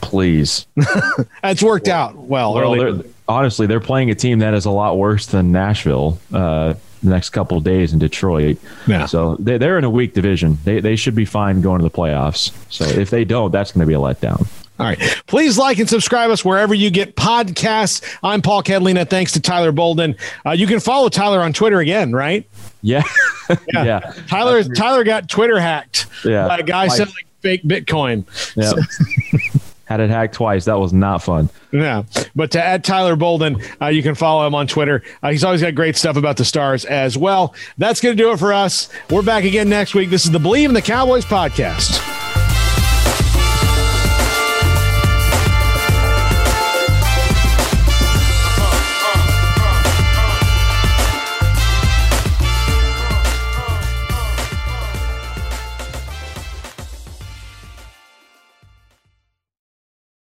Please. 0.00 0.66
it's 1.44 1.62
worked 1.62 1.88
out 1.88 2.16
well. 2.16 2.54
well 2.54 2.72
they're, 2.72 3.04
honestly, 3.26 3.66
they're 3.66 3.80
playing 3.80 4.10
a 4.10 4.14
team 4.14 4.40
that 4.40 4.54
is 4.54 4.66
a 4.66 4.70
lot 4.70 4.98
worse 4.98 5.26
than 5.26 5.50
Nashville. 5.50 6.18
Uh, 6.32 6.74
the 7.02 7.10
next 7.10 7.30
couple 7.30 7.58
of 7.58 7.64
days 7.64 7.92
in 7.92 7.98
Detroit. 7.98 8.58
Yeah. 8.86 9.06
So 9.06 9.36
they, 9.36 9.58
they're 9.58 9.78
in 9.78 9.84
a 9.84 9.90
weak 9.90 10.14
division. 10.14 10.58
They, 10.64 10.80
they 10.80 10.96
should 10.96 11.14
be 11.14 11.24
fine 11.24 11.60
going 11.60 11.78
to 11.78 11.84
the 11.84 11.90
playoffs. 11.90 12.52
So 12.70 12.84
if 12.84 13.10
they 13.10 13.24
don't, 13.24 13.50
that's 13.50 13.72
going 13.72 13.80
to 13.80 13.86
be 13.86 13.94
a 13.94 13.98
letdown. 13.98 14.48
All 14.78 14.86
right. 14.86 14.98
Please 15.26 15.58
like 15.58 15.78
and 15.78 15.88
subscribe 15.88 16.30
us 16.30 16.44
wherever 16.44 16.72
you 16.72 16.90
get 16.90 17.16
podcasts. 17.16 18.02
I'm 18.22 18.42
Paul 18.42 18.62
Catalina. 18.62 19.04
Thanks 19.04 19.32
to 19.32 19.40
Tyler 19.40 19.72
Bolden. 19.72 20.16
Uh, 20.46 20.52
you 20.52 20.68
can 20.68 20.78
follow 20.78 21.08
Tyler 21.08 21.40
on 21.40 21.52
Twitter 21.52 21.80
again, 21.80 22.12
right? 22.12 22.48
Yeah. 22.82 23.02
yeah. 23.72 23.84
yeah. 23.84 24.12
Tyler 24.28 24.62
Tyler 24.62 25.02
got 25.02 25.28
Twitter 25.28 25.58
hacked 25.58 26.06
yeah. 26.24 26.46
by 26.46 26.58
a 26.58 26.62
guy 26.62 26.86
like, 26.86 26.96
selling 26.96 27.12
fake 27.40 27.64
Bitcoin. 27.64 28.24
Yeah. 28.56 28.70
So. 28.70 29.57
Had 29.88 30.00
it 30.00 30.10
hacked 30.10 30.34
twice. 30.34 30.66
That 30.66 30.78
was 30.78 30.92
not 30.92 31.22
fun. 31.22 31.48
Yeah. 31.72 32.02
But 32.36 32.50
to 32.50 32.62
add 32.62 32.84
Tyler 32.84 33.16
Bolden, 33.16 33.62
uh, 33.80 33.86
you 33.86 34.02
can 34.02 34.14
follow 34.14 34.46
him 34.46 34.54
on 34.54 34.66
Twitter. 34.66 35.02
Uh, 35.22 35.30
he's 35.30 35.44
always 35.44 35.62
got 35.62 35.74
great 35.74 35.96
stuff 35.96 36.16
about 36.16 36.36
the 36.36 36.44
stars 36.44 36.84
as 36.84 37.16
well. 37.16 37.54
That's 37.78 38.00
going 38.02 38.14
to 38.14 38.22
do 38.22 38.30
it 38.32 38.38
for 38.38 38.52
us. 38.52 38.90
We're 39.10 39.22
back 39.22 39.44
again 39.44 39.70
next 39.70 39.94
week. 39.94 40.10
This 40.10 40.26
is 40.26 40.30
the 40.30 40.38
Bleav 40.38 40.66
in 40.66 40.74
the 40.74 40.82
Cowboys 40.82 41.24
podcast. 41.24 42.17